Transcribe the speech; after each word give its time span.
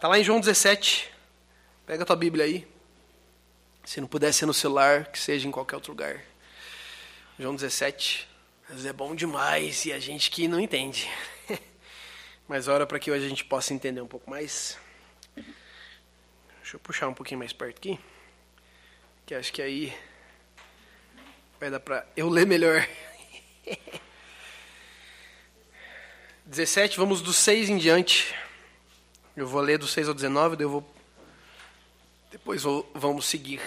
Tá 0.00 0.08
lá 0.08 0.18
em 0.18 0.24
João 0.24 0.40
17. 0.40 1.12
Pega 1.84 2.04
a 2.04 2.06
tua 2.06 2.16
Bíblia 2.16 2.46
aí. 2.46 2.66
Se 3.84 4.00
não 4.00 4.08
puder 4.08 4.32
ser 4.32 4.46
no 4.46 4.54
celular, 4.54 5.04
que 5.12 5.18
seja 5.18 5.46
em 5.46 5.50
qualquer 5.50 5.74
outro 5.74 5.92
lugar. 5.92 6.24
João 7.38 7.54
17. 7.54 8.26
Mas 8.70 8.86
é 8.86 8.94
bom 8.94 9.14
demais 9.14 9.84
e 9.84 9.92
a 9.92 9.98
gente 9.98 10.30
que 10.30 10.48
não 10.48 10.58
entende. 10.58 11.06
Mas 12.48 12.66
ora 12.66 12.86
para 12.86 12.98
que 12.98 13.10
hoje 13.10 13.26
a 13.26 13.28
gente 13.28 13.44
possa 13.44 13.74
entender 13.74 14.00
um 14.00 14.06
pouco 14.06 14.30
mais. 14.30 14.78
Deixa 15.36 16.76
eu 16.76 16.80
puxar 16.80 17.06
um 17.06 17.14
pouquinho 17.14 17.40
mais 17.40 17.52
perto 17.52 17.76
aqui. 17.76 18.00
Que 19.26 19.34
acho 19.34 19.52
que 19.52 19.60
aí 19.60 19.94
vai 21.60 21.70
dar 21.70 21.78
para 21.78 22.06
eu 22.16 22.30
ler 22.30 22.46
melhor. 22.46 22.88
17, 26.46 26.96
vamos 26.96 27.20
do 27.20 27.34
6 27.34 27.68
em 27.68 27.76
diante. 27.76 28.34
Eu 29.40 29.46
vou 29.46 29.62
ler 29.62 29.78
do 29.78 29.86
6 29.86 30.06
ao 30.06 30.12
19, 30.12 30.54
daí 30.54 30.66
eu 30.66 30.70
vou 30.70 30.86
depois 32.30 32.62
vou, 32.62 32.86
vamos 32.94 33.24
seguir. 33.24 33.58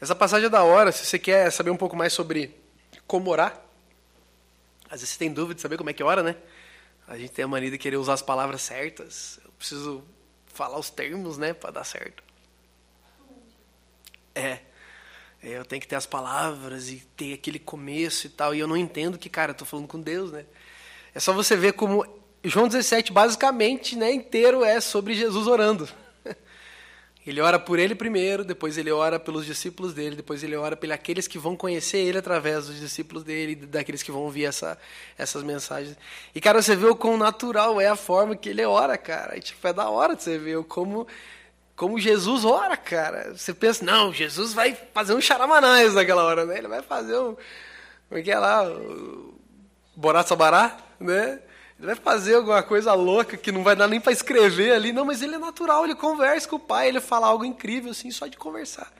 Essa 0.00 0.14
passagem 0.14 0.46
é 0.46 0.48
da 0.48 0.62
hora, 0.62 0.92
se 0.92 1.04
você 1.04 1.18
quer 1.18 1.50
saber 1.50 1.70
um 1.70 1.76
pouco 1.76 1.96
mais 1.96 2.12
sobre 2.12 2.54
como 3.08 3.28
orar. 3.28 3.60
Às 4.84 5.00
vezes 5.00 5.08
você 5.08 5.18
tem 5.18 5.32
dúvida 5.32 5.56
de 5.56 5.60
saber 5.62 5.76
como 5.76 5.90
é 5.90 5.92
que 5.92 6.04
ora, 6.04 6.22
né? 6.22 6.36
A 7.08 7.18
gente 7.18 7.32
tem 7.32 7.44
a 7.44 7.48
mania 7.48 7.72
de 7.72 7.76
querer 7.76 7.96
usar 7.96 8.12
as 8.12 8.22
palavras 8.22 8.62
certas. 8.62 9.40
Eu 9.44 9.50
preciso 9.58 10.04
falar 10.46 10.78
os 10.78 10.90
termos, 10.90 11.36
né, 11.36 11.52
para 11.52 11.72
dar 11.72 11.84
certo. 11.84 12.22
É. 14.32 14.60
Eu 15.42 15.64
tenho 15.64 15.82
que 15.82 15.88
ter 15.88 15.96
as 15.96 16.06
palavras 16.06 16.88
e 16.88 17.00
ter 17.16 17.34
aquele 17.34 17.58
começo 17.58 18.28
e 18.28 18.30
tal. 18.30 18.54
E 18.54 18.60
eu 18.60 18.68
não 18.68 18.76
entendo 18.76 19.18
que, 19.18 19.28
cara, 19.28 19.50
eu 19.50 19.56
tô 19.56 19.64
falando 19.64 19.88
com 19.88 20.00
Deus, 20.00 20.30
né? 20.30 20.46
É 21.12 21.18
só 21.18 21.32
você 21.32 21.56
ver 21.56 21.72
como 21.72 22.17
João 22.44 22.68
17, 22.68 23.12
basicamente, 23.12 23.96
né, 23.96 24.12
inteiro 24.12 24.64
é 24.64 24.80
sobre 24.80 25.14
Jesus 25.14 25.46
orando. 25.46 25.88
Ele 27.28 27.42
ora 27.42 27.58
por 27.58 27.78
ele 27.78 27.94
primeiro, 27.94 28.42
depois 28.42 28.78
ele 28.78 28.90
ora 28.90 29.20
pelos 29.20 29.44
discípulos 29.44 29.92
dele, 29.92 30.16
depois 30.16 30.42
ele 30.42 30.56
ora 30.56 30.74
pelos 30.74 30.94
aqueles 30.94 31.28
que 31.28 31.38
vão 31.38 31.54
conhecer 31.54 31.98
ele 31.98 32.16
através 32.16 32.68
dos 32.68 32.80
discípulos 32.80 33.22
dele, 33.22 33.54
daqueles 33.54 34.02
que 34.02 34.10
vão 34.10 34.22
ouvir 34.22 34.46
essa, 34.46 34.78
essas 35.18 35.42
mensagens. 35.42 35.94
E, 36.34 36.40
cara, 36.40 36.62
você 36.62 36.74
vê 36.74 36.86
o 36.86 36.96
quão 36.96 37.18
natural 37.18 37.78
é 37.78 37.86
a 37.86 37.96
forma 37.96 38.34
que 38.34 38.48
ele 38.48 38.64
ora, 38.64 38.96
cara. 38.96 39.36
E, 39.36 39.40
tipo, 39.40 39.68
é 39.68 39.74
da 39.74 39.90
hora 39.90 40.16
de 40.16 40.22
você 40.22 40.38
ver 40.38 40.64
como, 40.64 41.06
como 41.76 41.98
Jesus 41.98 42.46
ora, 42.46 42.78
cara. 42.78 43.36
Você 43.36 43.52
pensa, 43.52 43.84
não, 43.84 44.10
Jesus 44.10 44.54
vai 44.54 44.74
fazer 44.94 45.12
um 45.12 45.20
charamanás 45.20 45.92
naquela 45.92 46.24
hora, 46.24 46.46
né? 46.46 46.56
Ele 46.56 46.68
vai 46.68 46.80
fazer 46.80 47.18
um. 47.18 47.36
Como 48.08 48.20
é 48.20 48.22
que 48.22 48.30
é 48.30 48.38
lá? 48.38 48.64
Borat 49.94 50.26
Sabará, 50.26 50.78
né? 50.98 51.40
Ele 51.78 51.86
vai 51.86 51.94
fazer 51.94 52.34
alguma 52.34 52.60
coisa 52.62 52.92
louca 52.92 53.36
que 53.36 53.52
não 53.52 53.62
vai 53.62 53.76
dar 53.76 53.86
nem 53.86 54.00
para 54.00 54.12
escrever 54.12 54.72
ali. 54.72 54.92
Não, 54.92 55.04
mas 55.04 55.22
ele 55.22 55.36
é 55.36 55.38
natural, 55.38 55.84
ele 55.84 55.94
conversa 55.94 56.48
com 56.48 56.56
o 56.56 56.60
pai, 56.60 56.88
ele 56.88 57.00
fala 57.00 57.28
algo 57.28 57.44
incrível 57.44 57.92
assim, 57.92 58.10
só 58.10 58.26
de 58.26 58.36
conversar. 58.36 58.92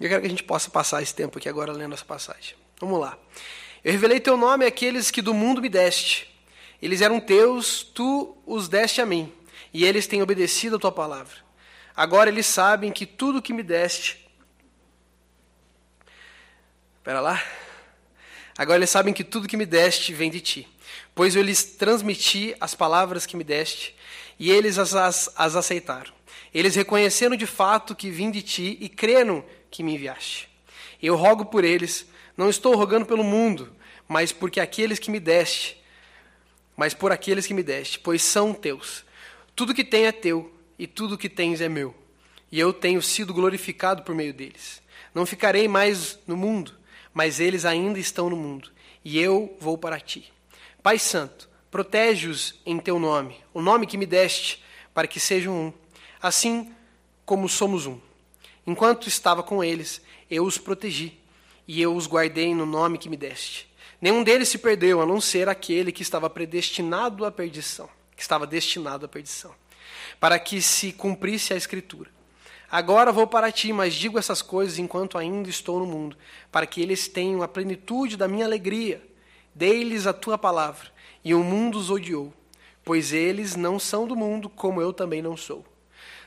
Eu 0.00 0.08
quero 0.08 0.22
que 0.22 0.26
a 0.26 0.30
gente 0.30 0.42
possa 0.42 0.70
passar 0.70 1.02
esse 1.02 1.14
tempo 1.14 1.36
aqui 1.36 1.48
agora 1.48 1.70
lendo 1.72 1.92
essa 1.92 2.04
passagem. 2.04 2.54
Vamos 2.80 2.98
lá. 2.98 3.18
Eu 3.84 3.92
revelei 3.92 4.18
teu 4.18 4.38
nome 4.38 4.64
àqueles 4.64 5.10
que 5.10 5.20
do 5.20 5.34
mundo 5.34 5.60
me 5.60 5.68
deste. 5.68 6.34
Eles 6.80 7.02
eram 7.02 7.20
teus, 7.20 7.82
tu 7.82 8.38
os 8.46 8.66
deste 8.66 9.02
a 9.02 9.06
mim, 9.06 9.30
e 9.70 9.84
eles 9.84 10.06
têm 10.06 10.22
obedecido 10.22 10.76
a 10.76 10.78
tua 10.78 10.90
palavra. 10.90 11.36
Agora 11.94 12.30
eles 12.30 12.46
sabem 12.46 12.90
que 12.90 13.04
tudo 13.04 13.42
que 13.42 13.52
me 13.52 13.62
deste. 13.62 14.26
Espera 16.96 17.20
lá. 17.20 17.42
Agora 18.56 18.78
eles 18.78 18.88
sabem 18.88 19.12
que 19.12 19.22
tudo 19.22 19.46
que 19.46 19.58
me 19.58 19.66
deste 19.66 20.14
vem 20.14 20.30
de 20.30 20.40
ti 20.40 20.68
pois 21.14 21.36
eu 21.36 21.42
lhes 21.42 21.64
transmiti 21.64 22.54
as 22.60 22.74
palavras 22.74 23.26
que 23.26 23.36
me 23.36 23.44
deste, 23.44 23.94
e 24.38 24.50
eles 24.50 24.78
as, 24.78 24.94
as, 24.94 25.30
as 25.36 25.56
aceitaram. 25.56 26.12
Eles 26.52 26.74
reconheceram 26.74 27.36
de 27.36 27.46
fato 27.46 27.94
que 27.94 28.10
vim 28.10 28.30
de 28.30 28.42
ti 28.42 28.78
e 28.80 28.88
creram 28.88 29.44
que 29.70 29.82
me 29.82 29.94
enviaste. 29.94 30.48
Eu 31.02 31.16
rogo 31.16 31.46
por 31.46 31.64
eles, 31.64 32.06
não 32.36 32.48
estou 32.48 32.74
rogando 32.74 33.06
pelo 33.06 33.22
mundo, 33.22 33.72
mas 34.08 34.32
porque 34.32 34.60
aqueles 34.60 34.98
que 34.98 35.10
me 35.10 35.20
deste, 35.20 35.80
mas 36.76 36.94
por 36.94 37.12
aqueles 37.12 37.46
que 37.46 37.54
me 37.54 37.62
deste, 37.62 37.98
pois 37.98 38.22
são 38.22 38.52
teus. 38.52 39.04
Tudo 39.54 39.74
que 39.74 39.84
tem 39.84 40.06
é 40.06 40.12
teu, 40.12 40.52
e 40.78 40.86
tudo 40.86 41.18
que 41.18 41.28
tens 41.28 41.60
é 41.60 41.68
meu. 41.68 41.94
E 42.50 42.58
eu 42.58 42.72
tenho 42.72 43.02
sido 43.02 43.34
glorificado 43.34 44.02
por 44.02 44.14
meio 44.14 44.32
deles. 44.32 44.82
Não 45.14 45.26
ficarei 45.26 45.68
mais 45.68 46.18
no 46.26 46.36
mundo, 46.36 46.72
mas 47.12 47.38
eles 47.38 47.64
ainda 47.64 47.98
estão 47.98 48.30
no 48.30 48.36
mundo, 48.36 48.70
e 49.04 49.20
eu 49.20 49.56
vou 49.60 49.76
para 49.76 50.00
ti. 50.00 50.32
Pai 50.82 50.98
Santo, 50.98 51.46
protege-os 51.70 52.58
em 52.64 52.78
teu 52.78 52.98
nome, 52.98 53.36
o 53.52 53.60
nome 53.60 53.86
que 53.86 53.98
me 53.98 54.06
deste, 54.06 54.64
para 54.94 55.06
que 55.06 55.20
sejam 55.20 55.54
um, 55.54 55.72
assim 56.22 56.72
como 57.26 57.50
somos 57.50 57.84
um. 57.84 58.00
Enquanto 58.66 59.06
estava 59.06 59.42
com 59.42 59.62
eles, 59.62 60.00
eu 60.30 60.42
os 60.42 60.56
protegi, 60.56 61.18
e 61.68 61.82
eu 61.82 61.94
os 61.94 62.06
guardei 62.06 62.54
no 62.54 62.64
nome 62.64 62.96
que 62.96 63.10
me 63.10 63.16
deste. 63.16 63.70
Nenhum 64.00 64.24
deles 64.24 64.48
se 64.48 64.56
perdeu, 64.56 65.02
a 65.02 65.06
não 65.06 65.20
ser 65.20 65.50
aquele 65.50 65.92
que 65.92 66.00
estava 66.00 66.30
predestinado 66.30 67.26
à 67.26 67.30
perdição, 67.30 67.88
que 68.16 68.22
estava 68.22 68.46
destinado 68.46 69.04
à 69.04 69.08
perdição, 69.08 69.54
para 70.18 70.38
que 70.38 70.62
se 70.62 70.92
cumprisse 70.92 71.52
a 71.52 71.56
Escritura. 71.58 72.10
Agora 72.70 73.12
vou 73.12 73.26
para 73.26 73.52
ti, 73.52 73.70
mas 73.70 73.92
digo 73.92 74.18
essas 74.18 74.40
coisas 74.40 74.78
enquanto 74.78 75.18
ainda 75.18 75.50
estou 75.50 75.78
no 75.78 75.86
mundo, 75.86 76.16
para 76.50 76.66
que 76.66 76.80
eles 76.80 77.06
tenham 77.06 77.42
a 77.42 77.48
plenitude 77.48 78.16
da 78.16 78.26
minha 78.26 78.46
alegria. 78.46 79.09
Dei-lhes 79.60 80.06
a 80.06 80.14
tua 80.14 80.38
palavra, 80.38 80.88
e 81.22 81.34
o 81.34 81.44
mundo 81.44 81.76
os 81.76 81.90
odiou, 81.90 82.32
pois 82.82 83.12
eles 83.12 83.56
não 83.56 83.78
são 83.78 84.08
do 84.08 84.16
mundo, 84.16 84.48
como 84.48 84.80
eu 84.80 84.90
também 84.90 85.20
não 85.20 85.36
sou. 85.36 85.62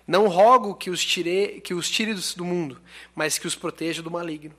Não 0.06 0.28
rogo 0.28 0.76
que 0.76 0.92
os 0.92 1.04
tire, 1.04 1.60
que 1.62 1.74
os 1.74 1.90
tire 1.90 2.14
do 2.14 2.46
mundo, 2.46 2.80
mas 3.16 3.40
que 3.40 3.48
os 3.48 3.56
proteja 3.56 4.04
do 4.04 4.12
maligno. 4.12 4.54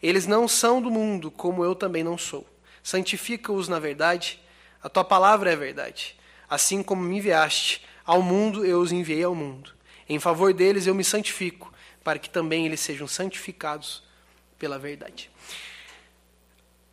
Eles 0.00 0.28
não 0.28 0.46
são 0.46 0.80
do 0.80 0.92
mundo, 0.92 1.28
como 1.28 1.64
eu 1.64 1.74
também 1.74 2.04
não 2.04 2.16
sou. 2.16 2.46
Santifica-os 2.84 3.66
na 3.66 3.80
verdade, 3.80 4.40
a 4.80 4.88
tua 4.88 5.02
palavra 5.02 5.50
é 5.50 5.56
verdade. 5.56 6.16
Assim 6.48 6.84
como 6.84 7.02
me 7.02 7.16
enviaste 7.16 7.84
ao 8.06 8.22
mundo, 8.22 8.64
eu 8.64 8.78
os 8.78 8.92
enviei 8.92 9.24
ao 9.24 9.34
mundo. 9.34 9.74
Em 10.08 10.20
favor 10.20 10.54
deles 10.54 10.86
eu 10.86 10.94
me 10.94 11.02
santifico, 11.02 11.74
para 12.04 12.16
que 12.16 12.30
também 12.30 12.64
eles 12.64 12.78
sejam 12.78 13.08
santificados 13.08 14.04
pela 14.56 14.78
verdade. 14.78 15.32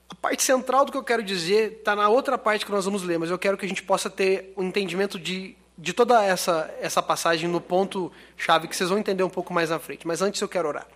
A 0.09 0.15
parte 0.15 0.43
central 0.43 0.85
do 0.85 0.91
que 0.91 0.97
eu 0.97 1.03
quero 1.03 1.21
dizer 1.21 1.73
está 1.73 1.95
na 1.95 2.07
outra 2.09 2.37
parte 2.37 2.65
que 2.65 2.71
nós 2.71 2.85
vamos 2.85 3.03
ler, 3.03 3.19
mas 3.19 3.29
eu 3.29 3.37
quero 3.37 3.57
que 3.57 3.65
a 3.65 3.69
gente 3.69 3.83
possa 3.83 4.09
ter 4.09 4.53
um 4.55 4.63
entendimento 4.63 5.19
de, 5.19 5.55
de 5.77 5.93
toda 5.93 6.23
essa, 6.23 6.73
essa 6.79 7.01
passagem 7.01 7.49
no 7.49 7.59
ponto-chave 7.59 8.67
que 8.67 8.75
vocês 8.75 8.89
vão 8.89 8.97
entender 8.97 9.23
um 9.23 9.29
pouco 9.29 9.53
mais 9.53 9.69
na 9.69 9.79
frente. 9.79 10.07
Mas 10.07 10.21
antes 10.21 10.39
eu 10.41 10.47
quero 10.47 10.67
orar. 10.67 10.87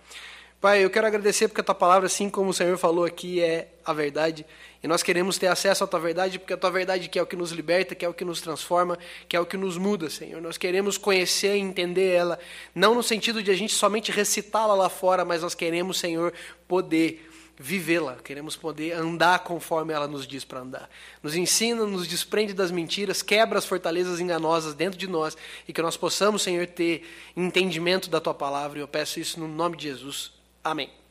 Pai, 0.62 0.84
eu 0.84 0.90
quero 0.90 1.08
agradecer 1.08 1.48
porque 1.48 1.60
a 1.60 1.64
tua 1.64 1.74
palavra, 1.74 2.06
assim 2.06 2.30
como 2.30 2.50
o 2.50 2.54
Senhor 2.54 2.78
falou 2.78 3.04
aqui, 3.04 3.40
é 3.40 3.66
a 3.84 3.92
verdade. 3.92 4.46
E 4.80 4.86
nós 4.86 5.02
queremos 5.02 5.36
ter 5.36 5.48
acesso 5.48 5.82
à 5.82 5.88
tua 5.88 5.98
verdade, 5.98 6.38
porque 6.38 6.52
a 6.52 6.56
tua 6.56 6.70
verdade 6.70 7.08
que 7.08 7.18
é 7.18 7.22
o 7.22 7.26
que 7.26 7.34
nos 7.34 7.50
liberta, 7.50 7.96
que 7.96 8.04
é 8.04 8.08
o 8.08 8.14
que 8.14 8.24
nos 8.24 8.40
transforma, 8.40 8.96
que 9.28 9.36
é 9.36 9.40
o 9.40 9.44
que 9.44 9.56
nos 9.56 9.76
muda, 9.76 10.08
Senhor. 10.08 10.40
Nós 10.40 10.56
queremos 10.56 10.96
conhecer 10.96 11.56
e 11.56 11.58
entender 11.58 12.12
ela, 12.12 12.38
não 12.72 12.94
no 12.94 13.02
sentido 13.02 13.42
de 13.42 13.50
a 13.50 13.56
gente 13.56 13.74
somente 13.74 14.12
recitá-la 14.12 14.74
lá 14.74 14.88
fora, 14.88 15.24
mas 15.24 15.42
nós 15.42 15.52
queremos, 15.52 15.98
Senhor, 15.98 16.32
poder 16.68 17.28
vivê-la, 17.62 18.16
queremos 18.16 18.56
poder 18.56 18.92
andar 18.92 19.38
conforme 19.40 19.92
ela 19.92 20.08
nos 20.08 20.26
diz 20.26 20.44
para 20.44 20.60
andar. 20.60 20.90
Nos 21.22 21.36
ensina, 21.36 21.86
nos 21.86 22.08
desprende 22.08 22.52
das 22.52 22.70
mentiras, 22.70 23.22
quebra 23.22 23.58
as 23.58 23.64
fortalezas 23.64 24.18
enganosas 24.18 24.74
dentro 24.74 24.98
de 24.98 25.06
nós 25.06 25.36
e 25.66 25.72
que 25.72 25.80
nós 25.80 25.96
possamos, 25.96 26.42
Senhor, 26.42 26.66
ter 26.66 27.08
entendimento 27.36 28.10
da 28.10 28.20
tua 28.20 28.34
palavra. 28.34 28.78
E 28.78 28.82
eu 28.82 28.88
peço 28.88 29.20
isso 29.20 29.38
no 29.38 29.46
nome 29.46 29.76
de 29.76 29.84
Jesus. 29.84 30.32
Amém. 30.64 31.01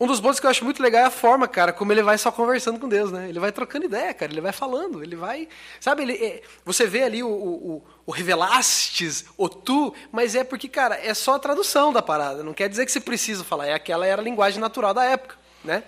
Um 0.00 0.06
dos 0.06 0.20
pontos 0.20 0.38
que 0.38 0.46
eu 0.46 0.50
acho 0.50 0.64
muito 0.64 0.80
legal 0.80 1.02
é 1.02 1.06
a 1.06 1.10
forma, 1.10 1.48
cara, 1.48 1.72
como 1.72 1.90
ele 1.90 2.04
vai 2.04 2.16
só 2.16 2.30
conversando 2.30 2.78
com 2.78 2.88
Deus, 2.88 3.10
né? 3.10 3.28
Ele 3.28 3.40
vai 3.40 3.50
trocando 3.50 3.84
ideia, 3.84 4.14
cara, 4.14 4.30
ele 4.30 4.40
vai 4.40 4.52
falando, 4.52 5.02
ele 5.02 5.16
vai. 5.16 5.48
Sabe, 5.80 6.02
ele, 6.02 6.12
é, 6.14 6.42
você 6.64 6.86
vê 6.86 7.02
ali 7.02 7.20
o, 7.20 7.28
o, 7.28 7.84
o, 8.06 8.12
revelastes, 8.12 9.24
o 9.36 9.48
tu, 9.48 9.92
mas 10.12 10.36
é 10.36 10.44
porque, 10.44 10.68
cara, 10.68 10.94
é 11.04 11.12
só 11.14 11.34
a 11.34 11.38
tradução 11.40 11.92
da 11.92 12.00
parada. 12.00 12.44
Não 12.44 12.54
quer 12.54 12.68
dizer 12.68 12.86
que 12.86 12.92
você 12.92 13.00
precisa 13.00 13.42
falar, 13.42 13.66
é 13.66 13.74
aquela 13.74 14.06
era 14.06 14.22
a 14.22 14.24
linguagem 14.24 14.60
natural 14.60 14.94
da 14.94 15.04
época, 15.04 15.34
né? 15.64 15.82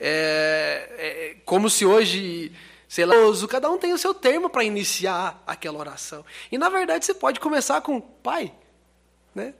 É, 0.00 0.90
é 0.98 1.36
como 1.44 1.70
se 1.70 1.86
hoje, 1.86 2.50
sei 2.88 3.06
lá, 3.06 3.14
cada 3.48 3.70
um 3.70 3.78
tem 3.78 3.92
o 3.92 3.98
seu 3.98 4.12
termo 4.12 4.50
para 4.50 4.64
iniciar 4.64 5.40
aquela 5.46 5.78
oração. 5.78 6.24
E 6.50 6.58
na 6.58 6.68
verdade 6.68 7.06
você 7.06 7.14
pode 7.14 7.38
começar 7.38 7.80
com 7.80 8.00
pai, 8.00 8.52
né? 9.32 9.54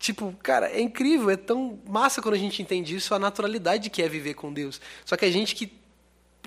Tipo, 0.00 0.34
cara, 0.42 0.70
é 0.70 0.80
incrível, 0.80 1.28
é 1.28 1.36
tão 1.36 1.78
massa 1.86 2.22
quando 2.22 2.34
a 2.34 2.38
gente 2.38 2.62
entende 2.62 2.96
isso, 2.96 3.14
a 3.14 3.18
naturalidade 3.18 3.90
que 3.90 4.02
é 4.02 4.08
viver 4.08 4.32
com 4.32 4.50
Deus. 4.50 4.80
Só 5.04 5.14
que 5.14 5.26
a 5.26 5.30
gente 5.30 5.54
que 5.54 5.78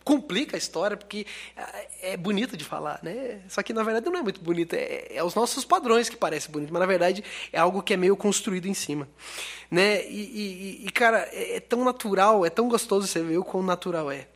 complica 0.03 0.57
a 0.57 0.59
história, 0.59 0.97
porque 0.97 1.27
é, 1.55 2.13
é 2.13 2.17
bonito 2.17 2.57
de 2.57 2.63
falar, 2.63 2.99
né? 3.03 3.41
Só 3.47 3.61
que 3.61 3.71
na 3.71 3.83
verdade 3.83 4.09
não 4.09 4.19
é 4.19 4.23
muito 4.23 4.41
bonito, 4.41 4.73
é, 4.73 5.05
é 5.15 5.23
os 5.23 5.35
nossos 5.35 5.63
padrões 5.63 6.09
que 6.09 6.17
parecem 6.17 6.51
bonito, 6.51 6.73
mas 6.73 6.79
na 6.79 6.87
verdade 6.87 7.23
é 7.51 7.59
algo 7.59 7.83
que 7.83 7.93
é 7.93 7.97
meio 7.97 8.17
construído 8.17 8.65
em 8.65 8.73
cima, 8.73 9.07
né? 9.69 10.03
E, 10.07 10.81
e, 10.81 10.87
e 10.87 10.91
cara, 10.91 11.29
é, 11.31 11.57
é, 11.57 11.59
tão 11.59 11.85
natural, 11.85 12.43
é 12.43 12.49
tão 12.49 12.67
gostoso 12.67 13.05
você 13.05 13.21
ver 13.21 13.37
o 13.37 13.43
quão 13.43 13.61
natural 13.61 14.11
é. 14.11 14.27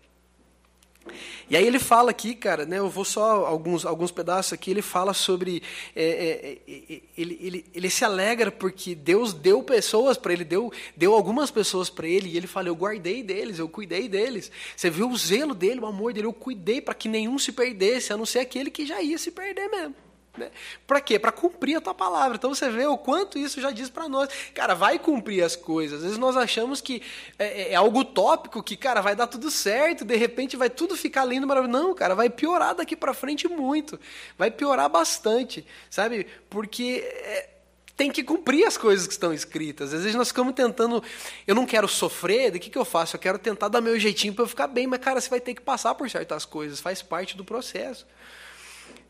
E 1.49 1.55
aí 1.55 1.65
ele 1.65 1.79
fala 1.79 2.11
aqui, 2.11 2.35
cara, 2.35 2.65
né, 2.65 2.79
eu 2.79 2.89
vou 2.89 3.05
só 3.05 3.45
alguns, 3.45 3.85
alguns 3.85 4.11
pedaços 4.11 4.53
aqui, 4.53 4.71
ele 4.71 4.81
fala 4.81 5.13
sobre. 5.13 5.61
É, 5.95 6.03
é, 6.03 6.57
é, 6.67 7.01
ele, 7.17 7.39
ele, 7.41 7.65
ele 7.73 7.89
se 7.89 8.03
alegra 8.03 8.51
porque 8.51 8.95
Deus 8.95 9.33
deu 9.33 9.63
pessoas 9.63 10.17
para 10.17 10.33
ele, 10.33 10.43
deu, 10.43 10.71
deu 10.95 11.13
algumas 11.13 11.51
pessoas 11.51 11.89
para 11.89 12.07
ele, 12.07 12.29
e 12.29 12.37
ele 12.37 12.47
fala: 12.47 12.67
Eu 12.67 12.75
guardei 12.75 13.23
deles, 13.23 13.59
eu 13.59 13.69
cuidei 13.69 14.07
deles. 14.07 14.51
Você 14.75 14.89
viu 14.89 15.09
o 15.09 15.17
zelo 15.17 15.53
dele, 15.53 15.79
o 15.79 15.85
amor 15.85 16.13
dele, 16.13 16.27
eu 16.27 16.33
cuidei 16.33 16.81
para 16.81 16.93
que 16.93 17.07
nenhum 17.07 17.37
se 17.37 17.51
perdesse, 17.51 18.11
a 18.13 18.17
não 18.17 18.25
ser 18.25 18.39
aquele 18.39 18.69
que 18.69 18.85
já 18.85 19.01
ia 19.01 19.17
se 19.17 19.31
perder 19.31 19.67
mesmo. 19.69 20.06
Né? 20.37 20.51
Para 20.85 21.01
quê? 21.01 21.17
Para 21.17 21.31
cumprir 21.31 21.77
a 21.77 21.81
tua 21.81 21.93
palavra. 21.93 22.37
Então 22.37 22.53
você 22.53 22.69
vê 22.69 22.85
o 22.85 22.97
quanto 22.97 23.37
isso 23.37 23.59
já 23.59 23.71
diz 23.71 23.89
para 23.89 24.07
nós. 24.07 24.29
Cara, 24.53 24.75
vai 24.75 24.99
cumprir 24.99 25.43
as 25.43 25.55
coisas. 25.55 25.97
Às 25.97 26.03
vezes 26.03 26.17
nós 26.17 26.37
achamos 26.37 26.79
que 26.79 27.01
é, 27.39 27.45
é, 27.45 27.71
é, 27.71 27.75
algo 27.75 28.05
tópico, 28.05 28.61
que, 28.61 28.77
cara, 28.77 29.01
vai 29.01 29.15
dar 29.15 29.27
tudo 29.27 29.49
certo, 29.49 30.05
de 30.05 30.15
repente 30.15 30.55
vai 30.55 30.69
tudo 30.69 30.95
ficar 30.95 31.25
lindo, 31.25 31.47
maravilhoso. 31.47 31.83
Não, 31.83 31.95
cara, 31.95 32.13
vai 32.13 32.29
piorar 32.29 32.75
daqui 32.75 32.95
para 32.95 33.13
frente 33.13 33.47
muito. 33.47 33.99
Vai 34.37 34.51
piorar 34.51 34.89
bastante, 34.89 35.65
sabe? 35.89 36.27
Porque. 36.49 37.03
É, 37.03 37.49
tem 37.97 38.11
que 38.11 38.23
cumprir 38.23 38.63
as 38.65 38.77
coisas 38.77 39.07
que 39.07 39.13
estão 39.13 39.33
escritas. 39.33 39.91
Às 39.91 40.01
vezes 40.01 40.15
nós 40.15 40.27
ficamos 40.27 40.53
tentando, 40.53 41.03
eu 41.47 41.55
não 41.55 41.65
quero 41.65 41.87
sofrer, 41.87 42.51
de 42.51 42.59
que, 42.59 42.69
que 42.69 42.77
eu 42.77 42.85
faço? 42.85 43.15
Eu 43.15 43.19
quero 43.19 43.39
tentar 43.39 43.69
dar 43.69 43.81
meu 43.81 43.99
jeitinho 43.99 44.35
para 44.35 44.43
eu 44.43 44.47
ficar 44.47 44.67
bem, 44.67 44.85
mas 44.85 44.99
cara, 44.99 45.19
você 45.19 45.27
vai 45.27 45.41
ter 45.41 45.55
que 45.55 45.61
passar 45.61 45.95
por 45.95 46.07
certas 46.07 46.45
coisas, 46.45 46.79
faz 46.79 47.01
parte 47.01 47.35
do 47.35 47.43
processo. 47.43 48.05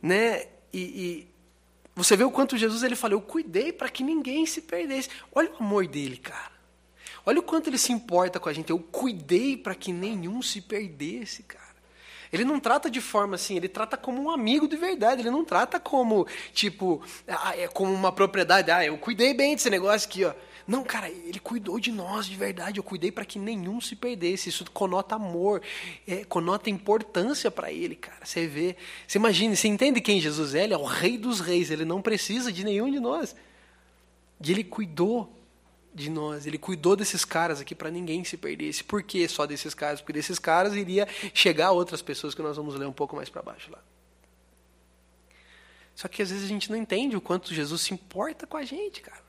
Né? 0.01 0.47
E, 0.73 0.79
e 0.79 1.27
você 1.95 2.15
vê 2.15 2.23
o 2.23 2.31
quanto 2.31 2.57
Jesus 2.57 2.83
ele 2.83 2.95
falou, 2.95 3.17
eu 3.17 3.21
cuidei 3.21 3.73
para 3.73 3.89
que 3.89 4.03
ninguém 4.03 4.45
se 4.45 4.61
perdesse. 4.61 5.09
Olha 5.33 5.51
o 5.51 5.63
amor 5.63 5.87
dele, 5.87 6.17
cara. 6.17 6.51
Olha 7.25 7.39
o 7.39 7.43
quanto 7.43 7.69
ele 7.69 7.77
se 7.77 7.91
importa 7.91 8.39
com 8.39 8.47
a 8.47 8.53
gente. 8.53 8.69
Eu 8.69 8.79
cuidei 8.79 9.57
para 9.57 9.75
que 9.75 9.91
nenhum 9.91 10.41
se 10.41 10.61
perdesse, 10.61 11.43
cara. 11.43 11.67
Ele 12.31 12.43
não 12.43 12.59
trata 12.59 12.89
de 12.89 13.01
forma 13.01 13.35
assim, 13.35 13.55
ele 13.55 13.69
trata 13.69 13.97
como 13.97 14.21
um 14.21 14.29
amigo 14.29 14.67
de 14.67 14.77
verdade. 14.77 15.21
Ele 15.21 15.31
não 15.31 15.43
trata 15.43 15.79
como, 15.79 16.27
tipo, 16.53 17.01
ah, 17.27 17.57
é 17.57 17.67
como 17.67 17.91
uma 17.91 18.11
propriedade. 18.11 18.69
Ah, 18.69 18.85
eu 18.85 18.97
cuidei 18.97 19.33
bem 19.33 19.55
desse 19.55 19.69
negócio 19.69 20.07
aqui, 20.07 20.23
ó. 20.23 20.33
Não, 20.67 20.83
cara, 20.83 21.09
ele 21.09 21.39
cuidou 21.39 21.79
de 21.79 21.91
nós 21.93 22.25
de 22.25 22.35
verdade. 22.35 22.77
Eu 22.77 22.83
cuidei 22.83 23.09
para 23.09 23.23
que 23.23 23.39
nenhum 23.39 23.79
se 23.79 23.95
perdesse. 23.95 24.49
Isso 24.49 24.69
conota 24.71 25.15
amor, 25.15 25.61
é, 26.05 26.25
conota 26.25 26.69
importância 26.69 27.49
para 27.49 27.71
ele, 27.71 27.95
cara. 27.95 28.25
Você 28.25 28.45
vê, 28.45 28.75
você 29.07 29.17
imagina, 29.17 29.55
você 29.55 29.69
entende 29.69 30.01
quem 30.01 30.19
Jesus 30.19 30.53
é? 30.53 30.65
Ele 30.65 30.73
é 30.73 30.77
o 30.77 30.83
Rei 30.83 31.17
dos 31.17 31.39
Reis. 31.39 31.71
Ele 31.71 31.85
não 31.85 32.01
precisa 32.01 32.51
de 32.51 32.65
nenhum 32.65 32.91
de 32.91 32.99
nós. 32.99 33.33
E 34.43 34.51
ele 34.51 34.63
cuidou 34.63 35.33
de 35.93 36.09
nós. 36.09 36.45
Ele 36.45 36.57
cuidou 36.57 36.97
desses 36.97 37.23
caras 37.23 37.61
aqui 37.61 37.73
para 37.73 37.89
ninguém 37.89 38.25
se 38.25 38.35
perdesse. 38.35 38.83
Por 38.83 39.01
que 39.01 39.25
só 39.29 39.45
desses 39.45 39.73
caras? 39.73 40.01
Porque 40.01 40.13
desses 40.13 40.37
caras 40.37 40.75
iria 40.75 41.07
chegar 41.33 41.71
outras 41.71 42.01
pessoas 42.01 42.35
que 42.35 42.41
nós 42.41 42.57
vamos 42.57 42.75
ler 42.75 42.87
um 42.87 42.93
pouco 42.93 43.15
mais 43.15 43.29
para 43.29 43.41
baixo 43.41 43.71
lá. 43.71 43.81
Só 45.95 46.09
que 46.09 46.21
às 46.21 46.29
vezes 46.29 46.43
a 46.43 46.47
gente 46.47 46.69
não 46.69 46.77
entende 46.77 47.15
o 47.15 47.21
quanto 47.21 47.53
Jesus 47.53 47.81
se 47.81 47.93
importa 47.93 48.45
com 48.45 48.57
a 48.57 48.63
gente, 48.63 49.01
cara. 49.01 49.26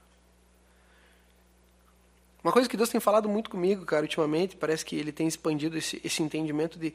Uma 2.43 2.53
coisa 2.53 2.69
que 2.69 2.77
Deus 2.77 2.89
tem 2.89 3.01
falado 3.01 3.29
muito 3.29 3.51
comigo, 3.51 3.85
cara, 3.85 4.03
ultimamente, 4.03 4.57
parece 4.57 4.85
que 4.85 4.95
ele 4.97 5.11
tem 5.11 5.27
expandido 5.27 5.77
esse, 5.77 6.01
esse 6.05 6.23
entendimento 6.23 6.79
de. 6.79 6.95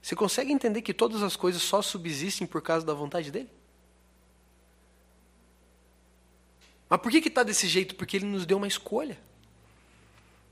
Você 0.00 0.16
consegue 0.16 0.52
entender 0.52 0.80
que 0.80 0.94
todas 0.94 1.22
as 1.22 1.36
coisas 1.36 1.60
só 1.60 1.82
subsistem 1.82 2.46
por 2.46 2.62
causa 2.62 2.86
da 2.86 2.94
vontade 2.94 3.30
dele? 3.30 3.50
Mas 6.88 7.00
por 7.00 7.10
que 7.10 7.18
está 7.18 7.42
desse 7.42 7.68
jeito? 7.68 7.94
Porque 7.94 8.16
ele 8.16 8.26
nos 8.26 8.46
deu 8.46 8.56
uma 8.56 8.66
escolha. 8.66 9.18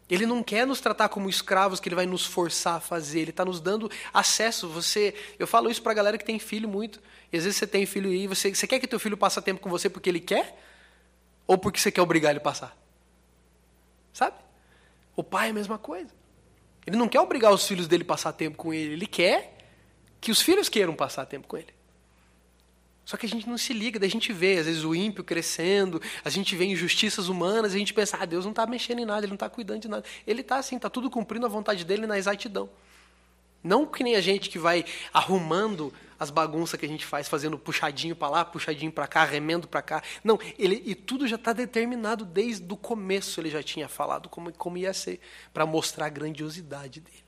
Ele 0.09 0.27
não 0.27 0.43
quer 0.43 0.67
nos 0.67 0.81
tratar 0.81 1.09
como 1.09 1.29
escravos 1.29 1.81
que 1.81 1.89
ele 1.89 1.97
vai 1.97 2.07
nos 2.07 2.25
forçar 2.25 2.77
a 2.77 2.81
fazer. 2.81 3.21
Ele 3.21 3.31
está 3.31 3.45
nos 3.45 3.61
dando 3.61 3.91
acesso. 4.13 4.69
Você, 4.69 5.15
eu 5.39 5.47
falo 5.47 5.71
isso 5.71 5.83
para 5.83 5.93
a 5.93 5.95
galera 5.95 6.19
que 6.19 6.25
tem 6.25 6.39
filho 6.39 6.69
muito. 6.69 7.01
E 7.33 7.37
às 7.37 7.45
vezes 7.45 7.59
você 7.59 7.67
tem 7.67 7.87
filho 7.87 8.13
e 8.13 8.27
você, 8.27 8.55
você 8.55 8.67
quer 8.67 8.79
que 8.79 8.87
teu 8.87 9.01
filho 9.01 9.17
passe 9.17 9.41
tempo 9.43 9.61
com 9.61 9.71
você 9.71 9.89
porque 9.89 10.09
ele 10.09 10.21
quer, 10.21 10.63
ou 11.47 11.59
porque 11.59 11.81
você 11.81 11.91
quer 11.91 12.03
obrigar 12.03 12.31
ele 12.31 12.39
a 12.39 12.43
passar? 12.43 12.77
Sabe? 14.17 14.37
O 15.15 15.23
pai 15.23 15.49
é 15.49 15.51
a 15.51 15.53
mesma 15.53 15.77
coisa. 15.77 16.09
Ele 16.87 16.97
não 16.97 17.07
quer 17.07 17.21
obrigar 17.21 17.53
os 17.53 17.69
filhos 17.69 17.87
dele 17.87 18.03
a 18.03 18.07
passar 18.07 18.33
tempo 18.33 18.57
com 18.57 18.73
ele, 18.73 18.95
ele 18.95 19.07
quer 19.07 19.59
que 20.23 20.31
os 20.31 20.41
filhos 20.41 20.71
queiram 20.71 20.95
passar 20.95 21.27
tempo 21.27 21.47
com 21.47 21.59
ele. 21.59 21.75
Só 23.05 23.19
que 23.19 23.27
a 23.27 23.29
gente 23.29 23.47
não 23.47 23.59
se 23.59 23.75
liga, 23.75 23.99
daí 23.99 24.09
a 24.09 24.11
gente 24.11 24.33
vê, 24.33 24.57
às 24.57 24.65
vezes, 24.65 24.85
o 24.85 24.95
ímpio 24.95 25.23
crescendo, 25.23 26.01
a 26.25 26.31
gente 26.31 26.57
vê 26.57 26.65
injustiças 26.65 27.29
humanas, 27.29 27.75
a 27.75 27.79
gente 27.79 27.93
pensa, 27.93 28.17
ah, 28.19 28.25
Deus 28.25 28.47
não 28.47 28.53
está 28.53 28.67
mexendo 28.67 29.01
em 29.01 29.05
nada, 29.05 29.21
Ele 29.21 29.33
não 29.33 29.35
está 29.35 29.51
cuidando 29.51 29.83
de 29.83 29.89
nada. 29.89 30.03
Ele 30.27 30.41
está 30.41 30.57
assim, 30.57 30.77
está 30.77 30.89
tudo 30.89 31.11
cumprindo 31.11 31.45
a 31.45 31.49
vontade 31.51 31.85
dele 31.85 32.07
na 32.07 32.17
exatidão. 32.17 32.71
Não 33.63 33.85
que 33.85 34.03
nem 34.03 34.17
a 34.17 34.23
gente 34.23 34.49
que 34.49 34.59
vai 34.59 34.83
arrumando 35.13 35.93
as 36.19 36.31
bagunças 36.31 36.79
que 36.79 36.87
a 36.87 36.89
gente 36.89 37.05
faz, 37.05 37.29
fazendo 37.29 37.59
puxadinho 37.59 38.17
para 38.17 38.29
lá, 38.29 38.45
puxadinho 38.45 38.91
para 38.91 39.07
cá, 39.07 39.25
remendo 39.25 39.69
para 39.69 39.83
cá. 39.83 40.03
Não, 40.25 40.39
ele 40.59 40.83
e 40.85 40.95
tudo 40.95 41.27
já 41.27 41.37
está 41.37 41.53
determinado 41.53 42.25
desde 42.25 42.73
o 42.73 42.77
começo. 42.77 43.41
Ele 43.41 43.51
já 43.51 43.63
tinha 43.63 43.89
falado 43.89 44.29
como, 44.29 44.53
como 44.53 44.79
ia 44.79 44.95
ser 44.95 45.21
para 45.53 45.67
mostrar 45.67 46.07
a 46.07 46.11
grandiosidade 46.11 47.01
dele. 47.01 47.25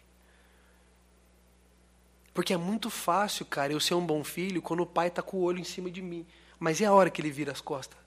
Porque 2.33 2.55
é 2.55 2.57
muito 2.57 2.89
fácil, 2.89 3.45
cara, 3.45 3.73
eu 3.73 3.81
ser 3.81 3.95
um 3.95 4.07
bom 4.07 4.23
filho 4.23 4.63
quando 4.63 4.81
o 4.81 4.87
pai 4.87 5.09
está 5.09 5.21
com 5.21 5.39
o 5.39 5.43
olho 5.43 5.59
em 5.59 5.65
cima 5.65 5.91
de 5.91 6.01
mim. 6.01 6.25
Mas 6.59 6.81
é 6.81 6.87
a 6.87 6.93
hora 6.93 7.11
que 7.11 7.21
ele 7.21 7.31
vira 7.31 7.53
as 7.53 7.61
costas. 7.61 7.99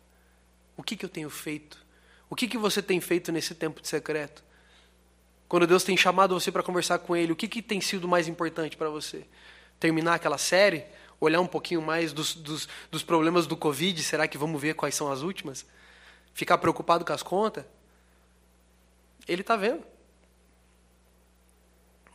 O 0.75 0.83
que, 0.83 0.95
que 0.95 1.05
eu 1.05 1.09
tenho 1.09 1.29
feito? 1.29 1.85
O 2.29 2.35
que, 2.35 2.47
que 2.47 2.57
você 2.57 2.81
tem 2.81 2.99
feito 3.01 3.31
nesse 3.31 3.53
tempo 3.53 3.81
de 3.81 3.87
secreto? 3.87 4.43
Quando 5.51 5.67
Deus 5.67 5.83
tem 5.83 5.97
chamado 5.97 6.33
você 6.33 6.49
para 6.49 6.63
conversar 6.63 6.99
com 6.99 7.13
Ele, 7.13 7.33
o 7.33 7.35
que, 7.35 7.45
que 7.45 7.61
tem 7.61 7.81
sido 7.81 8.07
mais 8.07 8.29
importante 8.29 8.77
para 8.77 8.89
você? 8.89 9.25
Terminar 9.81 10.13
aquela 10.13 10.37
série? 10.37 10.85
Olhar 11.19 11.41
um 11.41 11.47
pouquinho 11.47 11.81
mais 11.81 12.13
dos, 12.13 12.35
dos, 12.35 12.69
dos 12.91 13.01
problemas 13.01 13.47
do 13.47 13.57
Covid? 13.57 14.01
Será 14.03 14.27
que 14.27 14.37
vamos 14.37 14.61
ver 14.61 14.75
quais 14.75 14.93
são 14.93 15.11
as 15.11 15.23
últimas? 15.23 15.65
Ficar 16.35 16.59
preocupado 16.59 17.03
com 17.03 17.11
as 17.11 17.23
contas? 17.23 17.65
Ele 19.27 19.41
está 19.41 19.55
vendo. 19.55 19.83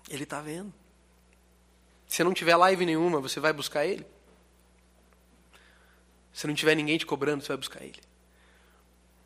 Ele 0.09 0.23
está 0.23 0.41
vendo. 0.41 0.73
Se 2.07 2.23
não 2.23 2.33
tiver 2.33 2.55
live 2.55 2.87
nenhuma, 2.87 3.21
você 3.21 3.41
vai 3.41 3.53
buscar 3.53 3.85
ele? 3.85 4.07
Se 6.33 6.47
não 6.47 6.55
tiver 6.55 6.77
ninguém 6.77 6.97
te 6.97 7.05
cobrando, 7.05 7.43
você 7.43 7.49
vai 7.49 7.57
buscar 7.57 7.83
ele. 7.83 8.01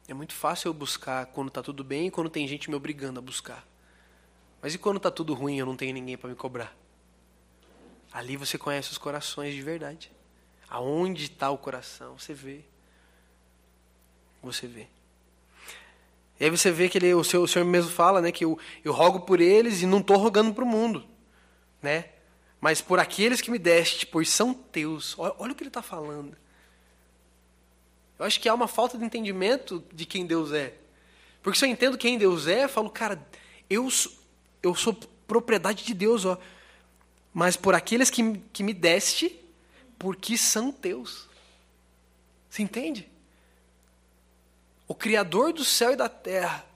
É 0.08 0.14
muito 0.14 0.32
fácil 0.32 0.70
eu 0.70 0.74
buscar 0.74 1.26
quando 1.26 1.48
está 1.48 1.62
tudo 1.62 1.84
bem 1.84 2.06
e 2.06 2.10
quando 2.10 2.30
tem 2.30 2.48
gente 2.48 2.70
me 2.70 2.76
obrigando 2.76 3.18
a 3.18 3.22
buscar. 3.22 3.68
Mas 4.62 4.74
e 4.74 4.78
quando 4.78 4.96
está 4.96 5.10
tudo 5.10 5.34
ruim 5.34 5.56
e 5.56 5.58
eu 5.58 5.66
não 5.66 5.76
tenho 5.76 5.92
ninguém 5.92 6.16
para 6.16 6.30
me 6.30 6.34
cobrar? 6.34 6.74
Ali 8.12 8.36
você 8.36 8.58
conhece 8.58 8.90
os 8.90 8.98
corações 8.98 9.54
de 9.54 9.62
verdade. 9.62 10.10
Aonde 10.68 11.24
está 11.24 11.50
o 11.50 11.58
coração? 11.58 12.18
Você 12.18 12.34
vê. 12.34 12.60
Você 14.42 14.66
vê. 14.66 14.86
E 16.38 16.44
aí 16.44 16.50
você 16.50 16.70
vê 16.70 16.88
que 16.88 16.96
ele, 16.96 17.12
o, 17.12 17.22
seu, 17.22 17.42
o 17.42 17.48
Senhor 17.48 17.64
mesmo 17.64 17.90
fala 17.90 18.20
né, 18.20 18.32
que 18.32 18.44
eu, 18.44 18.58
eu 18.82 18.92
rogo 18.92 19.20
por 19.20 19.40
eles 19.40 19.82
e 19.82 19.86
não 19.86 19.98
estou 19.98 20.16
rogando 20.16 20.54
para 20.54 20.64
o 20.64 20.66
mundo. 20.66 21.04
Né? 21.82 22.06
Mas 22.60 22.80
por 22.80 22.98
aqueles 22.98 23.40
que 23.40 23.50
me 23.50 23.58
deste, 23.58 24.06
pois 24.06 24.30
são 24.30 24.54
teus. 24.54 25.18
Olha, 25.18 25.34
olha 25.38 25.52
o 25.52 25.54
que 25.54 25.62
ele 25.62 25.68
está 25.68 25.82
falando. 25.82 26.36
Eu 28.18 28.24
acho 28.26 28.40
que 28.40 28.48
há 28.48 28.54
uma 28.54 28.68
falta 28.68 28.98
de 28.98 29.04
entendimento 29.04 29.84
de 29.92 30.04
quem 30.04 30.26
Deus 30.26 30.52
é. 30.52 30.74
Porque 31.42 31.58
se 31.58 31.64
eu 31.64 31.70
entendo 31.70 31.96
quem 31.96 32.18
Deus 32.18 32.46
é, 32.46 32.64
eu 32.64 32.68
falo, 32.68 32.90
cara, 32.90 33.26
eu, 33.68 33.88
eu 34.62 34.74
sou 34.74 34.94
propriedade 35.26 35.84
de 35.84 35.94
Deus, 35.94 36.24
ó. 36.24 36.38
Mas 37.32 37.56
por 37.56 37.74
aqueles 37.74 38.10
que, 38.10 38.38
que 38.52 38.62
me 38.62 38.74
deste, 38.74 39.38
porque 39.98 40.36
são 40.36 40.72
teus. 40.72 41.28
Você 42.48 42.62
entende? 42.62 43.08
O 44.88 44.94
Criador 44.94 45.52
do 45.52 45.64
céu 45.64 45.92
e 45.92 45.96
da 45.96 46.08
terra, 46.08 46.66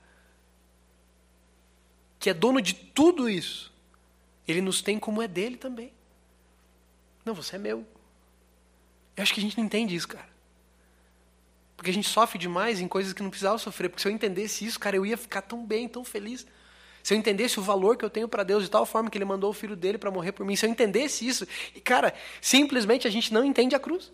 que 2.19 2.29
é 2.29 2.33
dono 2.33 2.61
de 2.61 2.73
tudo 2.73 3.29
isso, 3.29 3.73
ele 4.47 4.61
nos 4.61 4.81
tem 4.81 4.97
como 4.97 5.21
é 5.21 5.27
dele 5.27 5.57
também. 5.57 5.91
Não, 7.25 7.33
você 7.33 7.55
é 7.55 7.59
meu. 7.59 7.85
Eu 9.17 9.23
acho 9.23 9.33
que 9.33 9.39
a 9.39 9.43
gente 9.43 9.57
não 9.57 9.65
entende 9.65 9.95
isso, 9.95 10.07
cara. 10.07 10.29
Porque 11.75 11.89
a 11.89 11.93
gente 11.93 12.07
sofre 12.07 12.37
demais 12.37 12.79
em 12.79 12.87
coisas 12.87 13.11
que 13.13 13.23
não 13.23 13.29
precisava 13.29 13.57
sofrer. 13.57 13.89
Porque 13.89 14.01
se 14.01 14.07
eu 14.07 14.11
entendesse 14.11 14.65
isso, 14.65 14.79
cara, 14.79 14.95
eu 14.95 15.05
ia 15.05 15.17
ficar 15.17 15.41
tão 15.41 15.65
bem, 15.65 15.87
tão 15.87 16.03
feliz. 16.03 16.45
Se 17.05 17.13
eu 17.13 17.19
entendesse 17.19 17.59
o 17.59 17.61
valor 17.61 17.95
que 17.97 18.03
eu 18.03 18.09
tenho 18.09 18.27
para 18.27 18.41
Deus 18.41 18.63
de 18.63 18.69
tal 18.71 18.83
forma 18.83 19.11
que 19.11 19.17
Ele 19.19 19.25
mandou 19.25 19.51
o 19.51 19.53
filho 19.53 19.75
dele 19.75 19.95
para 19.95 20.09
morrer 20.09 20.31
por 20.31 20.43
mim, 20.43 20.55
se 20.55 20.65
eu 20.65 20.69
entendesse 20.71 21.27
isso, 21.27 21.47
e 21.75 21.79
cara, 21.79 22.11
simplesmente 22.41 23.07
a 23.07 23.11
gente 23.11 23.31
não 23.31 23.45
entende 23.45 23.75
a 23.75 23.79
cruz. 23.79 24.11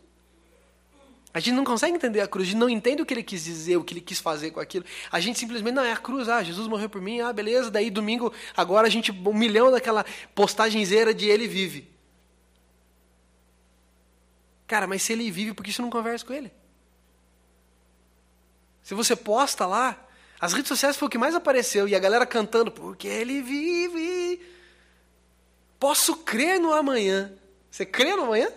A 1.33 1.39
gente 1.39 1.55
não 1.55 1.63
consegue 1.63 1.95
entender 1.95 2.19
a 2.19 2.27
cruz, 2.27 2.49
a 2.49 2.51
gente 2.51 2.59
não 2.59 2.69
entende 2.69 3.01
o 3.01 3.05
que 3.05 3.13
ele 3.13 3.23
quis 3.23 3.45
dizer, 3.45 3.77
o 3.77 3.83
que 3.85 3.93
ele 3.93 4.01
quis 4.01 4.19
fazer 4.19 4.51
com 4.51 4.59
aquilo. 4.59 4.83
A 5.09 5.21
gente 5.21 5.39
simplesmente, 5.39 5.73
não, 5.73 5.85
é 5.85 5.93
a 5.93 5.95
cruz, 5.95 6.27
ah, 6.27 6.43
Jesus 6.43 6.67
morreu 6.67 6.89
por 6.89 7.01
mim, 7.01 7.21
ah, 7.21 7.31
beleza, 7.31 7.71
daí 7.71 7.89
domingo, 7.89 8.33
agora 8.57 8.87
a 8.87 8.89
gente, 8.89 9.09
um 9.09 9.33
milhão 9.33 9.71
daquela 9.71 10.05
postagenzeira 10.35 11.13
de 11.13 11.29
ele 11.29 11.47
vive. 11.47 11.89
Cara, 14.67 14.85
mas 14.85 15.01
se 15.01 15.13
ele 15.13 15.31
vive, 15.31 15.53
por 15.53 15.63
que 15.63 15.71
você 15.71 15.81
não 15.81 15.89
conversa 15.89 16.25
com 16.25 16.33
ele? 16.33 16.51
Se 18.83 18.93
você 18.93 19.15
posta 19.15 19.65
lá, 19.65 20.10
as 20.41 20.53
redes 20.53 20.69
sociais 20.69 20.97
foi 20.97 21.07
o 21.07 21.09
que 21.09 21.19
mais 21.19 21.35
apareceu 21.35 21.87
e 21.87 21.93
a 21.95 21.99
galera 21.99 22.25
cantando, 22.25 22.71
porque 22.71 23.07
ele 23.07 23.43
vive. 23.43 24.41
posso 25.79 26.15
crer 26.15 26.59
no 26.59 26.73
amanhã. 26.73 27.31
Você 27.69 27.85
crê 27.85 28.15
no 28.15 28.23
amanhã? 28.23 28.51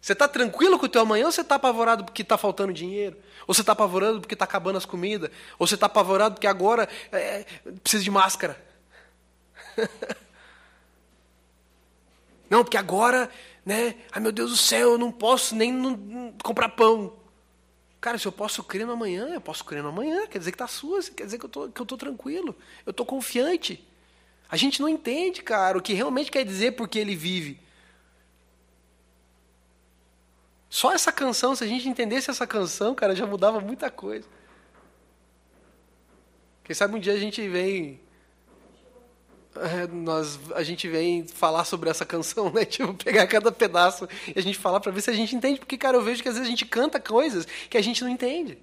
Você 0.00 0.14
está 0.14 0.26
tranquilo 0.26 0.80
com 0.80 0.86
o 0.86 0.88
teu 0.88 1.02
amanhã 1.02 1.26
ou 1.26 1.32
você 1.32 1.42
está 1.42 1.54
apavorado 1.54 2.04
porque 2.04 2.22
está 2.22 2.36
faltando 2.36 2.72
dinheiro? 2.72 3.16
Ou 3.46 3.54
você 3.54 3.60
está 3.60 3.72
apavorado 3.72 4.20
porque 4.20 4.34
está 4.34 4.44
acabando 4.44 4.78
as 4.78 4.84
comidas? 4.84 5.30
Ou 5.60 5.66
você 5.66 5.74
está 5.74 5.86
apavorado 5.86 6.34
porque 6.34 6.48
agora 6.48 6.88
é, 7.12 7.44
precisa 7.82 8.02
de 8.02 8.10
máscara? 8.10 8.60
não, 12.50 12.64
porque 12.64 12.76
agora, 12.76 13.30
né? 13.64 13.94
Ai 14.10 14.20
meu 14.20 14.32
Deus 14.32 14.50
do 14.50 14.56
céu, 14.56 14.92
eu 14.92 14.98
não 14.98 15.12
posso 15.12 15.54
nem 15.54 16.34
comprar 16.42 16.70
pão. 16.70 17.19
Cara, 18.00 18.16
se 18.16 18.26
eu 18.26 18.32
posso 18.32 18.64
crer 18.64 18.86
no 18.86 18.92
amanhã, 18.92 19.28
eu 19.34 19.40
posso 19.40 19.64
crer 19.64 19.82
no 19.82 19.90
amanhã. 19.90 20.26
Quer 20.26 20.38
dizer 20.38 20.52
que 20.52 20.54
está 20.54 20.66
sua, 20.66 21.02
quer 21.02 21.24
dizer 21.24 21.38
que 21.38 21.44
eu 21.44 21.50
tô, 21.50 21.68
que 21.68 21.80
eu 21.80 21.86
tô 21.86 21.96
tranquilo. 21.96 22.56
Eu 22.86 22.92
estou 22.92 23.04
confiante. 23.04 23.86
A 24.48 24.56
gente 24.56 24.80
não 24.80 24.88
entende, 24.88 25.42
cara, 25.42 25.76
o 25.76 25.82
que 25.82 25.92
realmente 25.92 26.30
quer 26.30 26.44
dizer 26.44 26.72
porque 26.72 26.98
ele 26.98 27.14
vive. 27.14 27.60
Só 30.70 30.92
essa 30.92 31.12
canção, 31.12 31.54
se 31.54 31.62
a 31.62 31.66
gente 31.66 31.88
entendesse 31.88 32.30
essa 32.30 32.46
canção, 32.46 32.94
cara, 32.94 33.14
já 33.14 33.26
mudava 33.26 33.60
muita 33.60 33.90
coisa. 33.90 34.26
Quem 36.64 36.74
sabe 36.74 36.96
um 36.96 37.00
dia 37.00 37.12
a 37.12 37.18
gente 37.18 37.46
vem. 37.48 38.00
É, 39.56 39.86
nós, 39.88 40.38
a 40.54 40.62
gente 40.62 40.88
vem 40.88 41.26
falar 41.26 41.64
sobre 41.64 41.90
essa 41.90 42.04
canção, 42.04 42.52
né? 42.52 42.64
Tipo, 42.66 42.94
pegar 42.94 43.26
cada 43.26 43.50
pedaço 43.50 44.08
e 44.28 44.38
a 44.38 44.42
gente 44.42 44.56
falar 44.56 44.80
para 44.80 44.92
ver 44.92 45.00
se 45.00 45.10
a 45.10 45.14
gente 45.14 45.34
entende. 45.34 45.58
Porque, 45.58 45.76
cara, 45.76 45.96
eu 45.96 46.02
vejo 46.02 46.22
que 46.22 46.28
às 46.28 46.34
vezes 46.34 46.46
a 46.46 46.50
gente 46.50 46.64
canta 46.64 47.00
coisas 47.00 47.46
que 47.68 47.76
a 47.76 47.82
gente 47.82 48.02
não 48.02 48.10
entende. 48.10 48.58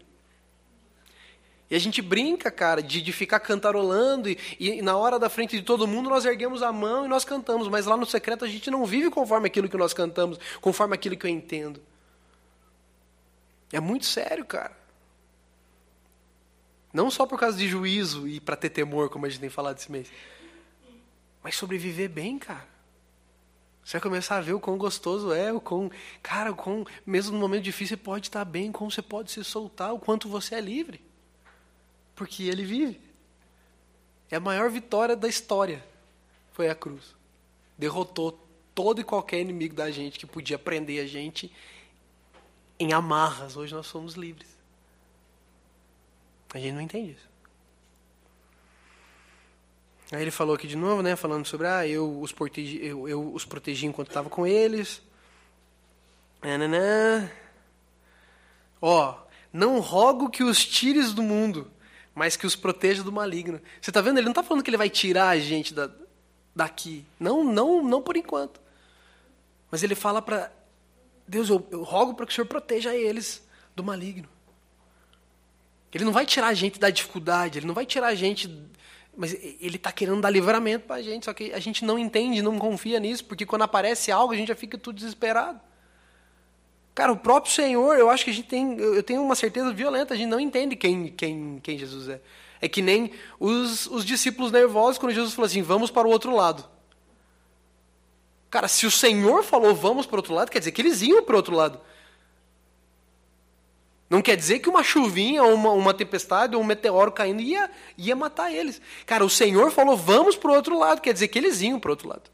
E 1.69 1.75
a 1.75 1.79
gente 1.79 2.01
brinca, 2.01 2.49
cara, 2.49 2.81
de, 2.81 3.01
de 3.01 3.11
ficar 3.11 3.41
cantarolando 3.41 4.29
e, 4.29 4.37
e, 4.57 4.81
na 4.81 4.95
hora 4.95 5.19
da 5.19 5.29
frente 5.29 5.57
de 5.57 5.63
todo 5.63 5.85
mundo 5.85 6.09
nós 6.09 6.23
erguemos 6.23 6.63
a 6.63 6.71
mão 6.71 7.03
e 7.03 7.09
nós 7.09 7.25
cantamos, 7.25 7.67
mas 7.67 7.85
lá 7.85 7.97
no 7.97 8.05
secreto 8.05 8.45
a 8.45 8.47
gente 8.47 8.71
não 8.71 8.85
vive 8.85 9.09
conforme 9.09 9.47
aquilo 9.47 9.67
que 9.67 9.75
nós 9.75 9.93
cantamos, 9.93 10.39
conforme 10.61 10.95
aquilo 10.95 11.17
que 11.17 11.25
eu 11.25 11.29
entendo. 11.29 11.81
É 13.69 13.81
muito 13.81 14.05
sério, 14.05 14.45
cara. 14.45 14.77
Não 16.93 17.11
só 17.11 17.25
por 17.25 17.37
causa 17.37 17.57
de 17.57 17.67
juízo 17.67 18.27
e 18.29 18.39
para 18.39 18.55
ter 18.55 18.69
temor, 18.69 19.09
como 19.09 19.25
a 19.25 19.29
gente 19.29 19.41
tem 19.41 19.49
falado 19.49 19.77
esse 19.77 19.91
mês. 19.91 20.07
Mas 21.47 21.55
sobreviver 21.55 22.09
bem, 22.09 22.37
cara. 22.37 22.67
Você 23.81 23.93
vai 23.93 24.01
começar 24.01 24.35
a 24.35 24.41
ver 24.41 24.51
o 24.51 24.59
quão 24.59 24.77
gostoso 24.77 25.31
é, 25.31 25.53
o 25.53 25.61
quão, 25.61 25.89
cara, 26.21 26.51
o 26.51 26.55
quão, 26.57 26.85
mesmo 27.05 27.31
no 27.31 27.39
momento 27.39 27.63
difícil, 27.63 27.95
você 27.95 28.03
pode 28.03 28.27
estar 28.27 28.43
bem, 28.43 28.69
como 28.69 28.91
você 28.91 29.01
pode 29.01 29.31
se 29.31 29.41
soltar, 29.45 29.93
o 29.93 29.97
quanto 29.97 30.27
você 30.27 30.55
é 30.55 30.59
livre. 30.59 30.99
Porque 32.17 32.43
ele 32.43 32.65
vive. 32.65 32.99
É 34.29 34.35
a 34.35 34.41
maior 34.41 34.69
vitória 34.69 35.15
da 35.15 35.29
história. 35.29 35.81
Foi 36.51 36.67
a 36.67 36.75
cruz. 36.75 37.15
Derrotou 37.77 38.37
todo 38.75 38.99
e 38.99 39.05
qualquer 39.05 39.39
inimigo 39.39 39.73
da 39.73 39.89
gente 39.89 40.19
que 40.19 40.25
podia 40.25 40.59
prender 40.59 41.01
a 41.01 41.07
gente 41.07 41.49
em 42.77 42.91
amarras. 42.91 43.55
Hoje 43.55 43.73
nós 43.73 43.87
somos 43.87 44.15
livres. 44.15 44.49
A 46.53 46.59
gente 46.59 46.73
não 46.73 46.81
entende 46.81 47.11
isso. 47.11 47.29
Aí 50.11 50.21
ele 50.21 50.31
falou 50.31 50.55
aqui 50.55 50.67
de 50.67 50.75
novo, 50.77 51.01
né, 51.01 51.15
falando 51.15 51.45
sobre 51.45 51.67
ah, 51.67 51.85
eu 51.85 52.19
os 52.21 52.31
protegi, 52.31 52.79
eu, 52.81 53.07
eu 53.09 53.33
os 53.33 53.43
protegi 53.43 53.85
enquanto 53.85 54.07
estava 54.07 54.29
com 54.29 54.47
eles. 54.47 55.01
Nananã. 56.41 57.29
Ó, 58.81 59.15
não 59.51 59.79
rogo 59.79 60.29
que 60.29 60.43
os 60.43 60.65
tires 60.65 61.13
do 61.13 61.23
mundo, 61.23 61.69
mas 62.15 62.37
que 62.37 62.45
os 62.45 62.55
proteja 62.55 63.03
do 63.03 63.11
maligno. 63.11 63.59
Você 63.81 63.89
está 63.89 64.01
vendo? 64.01 64.17
Ele 64.17 64.25
não 64.25 64.31
está 64.31 64.43
falando 64.43 64.63
que 64.63 64.69
ele 64.69 64.77
vai 64.77 64.89
tirar 64.89 65.29
a 65.29 65.39
gente 65.39 65.73
da, 65.73 65.89
daqui. 66.55 67.05
Não, 67.19 67.43
não, 67.43 67.83
não 67.83 68.01
por 68.01 68.15
enquanto. 68.15 68.61
Mas 69.69 69.83
ele 69.83 69.95
fala 69.95 70.21
para 70.21 70.51
Deus, 71.27 71.49
eu, 71.49 71.67
eu 71.69 71.83
rogo 71.83 72.13
para 72.13 72.25
que 72.25 72.31
o 72.31 72.35
Senhor 72.35 72.47
proteja 72.47 72.95
eles 72.95 73.45
do 73.75 73.83
maligno. 73.83 74.29
Ele 75.93 76.05
não 76.05 76.11
vai 76.11 76.27
tirar 76.27 76.47
a 76.47 76.53
gente 76.53 76.79
da 76.79 76.91
dificuldade, 76.91 77.57
ele 77.57 77.65
não 77.65 77.73
vai 77.73 77.85
tirar 77.85 78.07
a 78.07 78.15
gente. 78.15 78.47
Mas 79.17 79.33
ele 79.33 79.77
está 79.77 79.91
querendo 79.91 80.21
dar 80.21 80.29
livramento 80.29 80.85
para 80.85 80.97
a 80.97 81.01
gente, 81.01 81.25
só 81.25 81.33
que 81.33 81.51
a 81.51 81.59
gente 81.59 81.83
não 81.83 81.97
entende, 81.97 82.39
não 82.39 82.59
confia 82.59 82.99
nisso, 82.99 83.25
porque 83.25 83.47
quando 83.47 83.63
aparece 83.63 84.11
algo 84.11 84.31
a 84.31 84.37
gente 84.37 84.49
já 84.49 84.55
fica 84.55 84.77
tudo 84.77 84.97
desesperado. 84.97 85.59
Cara, 86.93 87.11
o 87.11 87.17
próprio 87.17 87.51
Senhor, 87.51 87.97
eu 87.97 88.11
acho 88.11 88.23
que 88.23 88.29
a 88.29 88.33
gente 88.33 88.47
tem, 88.47 88.77
eu 88.77 89.01
tenho 89.01 89.21
uma 89.23 89.35
certeza 89.35 89.73
violenta, 89.73 90.13
a 90.13 90.17
gente 90.17 90.29
não 90.29 90.39
entende 90.39 90.75
quem, 90.75 91.07
quem, 91.07 91.59
quem 91.61 91.77
Jesus 91.77 92.09
é. 92.09 92.21
É 92.61 92.67
que 92.67 92.81
nem 92.81 93.11
os, 93.39 93.87
os 93.87 94.05
discípulos 94.05 94.51
nervosos 94.51 94.97
quando 94.97 95.13
Jesus 95.13 95.33
falou 95.33 95.47
assim: 95.47 95.61
vamos 95.61 95.91
para 95.91 96.07
o 96.07 96.11
outro 96.11 96.35
lado. 96.35 96.67
Cara, 98.49 98.67
se 98.67 98.85
o 98.85 98.91
Senhor 98.91 99.43
falou 99.43 99.75
vamos 99.75 100.05
para 100.05 100.15
o 100.15 100.19
outro 100.19 100.33
lado, 100.33 100.49
quer 100.49 100.59
dizer 100.59 100.71
que 100.71 100.81
eles 100.81 101.01
iam 101.01 101.23
para 101.23 101.33
o 101.33 101.37
outro 101.37 101.55
lado. 101.55 101.79
Não 104.09 104.21
quer 104.21 104.37
dizer 104.37 104.59
que 104.59 104.69
uma 104.69 104.83
chuvinha, 104.83 105.43
ou 105.43 105.53
uma, 105.53 105.71
uma 105.71 105.93
tempestade, 105.93 106.55
ou 106.55 106.61
um 106.61 106.65
meteoro 106.65 107.11
caindo 107.11 107.41
ia, 107.41 107.69
ia 107.97 108.15
matar 108.15 108.51
eles. 108.53 108.81
Cara, 109.05 109.25
o 109.25 109.29
Senhor 109.29 109.71
falou 109.71 109.97
vamos 109.97 110.35
para 110.35 110.49
o 110.49 110.53
outro 110.53 110.77
lado, 110.77 111.01
quer 111.01 111.13
dizer 111.13 111.27
que 111.27 111.37
eles 111.37 111.61
iam 111.61 111.79
para 111.79 111.89
o 111.89 111.91
outro 111.91 112.07
lado. 112.07 112.31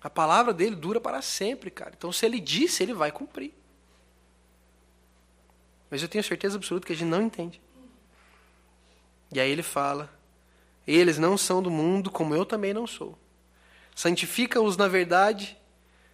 A 0.00 0.08
palavra 0.08 0.54
dele 0.54 0.76
dura 0.76 1.00
para 1.00 1.20
sempre, 1.20 1.70
cara. 1.70 1.92
Então, 1.96 2.10
se 2.10 2.24
ele 2.24 2.40
disse, 2.40 2.82
ele 2.82 2.94
vai 2.94 3.12
cumprir. 3.12 3.52
Mas 5.90 6.00
eu 6.02 6.08
tenho 6.08 6.24
certeza 6.24 6.56
absoluta 6.56 6.86
que 6.86 6.92
a 6.92 6.96
gente 6.96 7.08
não 7.08 7.22
entende. 7.22 7.60
E 9.32 9.40
aí 9.40 9.50
ele 9.50 9.62
fala 9.62 10.18
eles 10.88 11.18
não 11.18 11.36
são 11.36 11.62
do 11.62 11.70
mundo, 11.70 12.10
como 12.10 12.34
eu 12.34 12.46
também 12.46 12.72
não 12.72 12.86
sou. 12.86 13.18
Santifica-os 13.94 14.76
na 14.76 14.88
verdade. 14.88 15.58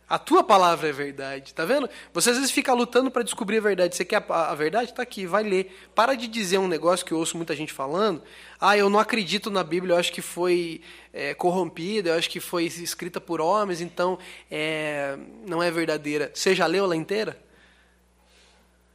A 0.08 0.18
tua 0.18 0.44
palavra 0.44 0.88
é 0.88 0.92
verdade. 0.92 1.54
Tá 1.54 1.64
vendo? 1.64 1.88
Você 2.12 2.30
às 2.30 2.36
vezes 2.36 2.50
fica 2.50 2.72
lutando 2.74 3.10
para 3.10 3.22
descobrir 3.22 3.58
a 3.58 3.60
verdade. 3.60 3.96
Você 3.96 4.04
quer 4.04 4.24
a, 4.28 4.50
a 4.50 4.54
verdade? 4.54 4.90
Está 4.90 5.02
aqui, 5.02 5.26
vai 5.26 5.42
ler. 5.42 5.74
Para 5.94 6.14
de 6.14 6.28
dizer 6.28 6.58
um 6.58 6.68
negócio 6.68 7.04
que 7.04 7.12
eu 7.12 7.18
ouço 7.18 7.36
muita 7.36 7.56
gente 7.56 7.72
falando. 7.72 8.22
Ah, 8.60 8.76
eu 8.76 8.90
não 8.90 8.98
acredito 8.98 9.50
na 9.50 9.64
Bíblia, 9.64 9.94
eu 9.94 9.98
acho 9.98 10.12
que 10.12 10.22
foi 10.22 10.82
é, 11.12 11.34
corrompida, 11.34 12.10
eu 12.10 12.14
acho 12.14 12.28
que 12.28 12.40
foi 12.40 12.64
escrita 12.64 13.20
por 13.20 13.40
homens, 13.40 13.80
então 13.80 14.18
é, 14.50 15.16
não 15.46 15.62
é 15.62 15.70
verdadeira. 15.70 16.30
Você 16.34 16.54
já 16.54 16.66
leu 16.66 16.84
ela 16.84 16.96
inteira? 16.96 17.42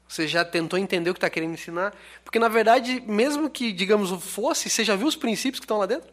Você 0.07 0.27
já 0.27 0.43
tentou 0.43 0.79
entender 0.79 1.09
o 1.11 1.13
que 1.13 1.19
está 1.19 1.29
querendo 1.29 1.53
ensinar? 1.53 1.95
Porque, 2.23 2.39
na 2.39 2.47
verdade, 2.47 2.99
mesmo 3.05 3.47
que, 3.47 3.71
digamos, 3.71 4.09
fosse, 4.23 4.67
você 4.67 4.83
já 4.83 4.95
viu 4.95 5.07
os 5.07 5.15
princípios 5.15 5.59
que 5.59 5.65
estão 5.65 5.77
lá 5.77 5.85
dentro? 5.85 6.11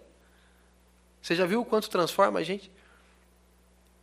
Você 1.22 1.34
já 1.34 1.46
viu 1.46 1.62
o 1.62 1.64
quanto 1.64 1.88
transforma 1.88 2.38
a 2.38 2.42
gente? 2.42 2.70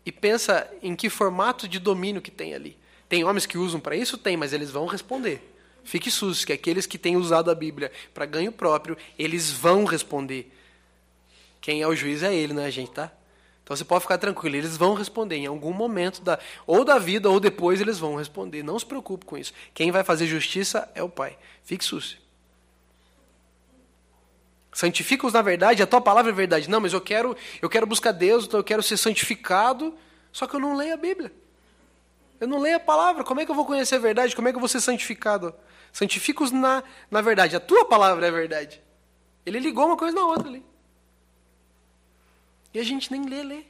E 0.06 0.12
pensa 0.12 0.70
em 0.82 0.96
que 0.96 1.10
formato 1.10 1.68
de 1.68 1.80
domínio 1.80 2.22
que 2.22 2.32
tem 2.32 2.54
ali. 2.54 2.78
Tem 3.08 3.24
homens 3.24 3.46
que 3.46 3.58
usam 3.58 3.80
para 3.80 3.96
isso? 3.96 4.18
Tem, 4.18 4.36
mas 4.36 4.54
eles 4.54 4.72
vão 4.72 4.86
responder. 4.86 5.54
Fique 5.84 6.10
susto, 6.10 6.48
que 6.48 6.54
aqueles 6.54 6.86
que 6.86 6.98
têm 6.98 7.18
usado 7.18 7.52
a 7.52 7.56
Bíblia 7.56 7.92
para 8.14 8.26
ganho 8.26 8.52
próprio, 8.52 8.98
eles 9.20 9.52
vão 9.52 9.84
responder. 9.86 10.52
Quem 11.60 11.82
é 11.82 11.88
o 11.88 11.96
juiz 11.96 12.24
é 12.24 12.34
ele, 12.34 12.54
não 12.54 12.62
é 12.62 12.66
a 12.66 12.70
gente, 12.70 12.92
tá? 12.92 13.12
Então 13.64 13.76
você 13.76 13.86
pode 13.86 14.02
ficar 14.02 14.18
tranquilo, 14.18 14.56
eles 14.56 14.76
vão 14.76 14.94
responder 14.94 15.38
em 15.38 15.46
algum 15.46 15.72
momento 15.72 16.22
da 16.22 16.38
ou 16.68 16.84
da 16.84 17.00
vida 17.00 17.30
ou 17.30 17.40
depois 17.40 17.80
eles 17.80 17.98
vão 17.98 18.16
responder. 18.16 18.62
Não 18.64 18.78
se 18.78 18.86
preocupe 18.86 19.26
com 19.26 19.38
isso. 19.38 19.54
Quem 19.74 19.90
vai 19.90 20.04
fazer 20.04 20.28
justiça 20.28 20.90
é 20.94 21.02
o 21.02 21.08
Pai. 21.08 21.38
Fique 21.64 21.84
sucio. 21.84 22.18
Santifica-os 24.74 25.34
na 25.34 25.42
verdade, 25.42 25.84
a 25.84 25.88
tua 25.88 26.02
palavra 26.02 26.32
é 26.32 26.36
verdade. 26.36 26.70
Não, 26.70 26.80
mas 26.82 26.94
eu 26.94 27.02
quero, 27.02 27.38
eu 27.62 27.70
quero 27.70 27.86
buscar 27.86 28.12
Deus, 28.12 28.46
então 28.46 28.60
eu 28.60 28.64
quero 28.64 28.82
ser 28.82 28.98
santificado, 28.98 29.96
só 30.32 30.48
que 30.48 30.56
eu 30.56 30.60
não 30.60 30.76
leio 30.76 30.94
a 30.94 30.98
Bíblia. 30.98 31.32
Eu 32.40 32.48
não 32.48 32.60
leio 32.60 32.78
a 32.78 32.80
palavra. 32.80 33.24
Como 33.24 33.40
é 33.40 33.46
que 33.46 33.52
eu 33.52 33.56
vou 33.56 33.66
conhecer 33.66 33.96
a 33.96 34.00
verdade? 34.00 34.36
Como 34.36 34.48
é 34.48 34.52
que 34.52 34.56
eu 34.56 34.60
vou 34.60 34.68
ser 34.68 34.82
santificado? 34.82 35.54
Santifica-os 35.92 36.52
na, 36.52 36.84
na 37.10 37.22
verdade. 37.22 37.56
A 37.56 37.60
tua 37.60 37.86
palavra 37.86 38.28
é 38.28 38.32
verdade. 38.32 38.82
Ele 39.46 39.60
ligou 39.60 39.86
uma 39.86 39.96
coisa 39.96 40.16
na 40.16 40.26
outra 40.26 40.50
ali. 40.50 40.66
E 42.74 42.80
a 42.80 42.84
gente 42.84 43.12
nem 43.12 43.26
lê, 43.30 43.44
lê. 43.44 43.64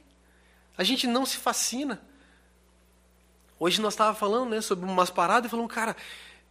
A 0.76 0.82
gente 0.82 1.06
não 1.06 1.26
se 1.26 1.36
fascina. 1.36 2.00
Hoje 3.60 3.80
nós 3.80 3.92
estávamos 3.92 4.18
falando 4.18 4.50
né, 4.50 4.60
sobre 4.60 4.86
umas 4.86 5.10
paradas 5.10 5.46
e 5.46 5.50
falando, 5.50 5.68
cara, 5.68 5.94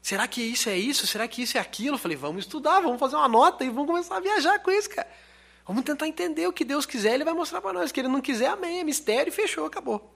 será 0.04 0.28
que 0.28 0.42
isso 0.42 0.70
é 0.70 0.78
isso? 0.78 1.08
Será 1.08 1.28
que 1.28 1.42
isso 1.42 1.58
é 1.58 1.62
aquilo? 1.62 1.96
Eu 1.96 2.00
falei, 2.00 2.16
vamos 2.16 2.44
estudar, 2.46 2.82
vamos 2.82 3.00
fazer 3.00 3.16
uma 3.16 3.28
nota 3.28 3.64
e 3.64 3.70
vamos 3.70 3.88
começar 3.88 4.18
a 4.18 4.20
viajar 4.20 4.60
com 4.60 4.70
isso, 4.70 4.90
cara. 4.90 5.10
Vamos 5.66 5.84
tentar 5.84 6.08
entender 6.08 6.46
o 6.46 6.54
que 6.54 6.66
Deus 6.66 6.86
quiser, 6.86 7.14
Ele 7.14 7.24
vai 7.24 7.34
mostrar 7.34 7.62
para 7.62 7.74
nós. 7.74 7.90
O 7.90 7.94
que 7.94 8.02
Ele 8.02 8.10
não 8.10 8.22
quiser, 8.22 8.50
amém, 8.50 8.82
é 8.82 8.84
mistério 8.84 9.30
e 9.30 9.34
fechou, 9.34 9.66
acabou. 9.66 10.14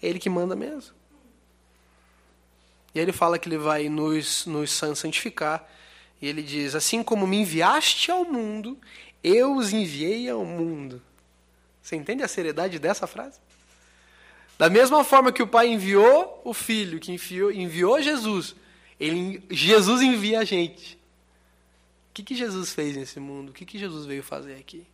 É 0.00 0.06
Ele 0.08 0.18
que 0.18 0.30
manda 0.30 0.54
mesmo. 0.54 0.94
E 2.94 3.00
aí 3.00 3.04
ele 3.04 3.12
fala 3.12 3.38
que 3.38 3.48
Ele 3.48 3.58
vai 3.58 3.88
nos, 3.88 4.46
nos 4.46 4.70
santificar. 4.70 5.68
E 6.20 6.26
ele 6.26 6.42
diz, 6.42 6.74
assim 6.74 7.02
como 7.02 7.26
me 7.26 7.38
enviaste 7.38 8.10
ao 8.10 8.24
mundo, 8.24 8.78
eu 9.22 9.54
os 9.54 9.72
enviei 9.72 10.28
ao 10.28 10.44
mundo. 10.44 11.02
Você 11.80 11.96
entende 11.96 12.22
a 12.22 12.28
seriedade 12.28 12.78
dessa 12.78 13.06
frase? 13.06 13.38
Da 14.58 14.68
mesma 14.68 15.04
forma 15.04 15.30
que 15.30 15.42
o 15.42 15.46
Pai 15.46 15.68
enviou 15.68 16.40
o 16.44 16.52
Filho, 16.52 16.98
que 16.98 17.12
enviou, 17.12 17.52
enviou 17.52 18.02
Jesus, 18.02 18.56
ele, 18.98 19.42
Jesus 19.50 20.02
envia 20.02 20.40
a 20.40 20.44
gente. 20.44 20.98
que, 22.18 22.22
que 22.22 22.34
Jesus 22.34 22.72
fez 22.72 22.96
nesse 22.96 23.20
mundo? 23.20 23.50
O 23.50 23.52
que, 23.52 23.64
que 23.64 23.78
Jesus 23.78 24.06
veio 24.06 24.22
fazer 24.22 24.54
aqui? 24.54 24.84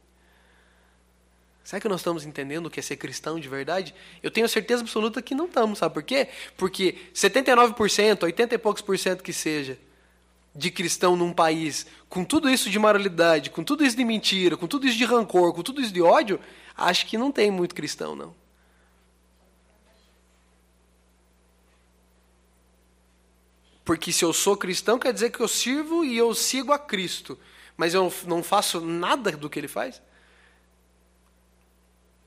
Será 1.62 1.80
que 1.80 1.88
nós 1.88 2.00
estamos 2.00 2.26
entendendo 2.26 2.66
o 2.66 2.70
que 2.70 2.78
é 2.78 2.82
ser 2.82 2.96
cristão 2.96 3.40
de 3.40 3.48
verdade? 3.48 3.94
Eu 4.22 4.30
tenho 4.30 4.46
certeza 4.46 4.82
absoluta 4.82 5.22
que 5.22 5.34
não 5.34 5.46
estamos, 5.46 5.78
sabe 5.78 5.94
por 5.94 6.02
quê? 6.02 6.28
Porque 6.58 6.96
79%, 7.14 8.24
80 8.24 8.54
e 8.54 8.58
poucos 8.58 8.82
por 8.82 8.98
cento 8.98 9.22
que 9.22 9.32
seja, 9.32 9.78
de 10.54 10.70
cristão 10.70 11.16
num 11.16 11.32
país, 11.32 11.86
com 12.06 12.22
tudo 12.22 12.50
isso 12.50 12.68
de 12.68 12.78
moralidade, 12.78 13.48
com 13.48 13.64
tudo 13.64 13.82
isso 13.84 13.96
de 13.96 14.04
mentira, 14.04 14.58
com 14.58 14.66
tudo 14.66 14.86
isso 14.86 14.98
de 14.98 15.06
rancor, 15.06 15.54
com 15.54 15.62
tudo 15.62 15.80
isso 15.80 15.92
de 15.92 16.02
ódio, 16.02 16.38
acho 16.76 17.06
que 17.06 17.16
não 17.16 17.32
tem 17.32 17.50
muito 17.50 17.74
cristão, 17.74 18.14
não. 18.14 18.34
Porque 23.84 24.10
se 24.10 24.24
eu 24.24 24.32
sou 24.32 24.56
cristão, 24.56 24.98
quer 24.98 25.12
dizer 25.12 25.30
que 25.30 25.40
eu 25.40 25.48
sirvo 25.48 26.04
e 26.04 26.16
eu 26.16 26.34
sigo 26.34 26.72
a 26.72 26.78
Cristo. 26.78 27.38
Mas 27.76 27.92
eu 27.92 28.12
não 28.26 28.42
faço 28.42 28.80
nada 28.80 29.32
do 29.32 29.50
que 29.50 29.58
ele 29.58 29.68
faz? 29.68 30.00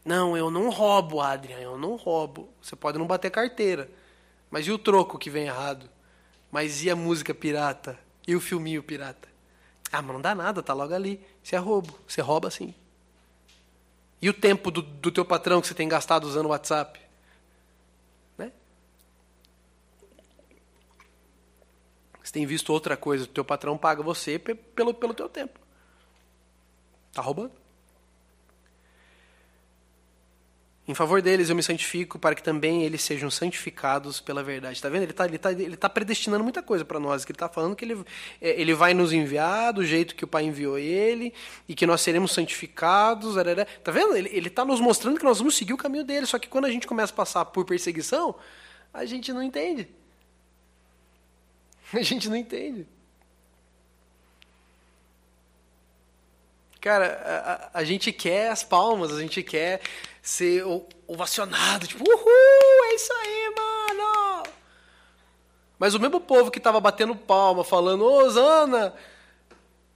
Não, 0.05 0.37
eu 0.37 0.51
não 0.51 0.69
roubo, 0.69 1.19
Adrian, 1.19 1.57
eu 1.57 1.77
não 1.77 1.95
roubo. 1.95 2.49
Você 2.61 2.75
pode 2.75 2.97
não 2.97 3.07
bater 3.07 3.31
carteira. 3.31 3.89
Mas 4.51 4.67
e 4.67 4.71
o 4.71 4.77
troco 4.77 5.17
que 5.17 5.29
vem 5.29 5.47
errado? 5.47 5.89
Mas 6.51 6.83
e 6.83 6.89
a 6.89 6.95
música 6.95 7.33
pirata? 7.33 7.97
E 8.25 8.35
o 8.35 8.39
filminho 8.39 8.83
pirata? 8.83 9.27
Ah, 9.91 10.01
mas 10.01 10.13
não 10.13 10.21
dá 10.21 10.35
nada, 10.35 10.61
tá 10.61 10.73
logo 10.73 10.93
ali. 10.93 11.19
Isso 11.43 11.55
é 11.55 11.57
roubo. 11.57 11.97
Você 12.07 12.21
rouba 12.21 12.51
sim. 12.51 12.73
E 14.21 14.29
o 14.29 14.33
tempo 14.33 14.69
do, 14.71 14.81
do 14.81 15.11
teu 15.11 15.25
patrão 15.25 15.59
que 15.61 15.67
você 15.67 15.73
tem 15.73 15.87
gastado 15.87 16.25
usando 16.25 16.45
o 16.45 16.49
WhatsApp? 16.49 16.99
Você 22.27 22.33
tem 22.33 22.45
visto 22.45 22.73
outra 22.73 22.97
coisa, 22.97 23.23
o 23.23 23.27
teu 23.27 23.45
patrão 23.45 23.77
paga 23.77 24.03
você 24.03 24.37
pelo, 24.37 24.93
pelo 24.93 25.13
teu 25.13 25.29
tempo. 25.29 25.57
Tá 27.13 27.21
roubando. 27.21 27.53
Em 30.85 30.93
favor 30.93 31.21
deles 31.21 31.49
eu 31.49 31.55
me 31.55 31.63
santifico 31.63 32.19
para 32.19 32.35
que 32.35 32.43
também 32.43 32.83
eles 32.83 33.01
sejam 33.01 33.31
santificados 33.31 34.19
pela 34.19 34.43
verdade. 34.43 34.75
Está 34.75 34.89
vendo? 34.89 35.03
Ele 35.03 35.11
está 35.11 35.25
ele 35.25 35.37
tá, 35.37 35.51
ele 35.53 35.77
tá 35.77 35.87
predestinando 35.87 36.43
muita 36.43 36.61
coisa 36.61 36.83
para 36.83 36.99
nós. 36.99 37.23
Que 37.23 37.31
ele 37.31 37.37
está 37.37 37.47
falando 37.47 37.77
que 37.77 37.85
ele, 37.85 38.03
é, 38.41 38.59
ele 38.59 38.73
vai 38.73 38.93
nos 38.93 39.13
enviar 39.13 39.71
do 39.71 39.85
jeito 39.85 40.13
que 40.13 40.25
o 40.25 40.27
Pai 40.27 40.43
enviou 40.43 40.77
ele 40.77 41.33
e 41.65 41.73
que 41.73 41.85
nós 41.85 42.01
seremos 42.01 42.33
santificados. 42.33 43.37
Está 43.37 43.89
vendo? 43.89 44.17
Ele 44.17 44.49
está 44.49 44.65
nos 44.65 44.81
mostrando 44.81 45.17
que 45.17 45.23
nós 45.23 45.37
vamos 45.37 45.55
seguir 45.55 45.71
o 45.71 45.77
caminho 45.77 46.03
dele. 46.03 46.25
Só 46.25 46.37
que 46.37 46.49
quando 46.49 46.65
a 46.65 46.71
gente 46.71 46.87
começa 46.87 47.13
a 47.13 47.15
passar 47.15 47.45
por 47.45 47.63
perseguição, 47.63 48.35
a 48.93 49.05
gente 49.05 49.31
não 49.31 49.41
entende. 49.41 49.87
A 51.93 52.01
gente 52.01 52.29
não 52.29 52.35
entende. 52.35 52.87
Cara, 56.79 57.69
a, 57.73 57.79
a, 57.79 57.83
gente 57.83 58.13
quer 58.13 58.49
as 58.49 58.63
palmas, 58.63 59.11
a 59.11 59.19
gente 59.19 59.41
quer 59.41 59.81
ser 60.21 60.63
ovacionado, 61.07 61.87
tipo, 61.87 62.03
uhul, 62.07 62.85
é 62.85 62.95
isso 62.95 63.11
aí, 63.13 63.53
mano! 63.57 64.43
Mas 65.79 65.93
o 65.93 65.99
mesmo 65.99 66.21
povo 66.21 66.51
que 66.51 66.59
estava 66.59 66.79
batendo 66.79 67.15
palma, 67.15 67.63
falando, 67.63 68.05
Osana, 68.05 68.93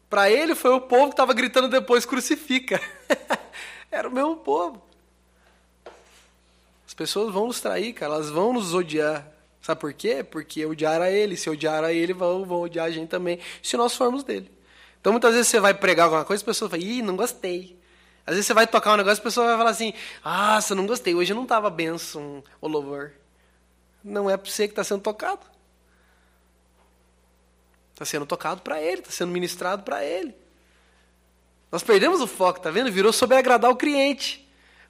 para 0.09 0.29
ele 0.29 0.55
foi 0.55 0.71
o 0.71 0.81
povo 0.81 1.07
que 1.07 1.13
estava 1.13 1.33
gritando 1.33 1.69
depois, 1.69 2.05
crucifica. 2.05 2.81
Era 3.89 4.09
o 4.09 4.11
mesmo 4.11 4.37
povo. 4.37 4.81
As 6.85 6.93
pessoas 6.93 7.33
vão 7.33 7.47
nos 7.47 7.61
trair, 7.61 7.93
cara, 7.93 8.15
elas 8.15 8.29
vão 8.29 8.53
nos 8.53 8.73
odiar. 8.73 9.25
Sabe 9.61 9.79
por 9.79 9.93
quê? 9.93 10.23
Porque 10.23 10.65
odiar 10.65 11.01
a 11.01 11.11
ele, 11.11 11.37
se 11.37 11.49
odiar 11.49 11.83
a 11.83 11.93
ele, 11.93 12.13
vão, 12.13 12.43
vão 12.43 12.61
odiar 12.61 12.87
a 12.87 12.91
gente 12.91 13.09
também, 13.09 13.39
se 13.61 13.77
nós 13.77 13.95
formos 13.95 14.23
dele. 14.23 14.51
Então 14.99 15.11
muitas 15.13 15.33
vezes 15.33 15.47
você 15.47 15.59
vai 15.59 15.73
pregar 15.73 16.05
alguma 16.05 16.25
coisa, 16.25 16.41
as 16.41 16.45
pessoas 16.45 16.71
falam, 16.71 16.85
ih, 16.85 17.01
não 17.01 17.15
gostei. 17.15 17.79
Às 18.25 18.35
vezes 18.35 18.47
você 18.47 18.53
vai 18.53 18.67
tocar 18.67 18.93
um 18.93 18.97
negócio, 18.97 19.19
a 19.19 19.23
pessoa 19.23 19.47
vai 19.47 19.57
falar 19.57 19.69
assim, 19.69 19.93
ah, 20.23 20.59
você 20.59 20.73
não 20.73 20.85
gostei, 20.85 21.13
hoje 21.13 21.33
não 21.33 21.43
estava 21.43 21.69
benção 21.69 22.43
o 22.59 22.67
louvor. 22.67 23.11
Não 24.03 24.29
é 24.29 24.37
para 24.37 24.49
você 24.49 24.67
que 24.67 24.71
está 24.71 24.83
sendo 24.83 25.01
tocado. 25.01 25.41
Está 27.93 28.05
sendo 28.05 28.25
tocado 28.25 28.61
para 28.61 28.81
ele, 28.81 29.01
está 29.01 29.11
sendo 29.11 29.31
ministrado 29.31 29.83
para 29.83 30.03
ele. 30.03 30.35
Nós 31.71 31.83
perdemos 31.83 32.19
o 32.19 32.27
foco, 32.27 32.59
tá 32.59 32.71
vendo? 32.71 32.91
Virou 32.91 33.13
sobre 33.13 33.37
agradar 33.37 33.69
o 33.69 33.75
cliente. 33.75 34.40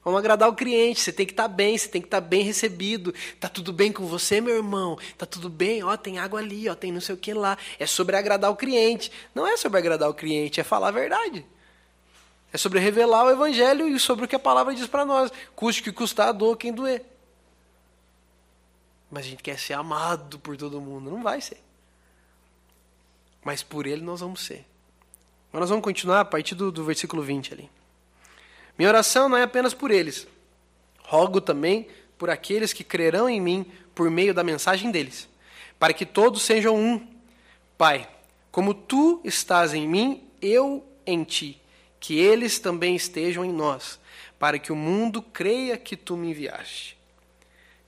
Vamos 0.03 0.19
agradar 0.19 0.49
o 0.49 0.55
cliente. 0.55 0.99
Você 0.99 1.13
tem 1.13 1.25
que 1.25 1.33
estar 1.33 1.43
tá 1.43 1.49
bem, 1.49 1.77
você 1.77 1.87
tem 1.87 2.01
que 2.01 2.07
estar 2.07 2.21
tá 2.21 2.27
bem 2.27 2.41
recebido. 2.43 3.13
Tá 3.39 3.47
tudo 3.47 3.71
bem 3.71 3.91
com 3.91 4.05
você, 4.05 4.41
meu 4.41 4.55
irmão? 4.55 4.97
Tá 5.17 5.25
tudo 5.25 5.49
bem? 5.49 5.83
Ó, 5.83 5.95
tem 5.95 6.17
água 6.17 6.39
ali, 6.39 6.67
ó, 6.67 6.75
tem 6.75 6.91
não 6.91 7.01
sei 7.01 7.13
o 7.15 7.17
que 7.17 7.33
lá. 7.33 7.57
É 7.77 7.85
sobre 7.85 8.15
agradar 8.15 8.49
o 8.49 8.55
cliente. 8.55 9.11
Não 9.33 9.45
é 9.45 9.55
sobre 9.57 9.77
agradar 9.77 10.09
o 10.09 10.13
cliente, 10.13 10.59
é 10.59 10.63
falar 10.63 10.87
a 10.87 10.91
verdade. 10.91 11.45
É 12.51 12.57
sobre 12.57 12.79
revelar 12.79 13.25
o 13.25 13.29
evangelho 13.29 13.87
e 13.87 13.99
sobre 13.99 14.25
o 14.25 14.27
que 14.27 14.35
a 14.35 14.39
palavra 14.39 14.73
diz 14.73 14.87
para 14.87 15.05
nós. 15.05 15.31
Custe 15.55 15.83
que 15.83 15.91
custar, 15.91 16.33
doa 16.33 16.57
quem 16.57 16.73
doer. 16.73 17.05
Mas 19.09 19.25
a 19.25 19.29
gente 19.29 19.43
quer 19.43 19.59
ser 19.59 19.73
amado 19.73 20.39
por 20.39 20.57
todo 20.57 20.81
mundo. 20.81 21.11
Não 21.11 21.21
vai 21.21 21.39
ser. 21.41 21.61
Mas 23.43 23.61
por 23.61 23.85
ele 23.85 24.01
nós 24.01 24.19
vamos 24.19 24.43
ser. 24.43 24.65
Mas 25.51 25.59
nós 25.59 25.69
vamos 25.69 25.83
continuar 25.83 26.21
a 26.21 26.25
partir 26.25 26.55
do, 26.55 26.71
do 26.71 26.83
versículo 26.83 27.21
20 27.21 27.53
ali. 27.53 27.69
Minha 28.77 28.89
oração 28.89 29.29
não 29.29 29.37
é 29.37 29.43
apenas 29.43 29.73
por 29.73 29.91
eles. 29.91 30.27
Rogo 31.03 31.41
também 31.41 31.87
por 32.17 32.29
aqueles 32.29 32.71
que 32.71 32.83
crerão 32.83 33.27
em 33.27 33.41
mim 33.41 33.65
por 33.93 34.09
meio 34.09 34.33
da 34.33 34.43
mensagem 34.43 34.91
deles, 34.91 35.27
para 35.77 35.93
que 35.93 36.05
todos 36.05 36.41
sejam 36.41 36.75
um. 36.75 37.05
Pai, 37.77 38.07
como 38.51 38.73
tu 38.73 39.19
estás 39.23 39.73
em 39.73 39.87
mim, 39.87 40.23
eu 40.41 40.85
em 41.05 41.23
ti, 41.23 41.59
que 41.99 42.17
eles 42.17 42.59
também 42.59 42.95
estejam 42.95 43.43
em 43.43 43.51
nós, 43.51 43.99
para 44.39 44.57
que 44.57 44.71
o 44.71 44.75
mundo 44.75 45.21
creia 45.21 45.77
que 45.77 45.97
tu 45.97 46.15
me 46.15 46.29
enviaste. 46.29 46.97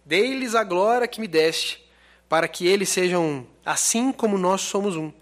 Dei-lhes 0.06 0.56
a 0.56 0.64
glória 0.64 1.08
que 1.08 1.22
me 1.22 1.28
deste, 1.28 1.84
para 2.28 2.48
que 2.48 2.68
eles 2.68 2.90
sejam 2.90 3.26
um, 3.26 3.46
assim 3.66 4.12
como 4.12 4.38
nós 4.38 4.62
somos 4.62 4.96
um. 4.98 5.14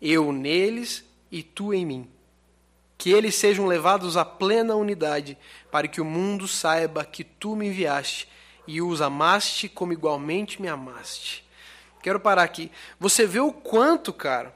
Eu 0.00 0.32
neles 0.32 1.04
e 1.30 1.42
tu 1.42 1.74
em 1.74 1.84
mim 1.84 2.15
que 2.98 3.10
eles 3.10 3.34
sejam 3.34 3.66
levados 3.66 4.16
à 4.16 4.24
plena 4.24 4.74
unidade, 4.74 5.36
para 5.70 5.88
que 5.88 6.00
o 6.00 6.04
mundo 6.04 6.48
saiba 6.48 7.04
que 7.04 7.22
tu 7.22 7.54
me 7.54 7.66
enviaste 7.66 8.28
e 8.66 8.80
os 8.80 9.00
amaste 9.00 9.68
como 9.68 9.92
igualmente 9.92 10.60
me 10.60 10.68
amaste. 10.68 11.44
Quero 12.02 12.20
parar 12.20 12.42
aqui. 12.42 12.70
Você 12.98 13.26
vê 13.26 13.40
o 13.40 13.52
quanto, 13.52 14.12
cara, 14.12 14.54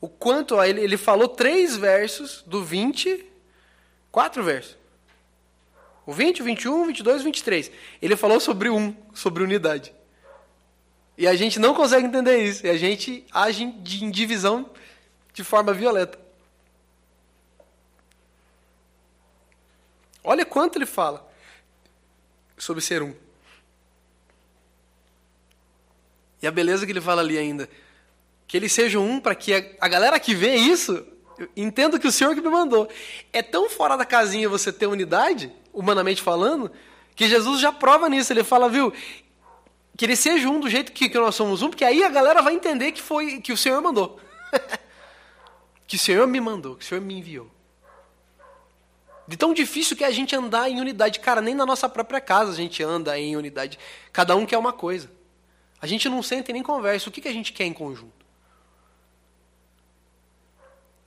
o 0.00 0.08
quanto, 0.08 0.62
ele, 0.62 0.80
ele 0.82 0.96
falou 0.96 1.28
três 1.28 1.76
versos 1.76 2.44
do 2.46 2.62
20, 2.62 3.24
quatro 4.12 4.42
versos. 4.42 4.76
O 6.06 6.12
20, 6.12 6.42
o 6.42 6.44
21, 6.44 6.82
o 6.82 6.86
22 6.86 7.16
e 7.16 7.20
o 7.20 7.24
23. 7.24 7.70
Ele 8.02 8.14
falou 8.14 8.38
sobre 8.38 8.68
um, 8.68 8.94
sobre 9.14 9.42
unidade. 9.42 9.94
E 11.16 11.26
a 11.26 11.34
gente 11.34 11.58
não 11.58 11.72
consegue 11.72 12.06
entender 12.06 12.36
isso. 12.36 12.66
E 12.66 12.70
a 12.70 12.76
gente 12.76 13.24
age 13.32 13.64
em 13.64 14.10
divisão 14.10 14.68
de 15.32 15.42
forma 15.42 15.72
violenta. 15.72 16.18
Olha 20.24 20.46
quanto 20.46 20.78
ele 20.78 20.86
fala 20.86 21.30
sobre 22.56 22.82
ser 22.82 23.02
um. 23.02 23.14
E 26.40 26.46
a 26.46 26.50
beleza 26.50 26.86
que 26.86 26.92
ele 26.92 27.00
fala 27.00 27.20
ali 27.20 27.36
ainda. 27.36 27.68
Que 28.46 28.56
eles 28.56 28.72
sejam 28.72 29.06
um 29.06 29.20
para 29.20 29.34
que 29.34 29.54
a, 29.54 29.62
a, 29.80 29.88
galera 29.88 30.18
que 30.18 30.34
vê 30.34 30.56
isso 30.56 31.06
entenda 31.54 31.98
que 31.98 32.06
o 32.06 32.12
Senhor 32.12 32.34
que 32.34 32.40
me 32.40 32.48
mandou. 32.48 32.88
É 33.32 33.42
tão 33.42 33.68
fora 33.68 33.96
da 33.96 34.04
casinha 34.04 34.48
você 34.48 34.72
ter 34.72 34.86
unidade, 34.86 35.52
humanamente 35.72 36.22
falando, 36.22 36.70
que 37.14 37.28
Jesus 37.28 37.60
já 37.60 37.70
prova 37.70 38.08
nisso. 38.08 38.32
Ele 38.32 38.44
fala, 38.44 38.68
viu, 38.68 38.92
que 39.96 40.04
ele 40.04 40.16
seja 40.16 40.48
um 40.48 40.58
do 40.58 40.70
jeito 40.70 40.92
que, 40.92 41.08
que 41.08 41.18
nós 41.18 41.34
somos 41.34 41.60
um, 41.62 41.68
porque 41.68 41.84
aí 41.84 42.02
a 42.02 42.08
galera 42.08 42.40
vai 42.40 42.54
entender 42.54 42.92
que 42.92 43.02
foi 43.02 43.40
que 43.40 43.52
o 43.52 43.56
Senhor 43.56 43.80
mandou. 43.82 44.18
que 45.86 45.96
o 45.96 45.98
Senhor 45.98 46.26
me 46.26 46.40
mandou, 46.40 46.76
que 46.76 46.84
o 46.84 46.88
Senhor 46.88 47.00
me 47.00 47.14
enviou. 47.18 47.53
De 49.26 49.36
tão 49.36 49.54
difícil 49.54 49.96
que 49.96 50.04
é 50.04 50.06
a 50.06 50.10
gente 50.10 50.36
andar 50.36 50.68
em 50.68 50.80
unidade. 50.80 51.18
Cara, 51.20 51.40
nem 51.40 51.54
na 51.54 51.64
nossa 51.64 51.88
própria 51.88 52.20
casa 52.20 52.52
a 52.52 52.54
gente 52.54 52.82
anda 52.82 53.18
em 53.18 53.36
unidade. 53.36 53.78
Cada 54.12 54.36
um 54.36 54.44
quer 54.44 54.58
uma 54.58 54.72
coisa. 54.72 55.10
A 55.80 55.86
gente 55.86 56.08
não 56.08 56.22
senta 56.22 56.50
e 56.50 56.54
nem 56.54 56.62
conversa. 56.62 57.08
O 57.08 57.12
que, 57.12 57.20
que 57.20 57.28
a 57.28 57.32
gente 57.32 57.52
quer 57.52 57.64
em 57.64 57.72
conjunto? 57.72 58.24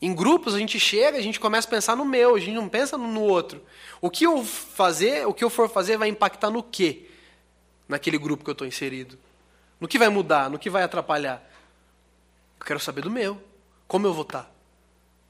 Em 0.02 0.14
grupos 0.14 0.54
a 0.54 0.60
gente 0.60 0.80
chega, 0.80 1.18
a 1.18 1.22
gente 1.22 1.40
começa 1.40 1.68
a 1.68 1.72
pensar 1.72 1.96
no 1.96 2.06
meu, 2.06 2.36
a 2.36 2.40
gente 2.40 2.54
não 2.54 2.70
pensa 2.70 2.98
no 2.98 3.22
outro. 3.22 3.64
O 4.00 4.10
que 4.10 4.26
eu 4.26 4.44
fazer, 4.44 5.26
o 5.28 5.34
que 5.34 5.44
eu 5.44 5.50
for 5.50 5.70
fazer 5.70 5.98
vai 5.98 6.08
impactar 6.08 6.52
no 6.52 6.62
quê? 6.62 7.10
Naquele 7.88 8.18
grupo 8.18 8.44
que 8.44 8.50
eu 8.50 8.54
estou 8.54 8.68
inserido. 8.68 9.18
No 9.80 9.88
que 9.88 9.98
vai 9.98 10.10
mudar, 10.10 10.50
no 10.50 10.60
que 10.60 10.70
vai 10.70 10.84
atrapalhar. 10.84 11.44
Eu 12.60 12.66
quero 12.66 12.80
saber 12.80 13.02
do 13.02 13.10
meu. 13.10 13.42
Como 13.88 14.06
eu 14.06 14.14
vou 14.14 14.24
estar? 14.24 14.44
Tá? 14.44 14.52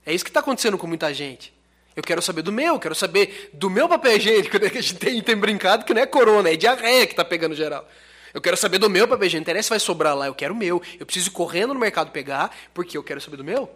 É 0.06 0.14
isso 0.14 0.24
que 0.24 0.30
está 0.30 0.40
acontecendo 0.40 0.78
com 0.78 0.88
muita 0.88 1.14
gente. 1.14 1.54
Eu 1.98 2.04
quero 2.04 2.22
saber 2.22 2.44
do 2.44 2.52
meu, 2.52 2.78
quero 2.78 2.94
saber 2.94 3.50
do 3.52 3.72
meu 3.72 3.90
papel 3.90 4.18
higiênico, 4.18 4.60
né? 4.60 4.70
Que 4.70 4.78
a 4.78 4.82
gente 4.82 4.98
tem, 4.98 5.20
tem 5.20 5.36
brincado 5.36 5.84
que 5.84 5.96
não 5.96 6.02
é 6.04 6.06
corona, 6.06 6.48
é 6.48 6.56
diarreia 6.56 7.08
que 7.08 7.14
está 7.14 7.26
pegando 7.26 7.56
geral. 7.56 7.90
Eu 8.32 8.40
quero 8.40 8.56
saber 8.56 8.78
do 8.78 8.88
meu 8.88 9.08
papel 9.08 9.26
higiênico, 9.26 9.50
interessa 9.50 9.66
se 9.66 9.70
vai 9.72 9.80
sobrar 9.80 10.16
lá, 10.16 10.28
eu 10.28 10.36
quero 10.36 10.54
o 10.54 10.58
meu. 10.58 10.80
Eu 11.00 11.08
preciso 11.08 11.30
ir 11.30 11.32
correndo 11.32 11.74
no 11.74 11.80
mercado 11.80 12.12
pegar, 12.12 12.56
porque 12.72 12.96
eu 12.96 13.02
quero 13.02 13.20
saber 13.20 13.38
do 13.38 13.44
meu. 13.44 13.68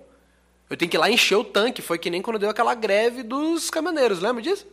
Eu 0.70 0.78
tenho 0.78 0.88
que 0.88 0.96
ir 0.96 1.00
lá 1.00 1.10
encher 1.10 1.36
o 1.36 1.44
tanque. 1.44 1.82
Foi 1.82 1.98
que 1.98 2.12
nem 2.12 2.22
quando 2.22 2.38
deu 2.38 2.52
aquela 2.52 2.76
greve 2.76 3.24
dos 3.24 3.72
caminhoneiros, 3.72 4.20
lembra 4.20 4.44
disso? 4.44 4.68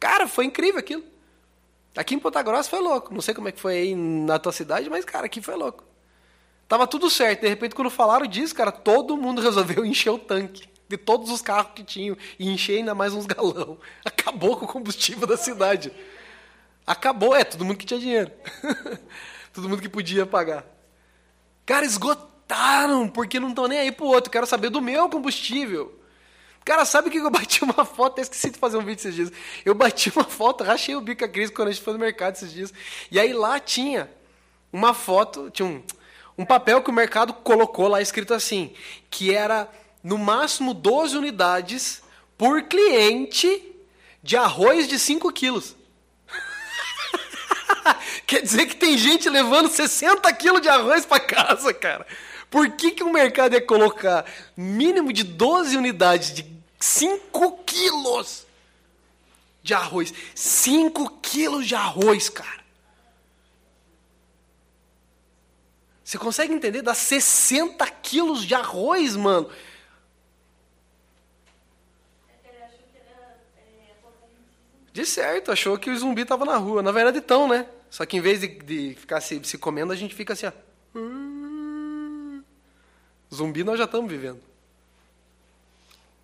Cara, 0.00 0.26
foi 0.26 0.46
incrível 0.46 0.80
aquilo. 0.80 1.04
Aqui 1.94 2.14
em 2.14 2.18
Ponta 2.18 2.40
Grossa 2.40 2.70
foi 2.70 2.80
louco. 2.80 3.12
Não 3.12 3.20
sei 3.20 3.34
como 3.34 3.46
é 3.46 3.52
que 3.52 3.60
foi 3.60 3.74
aí 3.74 3.94
na 3.94 4.38
tua 4.38 4.52
cidade, 4.52 4.88
mas, 4.88 5.04
cara, 5.04 5.26
aqui 5.26 5.42
foi 5.42 5.54
louco. 5.54 5.84
Tava 6.66 6.86
tudo 6.86 7.10
certo. 7.10 7.42
De 7.42 7.48
repente, 7.48 7.74
quando 7.74 7.90
falaram 7.90 8.26
disso, 8.26 8.54
cara, 8.54 8.72
todo 8.72 9.18
mundo 9.18 9.42
resolveu 9.42 9.84
encher 9.84 10.08
o 10.08 10.18
tanque 10.18 10.69
de 10.90 10.96
todos 10.96 11.30
os 11.30 11.40
carros 11.40 11.70
que 11.72 11.84
tinham 11.84 12.16
e 12.36 12.50
encher 12.50 12.78
ainda 12.78 12.96
mais 12.96 13.14
uns 13.14 13.24
galão. 13.24 13.78
Acabou 14.04 14.56
com 14.56 14.64
o 14.64 14.68
combustível 14.68 15.24
da 15.24 15.36
cidade. 15.36 15.92
Acabou, 16.84 17.32
é, 17.32 17.44
todo 17.44 17.64
mundo 17.64 17.76
que 17.76 17.86
tinha 17.86 18.00
dinheiro. 18.00 18.32
todo 19.54 19.68
mundo 19.68 19.80
que 19.80 19.88
podia 19.88 20.26
pagar. 20.26 20.66
Cara, 21.64 21.86
esgotaram, 21.86 23.08
porque 23.08 23.38
não 23.38 23.50
estão 23.50 23.68
nem 23.68 23.78
aí 23.78 23.92
pro 23.92 24.06
outro. 24.06 24.32
Quero 24.32 24.48
saber 24.48 24.68
do 24.68 24.82
meu 24.82 25.08
combustível. 25.08 25.96
Cara, 26.64 26.84
sabe 26.84 27.06
o 27.06 27.10
que 27.12 27.18
eu 27.18 27.30
bati 27.30 27.62
uma 27.62 27.84
foto? 27.84 28.18
Eu 28.18 28.22
esqueci 28.22 28.50
de 28.50 28.58
fazer 28.58 28.76
um 28.76 28.84
vídeo 28.84 28.98
esses 28.98 29.14
dias. 29.14 29.32
Eu 29.64 29.76
bati 29.76 30.10
uma 30.10 30.24
foto, 30.24 30.64
rachei 30.64 30.96
o 30.96 31.00
bico 31.00 31.24
a 31.24 31.28
Cris 31.28 31.50
quando 31.50 31.68
a 31.68 31.70
gente 31.70 31.84
foi 31.84 31.92
no 31.92 32.00
mercado 32.00 32.34
esses 32.34 32.52
dias. 32.52 32.74
E 33.12 33.20
aí 33.20 33.32
lá 33.32 33.60
tinha 33.60 34.10
uma 34.72 34.92
foto, 34.92 35.50
tinha 35.50 35.66
um, 35.66 35.80
um 36.36 36.44
papel 36.44 36.82
que 36.82 36.90
o 36.90 36.92
mercado 36.92 37.32
colocou 37.32 37.86
lá 37.86 38.02
escrito 38.02 38.34
assim, 38.34 38.74
que 39.08 39.32
era 39.32 39.70
no 40.02 40.18
máximo 40.18 40.74
12 40.74 41.16
unidades 41.16 42.02
por 42.36 42.62
cliente 42.62 43.62
de 44.22 44.36
arroz 44.36 44.88
de 44.88 44.98
5 44.98 45.32
quilos. 45.32 45.76
Quer 48.26 48.42
dizer 48.42 48.66
que 48.66 48.76
tem 48.76 48.96
gente 48.96 49.28
levando 49.28 49.70
60 49.70 50.32
quilos 50.34 50.60
de 50.60 50.68
arroz 50.68 51.04
para 51.04 51.20
casa, 51.20 51.72
cara. 51.72 52.06
Por 52.50 52.68
que, 52.70 52.90
que 52.90 53.04
o 53.04 53.12
mercado 53.12 53.54
ia 53.54 53.64
colocar 53.64 54.24
mínimo 54.56 55.12
de 55.12 55.22
12 55.22 55.76
unidades 55.76 56.34
de 56.34 56.46
5 56.78 57.58
quilos 57.64 58.46
de 59.62 59.72
arroz? 59.72 60.12
5 60.34 61.20
quilos 61.22 61.66
de 61.66 61.74
arroz, 61.74 62.28
cara. 62.28 62.60
Você 66.02 66.18
consegue 66.18 66.52
entender? 66.52 66.82
Dá 66.82 66.92
60 66.92 67.86
quilos 67.86 68.44
de 68.44 68.52
arroz, 68.52 69.14
mano. 69.14 69.48
De 75.00 75.06
certo, 75.06 75.50
achou 75.50 75.78
que 75.78 75.88
o 75.88 75.98
zumbi 75.98 76.20
estava 76.20 76.44
na 76.44 76.58
rua. 76.58 76.82
Na 76.82 76.92
verdade, 76.92 77.20
estão, 77.20 77.48
né? 77.48 77.66
Só 77.88 78.04
que 78.04 78.18
em 78.18 78.20
vez 78.20 78.38
de, 78.40 78.48
de 78.48 78.94
ficar 78.94 79.18
se, 79.22 79.40
se, 79.42 79.56
comendo, 79.56 79.94
a 79.94 79.96
gente 79.96 80.14
fica 80.14 80.34
assim, 80.34 80.44
ó. 80.44 80.52
Hum, 80.94 82.42
zumbi 83.34 83.64
nós 83.64 83.78
já 83.78 83.86
estamos 83.86 84.10
vivendo. 84.10 84.42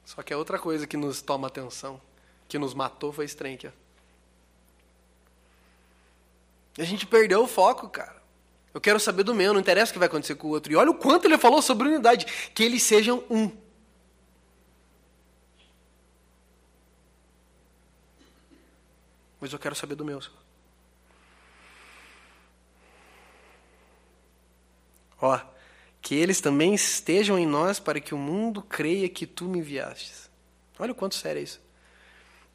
Só 0.04 0.22
que 0.22 0.30
é 0.30 0.36
outra 0.36 0.58
coisa 0.58 0.86
que 0.86 0.94
nos 0.94 1.22
toma 1.22 1.46
atenção, 1.46 1.98
que 2.46 2.58
nos 2.58 2.74
matou, 2.74 3.14
foi 3.14 3.26
trem 3.28 3.54
aqui, 3.54 3.66
ó. 3.66 3.70
A 6.78 6.84
gente 6.84 7.06
perdeu 7.06 7.42
o 7.44 7.46
foco, 7.46 7.88
cara. 7.88 8.22
Eu 8.74 8.80
quero 8.80 9.00
saber 9.00 9.22
do 9.22 9.34
meu, 9.34 9.54
não 9.54 9.60
interessa 9.60 9.90
o 9.90 9.94
que 9.94 9.98
vai 9.98 10.06
acontecer 10.06 10.34
com 10.34 10.48
o 10.48 10.50
outro. 10.50 10.70
E 10.70 10.76
olha 10.76 10.90
o 10.90 10.94
quanto 10.94 11.24
ele 11.24 11.38
falou 11.38 11.62
sobre 11.62 11.88
unidade. 11.88 12.26
Que 12.52 12.62
eles 12.62 12.82
sejam 12.82 13.24
um. 13.30 13.50
Mas 19.40 19.53
eu 19.53 19.59
quero 19.59 19.75
saber 19.75 19.94
do 19.94 20.05
meu. 20.05 20.20
Ó, 25.20 25.40
que 26.01 26.14
eles 26.14 26.40
também 26.40 26.75
estejam 26.75 27.38
em 27.38 27.46
nós 27.46 27.79
para 27.81 28.01
que 28.01 28.14
o 28.14 28.18
mundo 28.18 28.62
creia 28.62 29.09
que 29.09 29.27
tu 29.27 29.44
me 29.46 29.59
enviastes. 29.59 30.31
Olha 30.79 30.92
o 30.92 30.94
quanto 30.94 31.14
sério 31.14 31.40
é 31.40 31.42
isso. 31.42 31.61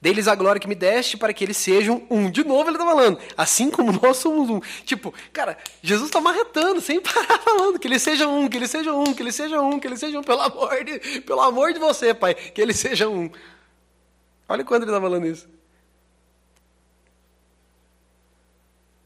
Deles 0.01 0.27
a 0.27 0.33
glória 0.33 0.59
que 0.59 0.67
me 0.67 0.73
deste 0.73 1.15
para 1.15 1.31
que 1.31 1.43
eles 1.43 1.57
sejam 1.57 2.07
um. 2.09 2.29
De 2.31 2.43
novo 2.43 2.69
ele 2.69 2.75
está 2.75 2.85
falando. 2.85 3.19
Assim 3.37 3.69
como 3.69 3.91
nós 4.01 4.17
somos 4.17 4.49
um. 4.49 4.59
Tipo, 4.83 5.13
cara, 5.31 5.57
Jesus 5.83 6.07
está 6.07 6.19
marretando, 6.19 6.81
sem 6.81 6.99
parar 7.01 7.37
falando. 7.39 7.77
Que 7.77 7.87
eles 7.87 8.01
sejam 8.01 8.39
um, 8.39 8.47
que 8.47 8.57
eles 8.57 8.71
sejam 8.71 8.99
um, 8.99 9.13
que 9.13 9.21
eles 9.21 9.35
sejam 9.35 9.69
um, 9.69 9.79
que 9.79 9.85
eles 9.85 9.99
sejam 9.99 10.21
um. 10.21 10.23
Pelo 10.23 10.41
amor 10.41 10.83
de, 10.83 11.21
pelo 11.21 11.41
amor 11.41 11.71
de 11.71 11.79
você, 11.79 12.15
Pai. 12.15 12.33
Que 12.33 12.61
eles 12.61 12.79
sejam 12.79 13.13
um. 13.13 13.29
Olha 14.49 14.63
quando 14.63 14.83
ele 14.83 14.91
está 14.91 14.99
falando 14.99 15.27
isso. 15.27 15.47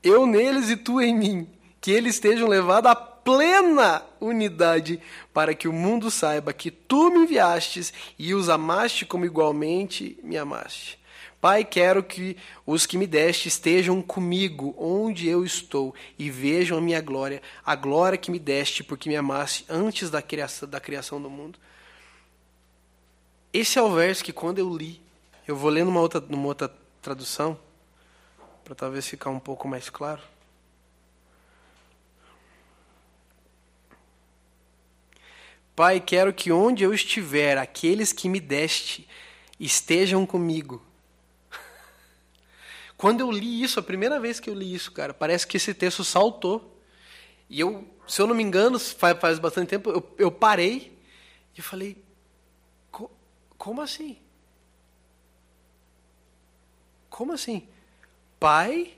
Eu 0.05 0.27
neles 0.27 0.69
e 0.69 0.77
tu 0.77 1.01
em 1.01 1.15
mim. 1.15 1.49
Que 1.81 1.89
eles 1.89 2.15
estejam 2.15 2.47
levados 2.47 2.91
a 2.91 2.95
plena 2.95 4.03
unidade, 4.21 5.01
para 5.33 5.55
que 5.55 5.67
o 5.67 5.73
mundo 5.73 6.11
saiba 6.11 6.53
que 6.53 6.69
tu 6.69 7.09
me 7.09 7.23
enviastes 7.23 7.91
e 8.19 8.35
os 8.35 8.47
amaste 8.47 9.03
como 9.03 9.25
igualmente 9.25 10.15
me 10.21 10.37
amaste. 10.37 10.99
Pai, 11.41 11.65
quero 11.65 12.03
que 12.03 12.37
os 12.65 12.85
que 12.85 12.99
me 12.99 13.07
deste 13.07 13.47
estejam 13.47 13.99
comigo 13.99 14.75
onde 14.77 15.27
eu 15.27 15.43
estou 15.43 15.93
e 16.19 16.29
vejam 16.29 16.77
a 16.77 16.81
minha 16.81 17.01
glória, 17.01 17.41
a 17.65 17.75
glória 17.75 18.17
que 18.17 18.29
me 18.29 18.39
deste 18.39 18.83
porque 18.83 19.09
me 19.09 19.15
amaste 19.15 19.65
antes 19.67 20.11
da 20.11 20.21
criação, 20.21 20.69
da 20.69 20.79
criação 20.79 21.19
do 21.19 21.29
mundo. 21.29 21.57
Esse 23.51 23.79
é 23.79 23.81
o 23.81 23.93
verso 23.93 24.23
que 24.23 24.33
quando 24.33 24.59
eu 24.59 24.75
li, 24.75 25.01
eu 25.47 25.55
vou 25.55 25.71
ler 25.71 25.83
numa 25.83 25.99
outra, 25.99 26.23
numa 26.29 26.47
outra 26.47 26.71
tradução, 27.01 27.57
para 28.65 28.73
talvez 28.73 29.07
ficar 29.07 29.29
um 29.29 29.39
pouco 29.39 29.67
mais 29.67 29.91
claro. 29.91 30.21
Pai, 35.75 35.99
quero 35.99 36.33
que 36.33 36.51
onde 36.51 36.83
eu 36.83 36.91
estiver, 36.91 37.59
aqueles 37.59 38.11
que 38.11 38.27
me 38.27 38.39
deste 38.39 39.07
estejam 39.59 40.25
comigo. 40.25 40.83
Quando 42.97 43.19
eu 43.19 43.31
li 43.31 43.61
isso, 43.61 43.79
a 43.79 43.83
primeira 43.83 44.19
vez 44.19 44.39
que 44.39 44.49
eu 44.49 44.55
li 44.55 44.73
isso, 44.73 44.91
cara, 44.91 45.13
parece 45.13 45.45
que 45.45 45.57
esse 45.57 45.73
texto 45.73 46.03
saltou. 46.03 46.81
E 47.47 47.59
eu, 47.59 47.87
se 48.07 48.19
eu 48.19 48.25
não 48.25 48.33
me 48.33 48.41
engano, 48.41 48.79
faz, 48.79 49.19
faz 49.19 49.37
bastante 49.37 49.69
tempo, 49.69 49.91
eu, 49.91 50.15
eu 50.17 50.31
parei 50.31 50.97
e 51.55 51.61
falei: 51.61 52.03
Co 52.89 53.11
como 53.59 53.79
assim? 53.81 54.17
Como 57.11 57.31
assim? 57.31 57.67
Pai, 58.39 58.93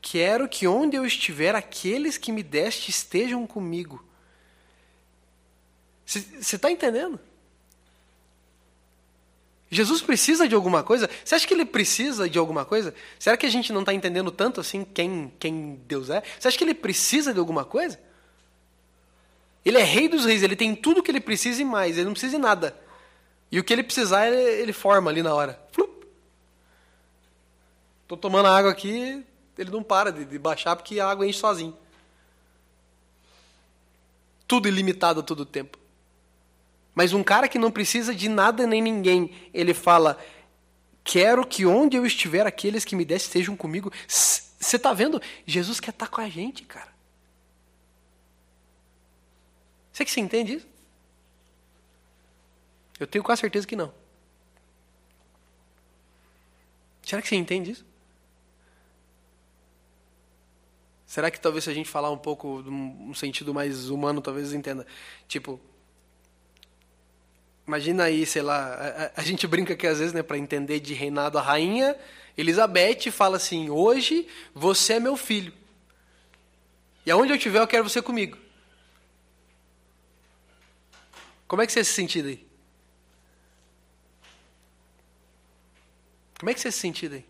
quero 0.00 0.48
que 0.48 0.66
onde 0.66 0.96
eu 0.96 1.04
estiver, 1.04 1.54
aqueles 1.54 2.16
que 2.16 2.32
me 2.32 2.42
deste 2.42 2.90
estejam 2.90 3.46
comigo. 3.46 4.04
Você 6.06 6.56
está 6.56 6.70
entendendo? 6.70 7.20
Jesus 9.70 10.02
precisa 10.02 10.48
de 10.48 10.54
alguma 10.54 10.82
coisa? 10.82 11.08
Você 11.24 11.36
acha 11.36 11.46
que 11.46 11.54
ele 11.54 11.64
precisa 11.64 12.28
de 12.28 12.38
alguma 12.38 12.64
coisa? 12.64 12.92
Será 13.18 13.36
que 13.36 13.46
a 13.46 13.50
gente 13.50 13.72
não 13.72 13.80
está 13.80 13.94
entendendo 13.94 14.32
tanto 14.32 14.60
assim 14.60 14.84
quem, 14.84 15.32
quem 15.38 15.80
Deus 15.86 16.10
é? 16.10 16.22
Você 16.38 16.48
acha 16.48 16.58
que 16.58 16.64
ele 16.64 16.74
precisa 16.74 17.32
de 17.32 17.38
alguma 17.38 17.64
coisa? 17.64 18.00
Ele 19.64 19.78
é 19.78 19.84
rei 19.84 20.08
dos 20.08 20.24
reis, 20.24 20.42
ele 20.42 20.56
tem 20.56 20.74
tudo 20.74 20.98
o 20.98 21.02
que 21.02 21.10
ele 21.10 21.20
precisa 21.20 21.62
e 21.62 21.64
mais, 21.64 21.96
ele 21.96 22.06
não 22.06 22.12
precisa 22.12 22.36
de 22.36 22.42
nada. 22.42 22.76
E 23.52 23.60
o 23.60 23.64
que 23.64 23.72
ele 23.72 23.84
precisar, 23.84 24.26
ele, 24.26 24.62
ele 24.62 24.72
forma 24.72 25.08
ali 25.08 25.22
na 25.22 25.34
hora. 25.34 25.60
Estou 28.10 28.18
tomando 28.18 28.46
água 28.46 28.72
aqui, 28.72 29.24
ele 29.56 29.70
não 29.70 29.84
para 29.84 30.10
de, 30.10 30.24
de 30.24 30.36
baixar 30.36 30.74
porque 30.74 30.98
a 30.98 31.08
água 31.08 31.24
enche 31.24 31.38
sozinho. 31.38 31.78
Tudo 34.48 34.66
ilimitado 34.66 35.22
todo 35.22 35.40
o 35.40 35.46
tempo. 35.46 35.78
Mas 36.92 37.12
um 37.12 37.22
cara 37.22 37.46
que 37.46 37.56
não 37.56 37.70
precisa 37.70 38.12
de 38.12 38.28
nada 38.28 38.66
nem 38.66 38.82
ninguém, 38.82 39.32
ele 39.54 39.72
fala: 39.72 40.18
Quero 41.04 41.46
que 41.46 41.64
onde 41.64 41.96
eu 41.96 42.04
estiver, 42.04 42.44
aqueles 42.44 42.84
que 42.84 42.96
me 42.96 43.04
dessem 43.04 43.28
estejam 43.28 43.56
comigo. 43.56 43.92
Você 44.08 44.74
está 44.74 44.92
vendo? 44.92 45.22
Jesus 45.46 45.78
quer 45.78 45.90
estar 45.90 46.06
tá 46.06 46.12
com 46.12 46.20
a 46.20 46.28
gente, 46.28 46.64
cara. 46.64 46.92
Você 49.92 50.04
que 50.04 50.10
você 50.10 50.18
entende 50.18 50.54
isso? 50.54 50.66
Eu 52.98 53.06
tenho 53.06 53.22
quase 53.22 53.42
certeza 53.42 53.68
que 53.68 53.76
não. 53.76 53.94
Será 57.04 57.22
que 57.22 57.28
você 57.28 57.36
entende 57.36 57.70
isso? 57.70 57.88
Será 61.10 61.28
que 61.28 61.40
talvez 61.40 61.64
se 61.64 61.70
a 61.70 61.74
gente 61.74 61.90
falar 61.90 62.08
um 62.12 62.16
pouco 62.16 62.62
num 62.62 63.12
sentido 63.14 63.52
mais 63.52 63.90
humano, 63.90 64.22
talvez 64.22 64.52
entenda? 64.52 64.86
Tipo, 65.26 65.60
Imagina 67.66 68.04
aí, 68.04 68.24
sei 68.24 68.42
lá, 68.42 69.10
a, 69.16 69.20
a 69.20 69.24
gente 69.24 69.44
brinca 69.44 69.74
que 69.74 69.88
às 69.88 69.98
vezes, 69.98 70.12
né, 70.12 70.22
para 70.22 70.38
entender 70.38 70.78
de 70.78 70.94
reinado 70.94 71.36
a 71.36 71.42
rainha, 71.42 71.96
Elizabeth 72.38 73.10
fala 73.10 73.38
assim: 73.38 73.70
"Hoje 73.70 74.28
você 74.54 74.94
é 74.94 75.00
meu 75.00 75.16
filho. 75.16 75.52
E 77.04 77.10
aonde 77.10 77.32
eu 77.32 77.36
estiver, 77.36 77.58
eu 77.58 77.66
quero 77.66 77.82
você 77.82 78.00
comigo." 78.00 78.38
Como 81.48 81.60
é 81.60 81.66
que 81.66 81.72
você 81.72 81.82
se 81.82 81.92
sentido 81.92 82.28
aí? 82.28 82.46
Como 86.38 86.50
é 86.50 86.54
que 86.54 86.60
você 86.60 86.70
se 86.70 86.78
sentido 86.78 87.16
aí? 87.16 87.24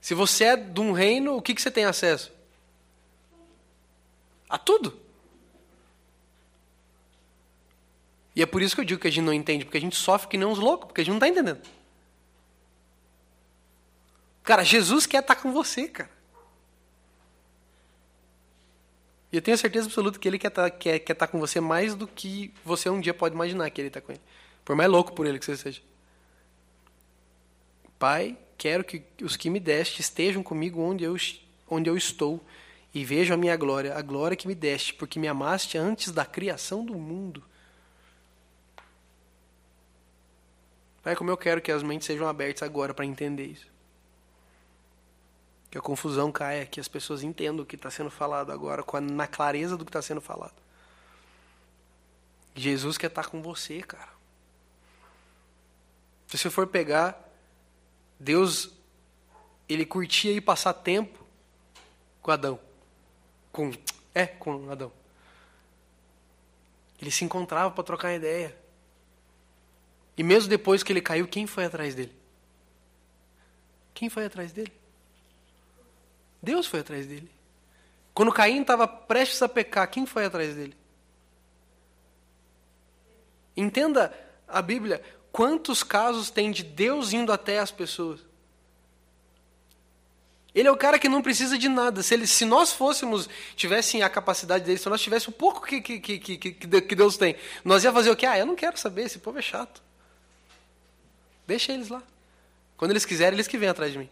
Se 0.00 0.14
você 0.14 0.44
é 0.44 0.56
de 0.56 0.80
um 0.80 0.92
reino, 0.92 1.36
o 1.36 1.42
que, 1.42 1.54
que 1.54 1.60
você 1.60 1.70
tem 1.70 1.84
acesso? 1.84 2.32
A 4.52 4.58
tudo. 4.58 4.94
E 8.36 8.42
é 8.42 8.46
por 8.46 8.60
isso 8.60 8.74
que 8.74 8.82
eu 8.82 8.84
digo 8.84 9.00
que 9.00 9.08
a 9.08 9.10
gente 9.10 9.24
não 9.24 9.32
entende, 9.32 9.64
porque 9.64 9.78
a 9.78 9.80
gente 9.80 9.96
sofre 9.96 10.28
que 10.28 10.36
nem 10.36 10.46
uns 10.46 10.58
loucos, 10.58 10.88
porque 10.88 11.00
a 11.00 11.04
gente 11.04 11.12
não 11.12 11.16
está 11.16 11.26
entendendo. 11.26 11.66
Cara, 14.42 14.62
Jesus 14.62 15.06
quer 15.06 15.20
estar 15.20 15.36
com 15.36 15.54
você, 15.54 15.88
cara. 15.88 16.10
E 19.32 19.36
eu 19.36 19.40
tenho 19.40 19.56
certeza 19.56 19.86
absoluta 19.86 20.18
que 20.18 20.28
ele 20.28 20.38
quer 20.38 20.48
estar, 20.48 20.70
quer, 20.70 20.98
quer 20.98 21.12
estar 21.14 21.28
com 21.28 21.40
você 21.40 21.58
mais 21.58 21.94
do 21.94 22.06
que 22.06 22.52
você 22.62 22.90
um 22.90 23.00
dia 23.00 23.14
pode 23.14 23.34
imaginar 23.34 23.70
que 23.70 23.80
ele 23.80 23.88
está 23.88 24.02
com 24.02 24.12
ele. 24.12 24.20
Por 24.66 24.76
mais 24.76 24.90
louco 24.90 25.14
por 25.14 25.26
ele 25.26 25.38
que 25.38 25.46
você 25.46 25.56
seja. 25.56 25.80
Pai, 27.98 28.36
quero 28.58 28.84
que 28.84 29.02
os 29.22 29.34
que 29.34 29.48
me 29.48 29.58
deste 29.58 30.02
estejam 30.02 30.42
comigo 30.42 30.82
onde 30.82 31.04
eu, 31.04 31.16
onde 31.70 31.88
eu 31.88 31.96
estou 31.96 32.44
e 32.94 33.04
vejam 33.04 33.34
a 33.34 33.38
minha 33.38 33.56
glória, 33.56 33.96
a 33.96 34.02
glória 34.02 34.36
que 34.36 34.46
me 34.46 34.54
deste, 34.54 34.92
porque 34.92 35.18
me 35.18 35.26
amaste 35.26 35.78
antes 35.78 36.12
da 36.12 36.24
criação 36.24 36.84
do 36.84 36.94
mundo. 36.94 37.42
Pai, 41.02 41.16
como 41.16 41.30
eu 41.30 41.36
quero 41.36 41.60
que 41.60 41.72
as 41.72 41.82
mentes 41.82 42.06
sejam 42.06 42.28
abertas 42.28 42.62
agora 42.62 42.92
para 42.92 43.04
entender 43.04 43.46
isso. 43.46 43.66
Que 45.70 45.78
a 45.78 45.80
confusão 45.80 46.30
caia, 46.30 46.66
que 46.66 46.78
as 46.78 46.86
pessoas 46.86 47.22
entendam 47.22 47.64
o 47.64 47.66
que 47.66 47.76
está 47.76 47.90
sendo 47.90 48.10
falado 48.10 48.52
agora, 48.52 48.84
na 49.00 49.26
clareza 49.26 49.76
do 49.76 49.84
que 49.84 49.88
está 49.88 50.02
sendo 50.02 50.20
falado. 50.20 50.54
Jesus 52.54 52.98
quer 52.98 53.06
estar 53.06 53.26
com 53.28 53.42
você, 53.42 53.80
cara. 53.80 54.12
Se 56.26 56.36
você 56.36 56.50
for 56.50 56.66
pegar, 56.66 57.18
Deus, 58.20 58.70
ele 59.68 59.86
curtia 59.86 60.32
ir 60.32 60.42
passar 60.42 60.74
tempo 60.74 61.24
com 62.20 62.30
Adão. 62.30 62.60
Com, 63.52 63.70
é, 64.14 64.26
com 64.26 64.70
Adão. 64.70 64.90
Ele 67.00 67.10
se 67.10 67.24
encontrava 67.24 67.70
para 67.70 67.84
trocar 67.84 68.14
ideia. 68.14 68.56
E 70.16 70.22
mesmo 70.22 70.48
depois 70.48 70.82
que 70.82 70.92
ele 70.92 71.00
caiu, 71.00 71.28
quem 71.28 71.46
foi 71.46 71.64
atrás 71.64 71.94
dele? 71.94 72.12
Quem 73.94 74.08
foi 74.08 74.24
atrás 74.24 74.52
dele? 74.52 74.72
Deus 76.42 76.66
foi 76.66 76.80
atrás 76.80 77.06
dele. 77.06 77.30
Quando 78.14 78.32
Caim 78.32 78.60
estava 78.60 78.86
prestes 78.86 79.42
a 79.42 79.48
pecar, 79.48 79.90
quem 79.90 80.04
foi 80.04 80.24
atrás 80.24 80.54
dele? 80.54 80.76
Entenda 83.56 84.12
a 84.46 84.60
Bíblia. 84.60 85.02
Quantos 85.30 85.82
casos 85.82 86.30
tem 86.30 86.50
de 86.50 86.62
Deus 86.62 87.12
indo 87.12 87.32
até 87.32 87.58
as 87.58 87.70
pessoas? 87.70 88.20
Ele 90.54 90.68
é 90.68 90.70
o 90.70 90.76
cara 90.76 90.98
que 90.98 91.08
não 91.08 91.22
precisa 91.22 91.56
de 91.56 91.68
nada. 91.68 92.02
Se, 92.02 92.12
ele, 92.12 92.26
se 92.26 92.44
nós 92.44 92.72
fôssemos, 92.72 93.28
tivessem 93.56 94.02
a 94.02 94.10
capacidade 94.10 94.64
dele, 94.64 94.78
se 94.78 94.88
nós 94.88 95.00
tivéssemos 95.00 95.34
o 95.34 95.38
pouco 95.38 95.62
que, 95.66 95.80
que, 95.80 95.98
que, 95.98 96.18
que, 96.18 96.80
que 96.82 96.94
Deus 96.94 97.16
tem, 97.16 97.36
nós 97.64 97.84
ia 97.84 97.92
fazer 97.92 98.10
o 98.10 98.16
quê? 98.16 98.26
Ah, 98.26 98.38
eu 98.38 98.44
não 98.44 98.54
quero 98.54 98.78
saber, 98.78 99.04
esse 99.04 99.18
povo 99.18 99.38
é 99.38 99.42
chato. 99.42 99.82
Deixa 101.46 101.72
eles 101.72 101.88
lá. 101.88 102.02
Quando 102.76 102.90
eles 102.90 103.04
quiserem, 103.04 103.34
eles 103.34 103.48
que 103.48 103.56
vêm 103.56 103.68
atrás 103.68 103.92
de 103.92 103.98
mim. 103.98 104.10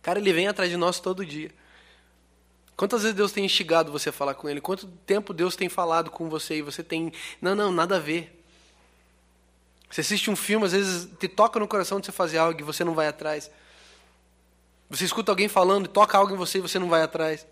Cara, 0.00 0.18
ele 0.18 0.32
vem 0.32 0.48
atrás 0.48 0.70
de 0.70 0.76
nós 0.76 0.98
todo 0.98 1.24
dia. 1.24 1.50
Quantas 2.76 3.02
vezes 3.02 3.16
Deus 3.16 3.30
tem 3.30 3.44
instigado 3.44 3.92
você 3.92 4.08
a 4.08 4.12
falar 4.12 4.34
com 4.34 4.48
ele? 4.48 4.60
Quanto 4.60 4.86
tempo 4.86 5.32
Deus 5.32 5.54
tem 5.54 5.68
falado 5.68 6.10
com 6.10 6.28
você 6.28 6.56
e 6.56 6.62
você 6.62 6.82
tem. 6.82 7.12
Não, 7.40 7.54
não, 7.54 7.70
nada 7.70 7.96
a 7.96 8.00
ver. 8.00 8.41
Você 9.92 10.00
assiste 10.00 10.30
um 10.30 10.36
filme, 10.36 10.64
às 10.64 10.72
vezes 10.72 11.06
te 11.20 11.28
toca 11.28 11.60
no 11.60 11.68
coração 11.68 12.00
de 12.00 12.06
você 12.06 12.12
fazer 12.12 12.38
algo 12.38 12.58
e 12.58 12.62
você 12.62 12.82
não 12.82 12.94
vai 12.94 13.08
atrás. 13.08 13.50
Você 14.88 15.04
escuta 15.04 15.30
alguém 15.30 15.48
falando 15.48 15.84
e 15.84 15.88
toca 15.88 16.16
algo 16.16 16.32
em 16.32 16.36
você 16.36 16.56
e 16.56 16.60
você 16.62 16.78
não 16.78 16.88
vai 16.88 17.02
atrás. 17.02 17.46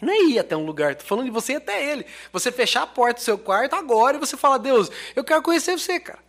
Não 0.00 0.10
é 0.10 0.22
ir 0.22 0.38
até 0.38 0.56
um 0.56 0.64
lugar, 0.64 0.92
estou 0.92 1.06
falando 1.06 1.26
de 1.26 1.30
você 1.30 1.56
até 1.56 1.92
ele. 1.92 2.06
Você 2.32 2.50
fechar 2.50 2.84
a 2.84 2.86
porta 2.86 3.20
do 3.20 3.22
seu 3.22 3.36
quarto 3.36 3.76
agora 3.76 4.16
e 4.16 4.20
você 4.20 4.38
fala, 4.38 4.58
Deus, 4.58 4.90
eu 5.14 5.22
quero 5.22 5.42
conhecer 5.42 5.78
você, 5.78 6.00
cara. 6.00 6.20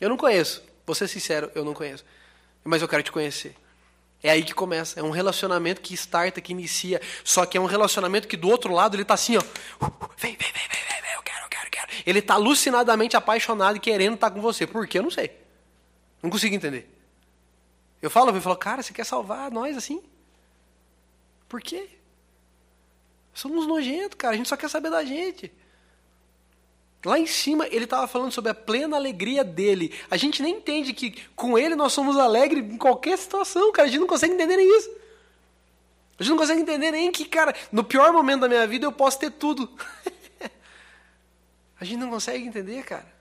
Eu 0.00 0.08
não 0.08 0.16
conheço. 0.16 0.62
Vou 0.86 0.94
ser 0.94 1.08
sincero, 1.08 1.50
eu 1.54 1.62
não 1.62 1.74
conheço. 1.74 2.02
Mas 2.64 2.80
eu 2.80 2.88
quero 2.88 3.02
te 3.02 3.12
conhecer. 3.12 3.54
É 4.22 4.30
aí 4.30 4.42
que 4.42 4.54
começa. 4.54 4.98
É 4.98 5.02
um 5.02 5.10
relacionamento 5.10 5.82
que 5.82 5.92
starta, 5.92 6.40
que 6.40 6.52
inicia. 6.52 7.02
Só 7.22 7.44
que 7.44 7.58
é 7.58 7.60
um 7.60 7.66
relacionamento 7.66 8.26
que 8.26 8.38
do 8.38 8.48
outro 8.48 8.72
lado 8.72 8.94
ele 8.94 9.02
está 9.02 9.12
assim, 9.12 9.36
ó. 9.36 9.42
Vem, 10.16 10.34
vem, 10.36 10.52
vem, 10.52 10.68
vem, 10.70 11.02
vem, 11.02 11.14
eu 11.14 11.22
quero, 11.22 11.44
eu 11.44 11.48
quero, 11.50 11.66
eu 11.66 11.70
quero. 11.70 11.92
Ele 12.06 12.18
está 12.18 12.34
alucinadamente 12.34 13.16
apaixonado 13.16 13.76
e 13.76 13.80
querendo 13.80 14.14
estar 14.14 14.28
tá 14.30 14.34
com 14.34 14.40
você. 14.40 14.66
Por 14.66 14.86
quê? 14.86 14.98
Eu 14.98 15.02
não 15.02 15.10
sei. 15.10 15.30
Não 16.22 16.30
consigo 16.30 16.54
entender. 16.54 16.90
Eu 18.00 18.10
falo, 18.10 18.30
eu 18.30 18.40
falo, 18.40 18.56
cara, 18.56 18.82
você 18.82 18.92
quer 18.92 19.04
salvar 19.04 19.50
nós 19.50 19.76
assim? 19.76 20.02
Por 21.48 21.62
quê? 21.62 21.88
Somos 23.32 23.66
nojentos, 23.66 24.16
cara. 24.16 24.34
A 24.34 24.36
gente 24.36 24.48
só 24.48 24.56
quer 24.56 24.68
saber 24.68 24.90
da 24.90 25.04
gente. 25.04 25.50
Lá 27.04 27.18
em 27.18 27.26
cima, 27.26 27.66
ele 27.66 27.84
estava 27.84 28.06
falando 28.06 28.32
sobre 28.32 28.50
a 28.50 28.54
plena 28.54 28.96
alegria 28.96 29.44
dele. 29.44 29.92
A 30.10 30.16
gente 30.16 30.42
nem 30.42 30.56
entende 30.56 30.94
que 30.94 31.22
com 31.36 31.58
ele 31.58 31.74
nós 31.74 31.92
somos 31.92 32.16
alegres 32.16 32.64
em 32.64 32.78
qualquer 32.78 33.18
situação, 33.18 33.70
cara. 33.72 33.88
A 33.88 33.90
gente 33.90 34.00
não 34.00 34.06
consegue 34.06 34.32
entender 34.32 34.56
nem 34.56 34.78
isso. 34.78 34.90
A 36.18 36.22
gente 36.22 36.30
não 36.30 36.38
consegue 36.38 36.60
entender 36.60 36.90
nem 36.92 37.10
que, 37.10 37.24
cara, 37.24 37.54
no 37.72 37.84
pior 37.84 38.12
momento 38.12 38.42
da 38.42 38.48
minha 38.48 38.66
vida 38.66 38.86
eu 38.86 38.92
posso 38.92 39.18
ter 39.18 39.30
tudo. 39.30 39.68
a 41.80 41.84
gente 41.84 41.98
não 41.98 42.10
consegue 42.10 42.46
entender, 42.46 42.82
cara. 42.84 43.12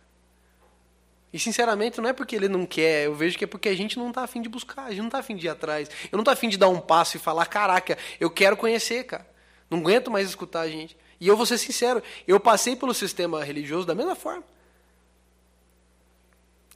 E 1.33 1.39
sinceramente, 1.39 1.99
não 1.99 2.07
é 2.07 2.13
porque 2.13 2.35
ele 2.35 2.47
não 2.47 2.63
quer, 2.63 3.05
eu 3.05 3.15
vejo 3.15 3.37
que 3.37 3.43
é 3.43 3.47
porque 3.47 3.67
a 3.67 3.75
gente 3.75 3.97
não 3.97 4.09
está 4.09 4.23
afim 4.23 4.39
de 4.39 4.47
buscar, 4.47 4.83
a 4.83 4.89
gente 4.91 4.99
não 4.99 5.07
está 5.07 5.17
afim 5.17 5.35
de 5.35 5.47
ir 5.47 5.49
atrás. 5.49 5.89
Eu 6.11 6.15
não 6.17 6.19
estou 6.19 6.31
afim 6.31 6.47
de 6.47 6.57
dar 6.57 6.69
um 6.69 6.79
passo 6.79 7.17
e 7.17 7.19
falar, 7.19 7.47
caraca, 7.47 7.97
eu 8.19 8.29
quero 8.29 8.55
conhecer, 8.55 9.03
cara. 9.05 9.27
Não 9.67 9.79
aguento 9.79 10.11
mais 10.11 10.29
escutar 10.29 10.61
a 10.61 10.69
gente. 10.69 10.95
E 11.19 11.27
eu 11.27 11.35
vou 11.35 11.45
ser 11.45 11.57
sincero, 11.57 12.03
eu 12.27 12.39
passei 12.39 12.75
pelo 12.75 12.93
sistema 12.93 13.43
religioso 13.43 13.87
da 13.87 13.95
mesma 13.95 14.13
forma. 14.13 14.43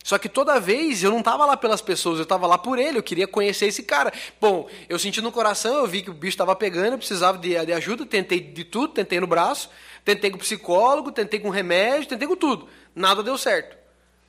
Só 0.07 0.17
que 0.17 0.29
toda 0.29 0.57
vez 0.57 1.03
eu 1.03 1.11
não 1.11 1.19
estava 1.19 1.45
lá 1.45 1.57
pelas 1.57 1.81
pessoas, 1.81 2.17
eu 2.17 2.23
estava 2.23 2.47
lá 2.47 2.57
por 2.57 2.79
ele, 2.79 2.97
eu 2.97 3.03
queria 3.03 3.27
conhecer 3.27 3.65
esse 3.65 3.83
cara. 3.83 4.09
Bom, 4.39 4.69
eu 4.87 4.97
senti 4.97 5.19
no 5.19 5.33
coração, 5.33 5.79
eu 5.79 5.85
vi 5.85 6.01
que 6.01 6.09
o 6.09 6.13
bicho 6.13 6.29
estava 6.29 6.55
pegando, 6.55 6.93
eu 6.93 6.97
precisava 6.97 7.37
de, 7.37 7.65
de, 7.65 7.73
ajuda, 7.73 8.05
tentei 8.05 8.39
de 8.39 8.63
tudo, 8.63 8.93
tentei 8.93 9.19
no 9.19 9.27
braço, 9.27 9.69
tentei 10.05 10.31
com 10.31 10.37
psicólogo, 10.37 11.11
tentei 11.11 11.41
com 11.41 11.49
remédio, 11.49 12.07
tentei 12.07 12.25
com 12.25 12.37
tudo. 12.37 12.69
Nada 12.95 13.21
deu 13.21 13.37
certo. 13.37 13.75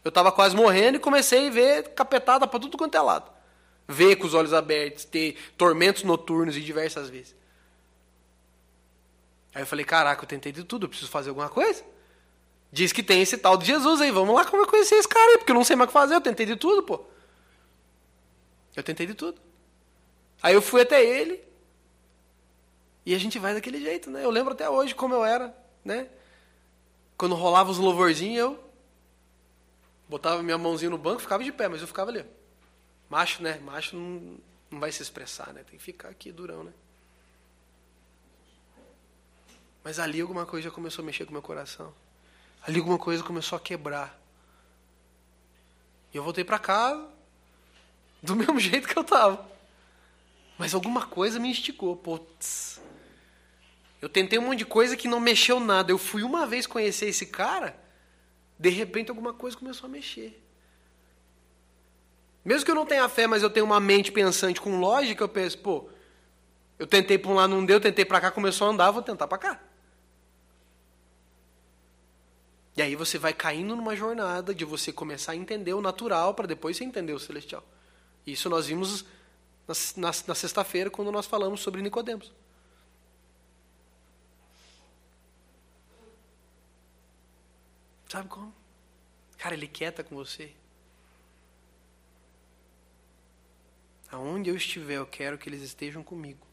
Eu 0.03 0.09
estava 0.09 0.33
quase 0.33 0.57
morrendo 0.57 0.97
e 0.97 0.99
comecei 0.99 1.47
a 1.47 1.51
ver 1.53 1.91
capetada 1.91 2.45
para 2.45 2.59
tudo 2.59 2.77
quanto 2.77 2.97
é 2.97 3.01
lado. 3.01 3.31
Ver 3.87 4.17
com 4.17 4.27
os 4.27 4.35
olhos 4.35 4.53
abertos, 4.53 5.05
ter 5.05 5.37
tormentos 5.57 6.03
noturnos 6.03 6.57
e 6.57 6.61
diversas 6.61 7.09
vezes. 7.09 7.37
Aí 9.55 9.63
eu 9.63 9.67
falei, 9.67 9.85
caraca, 9.85 10.25
eu 10.25 10.29
tentei 10.29 10.51
de 10.51 10.65
tudo, 10.65 10.87
eu 10.87 10.89
preciso 10.89 11.09
fazer 11.09 11.29
alguma 11.29 11.49
coisa. 11.49 11.85
Diz 12.71 12.93
que 12.93 13.03
tem 13.03 13.23
esse 13.23 13.39
tal 13.39 13.57
de 13.57 13.67
Jesus 13.67 14.01
aí, 14.01 14.11
vamos 14.11 14.35
lá 14.35 14.45
como 14.45 14.63
eu 14.63 14.67
conhecer 14.67 14.97
esse 14.97 15.09
cara 15.09 15.33
aí, 15.33 15.39
porque 15.39 15.53
eu 15.53 15.57
não 15.57 15.65
sei 15.65 15.75
mais 15.75 15.87
o 15.87 15.89
que 15.89 15.93
fazer, 15.93 16.15
eu 16.15 16.21
tentei 16.21 16.45
de 16.45 16.57
tudo, 16.57 16.83
pô. 16.83 17.05
Eu 18.77 18.83
tentei 18.83 19.07
de 19.07 19.15
tudo. 19.15 19.41
Aí 20.43 20.55
eu 20.55 20.63
fui 20.63 20.83
até 20.83 21.05
ele, 21.05 21.43
e 23.09 23.15
a 23.15 23.19
gente 23.19 23.39
vai 23.39 23.55
daquele 23.55 23.81
jeito, 23.81 24.11
né? 24.11 24.23
Eu 24.23 24.31
lembro 24.31 24.53
até 24.53 24.69
hoje 24.69 24.95
como 24.95 25.15
eu 25.15 25.25
era, 25.25 25.57
né? 25.83 26.11
Quando 27.17 27.35
rolava 27.35 27.71
os 27.71 27.79
louvorzinhos, 27.79 28.39
eu 28.39 28.65
botava 30.07 30.43
minha 30.43 30.59
mãozinha 30.59 30.91
no 30.91 30.99
banco, 30.99 31.23
ficava 31.23 31.43
de 31.43 31.51
pé, 31.51 31.69
mas 31.69 31.81
eu 31.81 31.87
ficava 31.87 32.11
ali. 32.11 32.23
Macho, 33.09 33.43
né? 33.43 33.59
Macho 33.61 33.97
não, 33.97 34.39
não 34.71 34.79
vai 34.79 34.93
se 34.93 35.01
expressar, 35.01 35.55
né? 35.55 35.65
Tem 35.65 35.79
que 35.79 35.85
ficar 35.85 36.11
aqui 36.11 36.31
durão, 36.31 36.63
né? 36.65 36.73
Mas 39.83 39.99
ali 39.99 40.21
alguma 40.21 40.45
coisa 40.45 40.69
já 40.69 40.71
começou 40.71 41.03
a 41.03 41.07
mexer 41.07 41.25
com 41.25 41.31
o 41.31 41.33
meu 41.33 41.41
coração. 41.41 41.95
Ali 42.69 42.81
alguma 42.81 42.99
coisa 42.99 43.23
começou 43.23 43.57
a 43.57 43.61
quebrar. 43.61 44.15
E 46.13 46.19
eu 46.19 46.23
voltei 46.23 46.45
para 46.45 46.59
casa 46.59 47.09
do 48.23 48.37
mesmo 48.37 48.61
jeito 48.61 48.87
que 48.87 48.95
eu 48.95 49.01
estava. 49.01 49.49
Mas 50.59 50.75
alguma 50.75 51.07
coisa 51.07 51.41
me 51.41 51.49
instigou. 51.49 51.97
Putz. 51.97 52.79
Eu 54.03 54.09
tentei 54.11 54.39
um 54.39 54.43
monte 54.43 54.59
de 54.59 54.67
coisa 54.67 54.99
que 54.99 55.09
não 55.09 55.19
mexeu 55.19 55.59
nada. 55.59 55.91
Eu 55.91 55.97
fui 55.97 56.23
uma 56.23 56.47
vez 56.47 56.67
conhecer 56.67 57.07
esse 57.07 57.25
cara, 57.25 57.75
de 58.59 58.69
repente 58.69 59.09
alguma 59.09 59.33
coisa 59.33 59.57
começou 59.57 59.87
a 59.87 59.91
mexer. 59.91 60.39
Mesmo 62.45 62.67
que 62.67 62.71
eu 62.71 62.75
não 62.75 62.85
tenha 62.85 63.09
fé, 63.09 63.27
mas 63.27 63.43
eu 63.43 63.49
tenho 63.49 63.65
uma 63.65 63.81
mente 63.81 64.13
pensante 64.13 64.61
com 64.61 64.79
lógica, 64.79 65.25
eu 65.25 65.29
penso, 65.29 65.57
pô, 65.59 65.89
eu 66.79 66.87
tentei 66.87 67.17
para 67.17 67.31
um 67.31 67.35
lado, 67.35 67.49
não 67.49 67.65
deu, 67.65 67.81
tentei 67.81 68.05
para 68.05 68.21
cá, 68.21 68.31
começou 68.31 68.69
a 68.69 68.71
andar, 68.71 68.91
vou 68.91 69.03
tentar 69.03 69.27
para 69.27 69.39
cá. 69.39 69.68
E 72.79 72.83
aí 72.83 72.95
você 72.95 73.19
vai 73.19 73.35
caindo 73.35 73.75
numa 73.75 73.97
jornada 73.97 74.55
de 74.55 74.65
você 74.65 74.93
começar 74.93 75.33
a 75.33 75.37
entender 75.37 75.75
o 75.75 75.81
natural 75.81 76.33
para 76.33 76.47
depois 76.47 76.77
você 76.77 76.85
entender 76.85 77.13
o 77.13 77.19
celestial. 77.19 77.65
Isso 78.25 78.49
nós 78.49 78.69
vimos 78.69 79.05
na, 79.67 79.75
na, 79.97 80.11
na 80.29 80.35
sexta-feira 80.37 80.89
quando 80.89 81.11
nós 81.11 81.27
falamos 81.27 81.59
sobre 81.59 81.83
Nicodemos. 81.83 82.33
Sabe 88.09 88.29
como? 88.29 88.55
Cara, 89.39 89.57
ele 89.57 89.67
quieta 89.67 90.05
com 90.05 90.15
você. 90.15 90.53
Aonde 94.09 94.51
eu 94.51 94.57
estiver, 94.57 94.99
eu 94.99 95.07
quero 95.07 95.37
que 95.37 95.49
eles 95.49 95.63
estejam 95.63 96.05
comigo. 96.05 96.47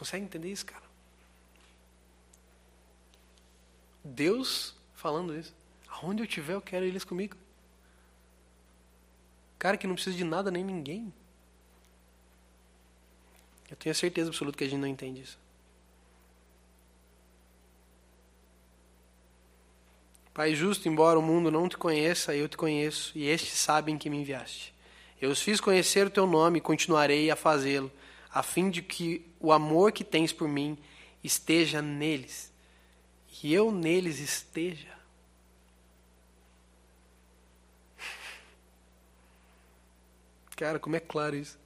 Conseguem 0.00 0.24
entender 0.24 0.50
isso, 0.50 0.64
cara? 0.64 0.82
Deus 4.02 4.74
falando 4.94 5.38
isso. 5.38 5.54
Aonde 5.86 6.22
eu 6.22 6.24
estiver, 6.24 6.54
eu 6.54 6.62
quero 6.62 6.86
eles 6.86 7.04
comigo. 7.04 7.36
Cara 9.58 9.76
que 9.76 9.86
não 9.86 9.94
precisa 9.94 10.16
de 10.16 10.24
nada 10.24 10.50
nem 10.50 10.64
ninguém. 10.64 11.12
Eu 13.70 13.76
tenho 13.76 13.92
a 13.92 13.94
certeza 13.94 14.30
absoluta 14.30 14.56
que 14.56 14.64
a 14.64 14.68
gente 14.68 14.80
não 14.80 14.88
entende 14.88 15.20
isso. 15.20 15.38
Pai 20.32 20.54
justo, 20.54 20.88
embora 20.88 21.18
o 21.18 21.22
mundo 21.22 21.50
não 21.50 21.68
te 21.68 21.76
conheça, 21.76 22.34
eu 22.34 22.48
te 22.48 22.56
conheço, 22.56 23.12
e 23.14 23.28
estes 23.28 23.58
sabem 23.58 23.98
que 23.98 24.08
me 24.08 24.16
enviaste. 24.16 24.72
Eu 25.20 25.30
os 25.30 25.42
fiz 25.42 25.60
conhecer 25.60 26.06
o 26.06 26.10
teu 26.10 26.26
nome 26.26 26.56
e 26.58 26.62
continuarei 26.62 27.30
a 27.30 27.36
fazê-lo, 27.36 27.92
a 28.32 28.42
fim 28.42 28.70
de 28.70 28.82
que 28.82 29.26
o 29.40 29.52
amor 29.52 29.92
que 29.92 30.04
tens 30.04 30.32
por 30.32 30.48
mim 30.48 30.78
esteja 31.22 31.82
neles, 31.82 32.52
e 33.42 33.52
eu 33.52 33.72
neles 33.72 34.18
esteja. 34.18 34.88
Cara, 40.56 40.78
como 40.78 40.94
é 40.96 41.00
claro 41.00 41.36
isso. 41.36 41.58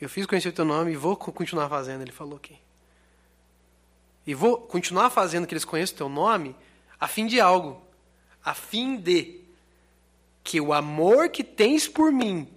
Eu 0.00 0.08
fiz 0.08 0.26
conhecer 0.26 0.48
o 0.48 0.52
teu 0.52 0.64
nome 0.64 0.92
e 0.92 0.96
vou 0.96 1.16
continuar 1.16 1.68
fazendo, 1.68 2.02
ele 2.02 2.12
falou 2.12 2.36
aqui. 2.36 2.58
E 4.26 4.34
vou 4.34 4.58
continuar 4.58 5.10
fazendo 5.10 5.46
que 5.46 5.52
eles 5.52 5.64
conheçam 5.64 5.94
o 5.94 5.98
teu 5.98 6.08
nome 6.08 6.56
a 6.98 7.06
fim 7.06 7.26
de 7.26 7.40
algo, 7.40 7.82
a 8.44 8.54
fim 8.54 8.96
de 8.96 9.40
que 10.42 10.60
o 10.60 10.72
amor 10.72 11.28
que 11.28 11.44
tens 11.44 11.86
por 11.86 12.10
mim 12.10 12.48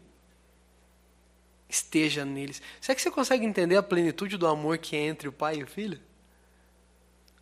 esteja 1.69 2.25
neles. 2.25 2.61
Será 2.81 2.95
que 2.95 3.01
você 3.01 3.11
consegue 3.11 3.45
entender 3.45 3.77
a 3.77 3.83
plenitude 3.83 4.37
do 4.37 4.47
amor 4.47 4.79
que 4.79 4.95
é 4.95 5.01
entre 5.01 5.27
o 5.27 5.31
pai 5.31 5.57
e 5.57 5.63
o 5.63 5.67
filho? 5.67 5.99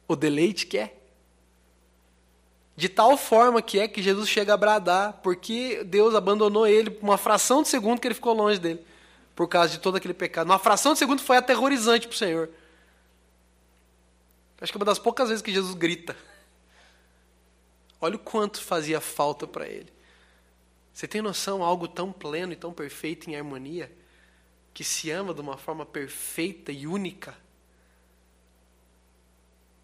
O 0.05 0.15
deleite 0.15 0.67
que 0.67 0.77
é? 0.77 0.93
De 2.75 2.89
tal 2.89 3.17
forma 3.17 3.61
que 3.61 3.79
é 3.79 3.87
que 3.87 4.03
Jesus 4.03 4.29
chega 4.29 4.53
a 4.53 4.57
bradar, 4.57 5.13
porque 5.23 5.83
Deus 5.83 6.13
abandonou 6.13 6.67
ele 6.67 6.91
por 6.91 7.03
uma 7.03 7.17
fração 7.17 7.63
de 7.63 7.69
segundo 7.69 7.99
que 7.99 8.07
ele 8.07 8.13
ficou 8.13 8.33
longe 8.33 8.59
dele, 8.59 8.85
por 9.35 9.47
causa 9.47 9.69
de 9.69 9.79
todo 9.79 9.95
aquele 9.95 10.13
pecado. 10.13 10.47
Uma 10.47 10.59
fração 10.59 10.93
de 10.93 10.99
segundo 10.99 11.21
foi 11.21 11.37
aterrorizante 11.37 12.07
para 12.07 12.13
o 12.13 12.17
Senhor. 12.17 12.49
Acho 14.59 14.71
que 14.71 14.77
é 14.77 14.79
uma 14.79 14.85
das 14.85 14.99
poucas 14.99 15.29
vezes 15.29 15.41
que 15.41 15.51
Jesus 15.51 15.73
grita. 15.73 16.15
Olha 17.99 18.15
o 18.15 18.19
quanto 18.19 18.61
fazia 18.61 19.01
falta 19.01 19.47
para 19.47 19.67
ele. 19.67 19.91
Você 20.93 21.07
tem 21.07 21.21
noção 21.21 21.63
algo 21.63 21.87
tão 21.87 22.11
pleno 22.11 22.53
e 22.53 22.55
tão 22.55 22.73
perfeito 22.73 23.29
em 23.29 23.35
harmonia 23.35 23.91
que 24.77 24.83
se 24.83 25.09
ama 25.09 25.33
de 25.33 25.41
uma 25.41 25.57
forma 25.57 25.83
perfeita 25.87 26.71
e 26.71 26.85
única? 26.85 27.31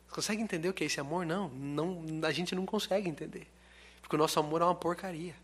Você 0.07 0.13
consegue 0.13 0.39
entender 0.43 0.69
o 0.69 0.73
que 0.73 0.83
é 0.83 0.85
esse 0.85 0.99
amor? 0.99 1.25
Não, 1.25 1.49
não, 1.49 2.03
a 2.23 2.31
gente 2.31 2.53
não 2.53 2.63
consegue 2.63 3.09
entender. 3.09 3.47
Porque 4.01 4.15
o 4.15 4.19
nosso 4.19 4.39
amor 4.39 4.61
é 4.61 4.65
uma 4.65 4.75
porcaria. 4.75 5.35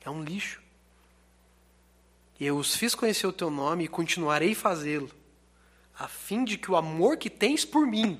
É 0.00 0.08
um 0.08 0.24
lixo. 0.24 0.62
E 2.40 2.46
eu 2.46 2.56
os 2.56 2.74
fiz 2.74 2.94
conhecer 2.94 3.26
o 3.26 3.34
teu 3.34 3.50
nome 3.50 3.84
e 3.84 3.88
continuarei 3.88 4.54
fazê-lo, 4.54 5.10
a 5.94 6.08
fim 6.08 6.42
de 6.42 6.56
que 6.56 6.70
o 6.70 6.76
amor 6.76 7.18
que 7.18 7.28
tens 7.28 7.66
por 7.66 7.86
mim 7.86 8.18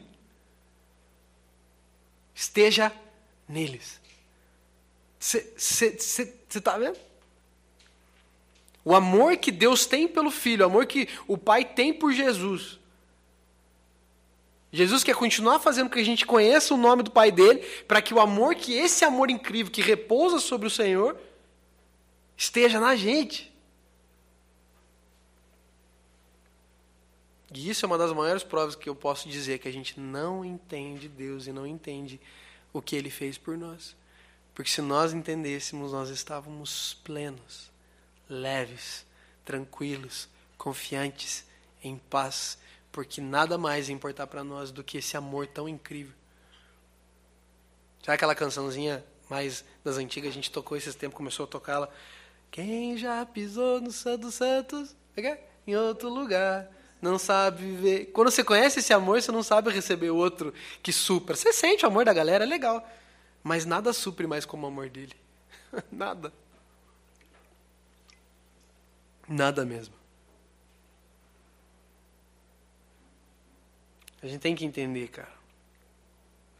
esteja 2.34 2.92
neles. 3.48 3.98
Você 5.18 5.86
está 6.50 6.76
vendo? 6.76 7.07
O 8.88 8.94
amor 8.94 9.36
que 9.36 9.52
Deus 9.52 9.84
tem 9.84 10.08
pelo 10.08 10.30
Filho, 10.30 10.62
o 10.62 10.66
amor 10.66 10.86
que 10.86 11.10
o 11.26 11.36
Pai 11.36 11.62
tem 11.62 11.92
por 11.92 12.10
Jesus. 12.10 12.78
Jesus 14.72 15.04
quer 15.04 15.14
continuar 15.14 15.58
fazendo 15.58 15.88
com 15.88 15.96
que 15.96 16.00
a 16.00 16.04
gente 16.04 16.24
conheça 16.24 16.72
o 16.72 16.78
nome 16.78 17.02
do 17.02 17.10
Pai 17.10 17.30
dele, 17.30 17.58
para 17.86 18.00
que 18.00 18.14
o 18.14 18.18
amor, 18.18 18.54
que 18.54 18.72
esse 18.72 19.04
amor 19.04 19.28
incrível 19.28 19.70
que 19.70 19.82
repousa 19.82 20.38
sobre 20.38 20.66
o 20.66 20.70
Senhor, 20.70 21.20
esteja 22.34 22.80
na 22.80 22.96
gente. 22.96 23.52
E 27.52 27.68
isso 27.68 27.84
é 27.84 27.86
uma 27.86 27.98
das 27.98 28.14
maiores 28.14 28.42
provas 28.42 28.74
que 28.74 28.88
eu 28.88 28.94
posso 28.94 29.28
dizer 29.28 29.58
que 29.58 29.68
a 29.68 29.72
gente 29.72 30.00
não 30.00 30.42
entende 30.42 31.10
Deus 31.10 31.46
e 31.46 31.52
não 31.52 31.66
entende 31.66 32.18
o 32.72 32.80
que 32.80 32.96
ele 32.96 33.10
fez 33.10 33.36
por 33.36 33.58
nós. 33.58 33.94
Porque 34.54 34.70
se 34.70 34.80
nós 34.80 35.12
entendêssemos, 35.12 35.92
nós 35.92 36.08
estávamos 36.08 36.94
plenos, 37.04 37.70
leves, 38.28 39.06
tranquilos, 39.44 40.28
confiantes, 40.56 41.44
em 41.82 41.96
paz, 41.96 42.58
porque 42.90 43.20
nada 43.20 43.56
mais 43.56 43.88
importar 43.88 44.26
para 44.26 44.42
nós 44.42 44.70
do 44.70 44.82
que 44.82 44.98
esse 44.98 45.16
amor 45.16 45.46
tão 45.46 45.68
incrível. 45.68 46.14
Sabe 48.02 48.16
aquela 48.16 48.34
cançãozinha 48.34 49.04
mais 49.28 49.64
das 49.84 49.96
antigas, 49.96 50.30
a 50.30 50.34
gente 50.34 50.50
tocou 50.50 50.76
esses 50.76 50.94
tempos, 50.94 51.16
começou 51.16 51.44
a 51.44 51.46
tocá-la. 51.46 51.88
Quem 52.50 52.96
já 52.96 53.24
pisou 53.26 53.80
no 53.80 53.92
Santo 53.92 54.30
Santos, 54.30 54.96
é? 55.16 55.38
em 55.66 55.76
outro 55.76 56.08
lugar, 56.08 56.70
não 57.00 57.18
sabe 57.18 57.62
viver. 57.62 58.06
Quando 58.06 58.30
você 58.30 58.42
conhece 58.42 58.80
esse 58.80 58.92
amor, 58.92 59.20
você 59.20 59.30
não 59.30 59.42
sabe 59.42 59.70
receber 59.70 60.10
outro 60.10 60.52
que 60.82 60.92
supra. 60.92 61.36
Você 61.36 61.52
sente 61.52 61.84
o 61.84 61.88
amor 61.88 62.04
da 62.04 62.12
galera, 62.12 62.44
é 62.44 62.46
legal. 62.46 62.88
Mas 63.42 63.64
nada 63.64 63.92
supre 63.92 64.26
mais 64.26 64.44
como 64.44 64.66
o 64.66 64.68
amor 64.68 64.88
dele. 64.88 65.14
nada. 65.92 66.32
Nada 69.28 69.64
mesmo. 69.64 69.94
A 74.22 74.26
gente 74.26 74.40
tem 74.40 74.54
que 74.54 74.64
entender, 74.64 75.08
cara. 75.08 75.38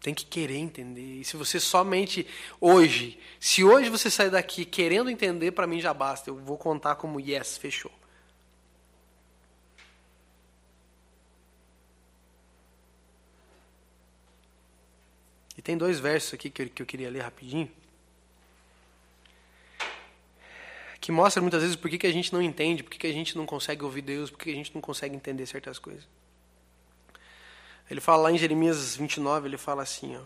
Tem 0.00 0.14
que 0.14 0.24
querer 0.24 0.56
entender. 0.56 1.20
E 1.20 1.24
se 1.24 1.36
você 1.36 1.58
somente 1.58 2.26
hoje, 2.60 3.18
se 3.40 3.64
hoje 3.64 3.90
você 3.90 4.10
sair 4.10 4.30
daqui 4.30 4.64
querendo 4.64 5.10
entender, 5.10 5.50
para 5.52 5.66
mim 5.66 5.80
já 5.80 5.92
basta. 5.92 6.30
Eu 6.30 6.36
vou 6.36 6.56
contar 6.56 6.94
como 6.96 7.18
yes, 7.18 7.56
fechou. 7.56 7.90
E 15.56 15.62
tem 15.62 15.76
dois 15.76 15.98
versos 15.98 16.34
aqui 16.34 16.48
que 16.48 16.62
eu, 16.62 16.68
que 16.70 16.82
eu 16.82 16.86
queria 16.86 17.10
ler 17.10 17.22
rapidinho. 17.22 17.68
Que 21.08 21.12
mostra 21.12 21.40
muitas 21.40 21.62
vezes 21.62 21.74
por 21.74 21.88
que, 21.88 21.96
que 21.96 22.06
a 22.06 22.12
gente 22.12 22.30
não 22.34 22.42
entende, 22.42 22.82
por 22.82 22.90
que, 22.90 22.98
que 22.98 23.06
a 23.06 23.12
gente 23.14 23.34
não 23.34 23.46
consegue 23.46 23.82
ouvir 23.82 24.02
Deus, 24.02 24.28
por 24.28 24.36
que, 24.36 24.44
que 24.44 24.50
a 24.50 24.54
gente 24.54 24.74
não 24.74 24.82
consegue 24.82 25.16
entender 25.16 25.46
certas 25.46 25.78
coisas. 25.78 26.06
Ele 27.90 27.98
fala 27.98 28.24
lá 28.24 28.30
em 28.30 28.36
Jeremias 28.36 28.94
29, 28.94 29.48
ele 29.48 29.56
fala 29.56 29.82
assim, 29.82 30.18
ó. 30.18 30.20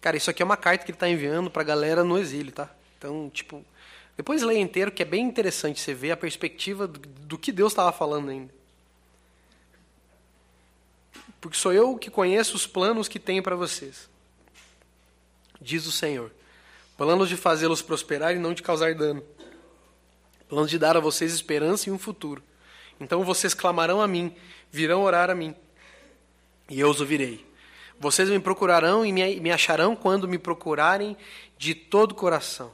Cara, 0.00 0.16
isso 0.16 0.30
aqui 0.30 0.40
é 0.40 0.46
uma 0.46 0.56
carta 0.56 0.86
que 0.86 0.90
ele 0.90 0.96
está 0.96 1.06
enviando 1.06 1.50
para 1.50 1.60
a 1.60 1.66
galera 1.66 2.02
no 2.02 2.16
exílio, 2.16 2.50
tá? 2.50 2.74
Então, 2.96 3.28
tipo, 3.28 3.62
depois 4.16 4.40
leia 4.40 4.60
inteiro, 4.60 4.90
que 4.90 5.02
é 5.02 5.04
bem 5.04 5.22
interessante 5.22 5.82
você 5.82 5.92
ver 5.92 6.12
a 6.12 6.16
perspectiva 6.16 6.86
do, 6.86 6.98
do 6.98 7.36
que 7.36 7.52
Deus 7.52 7.72
estava 7.72 7.92
falando 7.92 8.30
ainda 8.30 8.54
porque 11.42 11.58
sou 11.58 11.74
eu 11.74 11.98
que 11.98 12.10
conheço 12.10 12.56
os 12.56 12.66
planos 12.66 13.06
que 13.06 13.18
tenho 13.18 13.42
para 13.42 13.54
vocês. 13.54 14.08
Diz 15.60 15.84
o 15.84 15.92
Senhor: 15.92 16.32
planos 16.96 17.28
de 17.28 17.36
fazê-los 17.36 17.82
prosperar 17.82 18.34
e 18.34 18.38
não 18.38 18.54
de 18.54 18.62
causar 18.62 18.94
dano, 18.94 19.22
planos 20.48 20.70
de 20.70 20.78
dar 20.78 20.96
a 20.96 21.00
vocês 21.00 21.32
esperança 21.32 21.88
e 21.88 21.92
um 21.92 21.98
futuro. 21.98 22.42
Então 23.00 23.24
vocês 23.24 23.54
clamarão 23.54 24.00
a 24.00 24.06
mim, 24.06 24.34
virão 24.70 25.02
orar 25.02 25.30
a 25.30 25.34
mim, 25.34 25.54
e 26.68 26.80
eu 26.80 26.88
os 26.88 27.00
ouvirei. 27.00 27.44
Vocês 27.98 28.28
me 28.28 28.40
procurarão 28.40 29.04
e 29.06 29.12
me 29.12 29.50
acharão 29.52 29.94
quando 29.94 30.28
me 30.28 30.38
procurarem 30.38 31.16
de 31.56 31.74
todo 31.74 32.12
o 32.12 32.14
coração. 32.14 32.72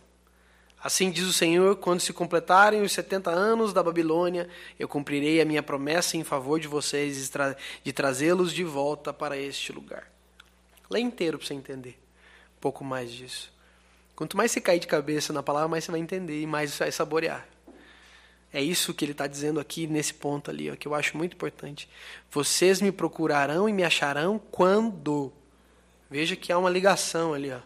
Assim 0.83 1.11
diz 1.11 1.25
o 1.25 1.33
Senhor: 1.33 1.77
quando 1.77 2.01
se 2.01 2.13
completarem 2.13 2.81
os 2.81 2.93
setenta 2.93 3.31
anos 3.31 3.73
da 3.73 3.83
Babilônia, 3.83 4.49
eu 4.79 4.89
cumprirei 4.89 5.41
a 5.41 5.45
minha 5.45 5.63
promessa 5.63 6.17
em 6.17 6.25
favor 6.25 6.59
de 6.59 6.67
vocês 6.67 7.31
de 7.85 7.93
trazê-los 7.93 8.53
de 8.53 8.65
volta 8.65 9.13
para 9.13 9.37
este 9.37 9.73
lugar. 9.73 10.11
Lê 10.89 11.01
inteiro 11.01 11.39
para 11.39 11.47
você 11.47 11.55
entender 11.55 11.99
um 12.57 12.61
pouco 12.61 12.83
mais 12.83 13.13
disso. 13.13 13.53
Quanto 14.21 14.37
mais 14.37 14.51
você 14.51 14.61
cair 14.61 14.79
de 14.79 14.87
cabeça 14.87 15.33
na 15.33 15.43
palavra, 15.43 15.69
mais 15.69 15.85
você 15.85 15.91
vai 15.91 16.01
entender 16.01 16.43
e 16.43 16.47
mais 16.47 16.73
você 16.73 16.85
vai 16.85 16.93
saborear. 16.93 17.49
É 18.53 18.61
isso 18.61 18.93
que 18.93 19.05
ele 19.05 19.13
está 19.13 19.27
dizendo 19.27 19.59
aqui 19.59 19.87
nesse 19.87 20.13
ponto 20.13 20.51
ali, 20.51 20.71
ó, 20.71 20.77
que 20.77 20.87
eu 20.87 20.95
acho 20.95 21.17
muito 21.17 21.33
importante. 21.33 21.89
Vocês 22.31 22.83
me 22.83 22.93
procurarão 22.93 23.67
e 23.67 23.73
me 23.73 23.83
acharão 23.83 24.39
quando. 24.51 25.33
Veja 26.11 26.37
que 26.37 26.53
há 26.53 26.59
uma 26.59 26.69
ligação 26.69 27.33
ali, 27.33 27.51
ó 27.51 27.61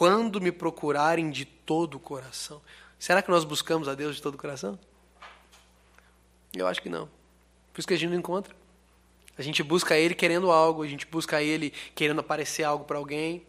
quando 0.00 0.40
me 0.40 0.50
procurarem 0.50 1.30
de 1.30 1.44
todo 1.44 1.96
o 1.96 2.00
coração. 2.00 2.62
Será 2.98 3.20
que 3.20 3.30
nós 3.30 3.44
buscamos 3.44 3.86
a 3.86 3.94
Deus 3.94 4.16
de 4.16 4.22
todo 4.22 4.34
o 4.34 4.38
coração? 4.38 4.78
Eu 6.56 6.66
acho 6.66 6.80
que 6.80 6.88
não. 6.88 7.04
Por 7.70 7.80
isso 7.80 7.86
que 7.86 7.92
a 7.92 7.98
gente 7.98 8.08
não 8.08 8.18
encontra. 8.18 8.56
A 9.36 9.42
gente 9.42 9.62
busca 9.62 9.98
Ele 9.98 10.14
querendo 10.14 10.50
algo, 10.50 10.82
a 10.82 10.86
gente 10.86 11.06
busca 11.06 11.42
Ele 11.42 11.68
querendo 11.94 12.18
aparecer 12.18 12.64
algo 12.64 12.86
para 12.86 12.96
alguém, 12.96 13.44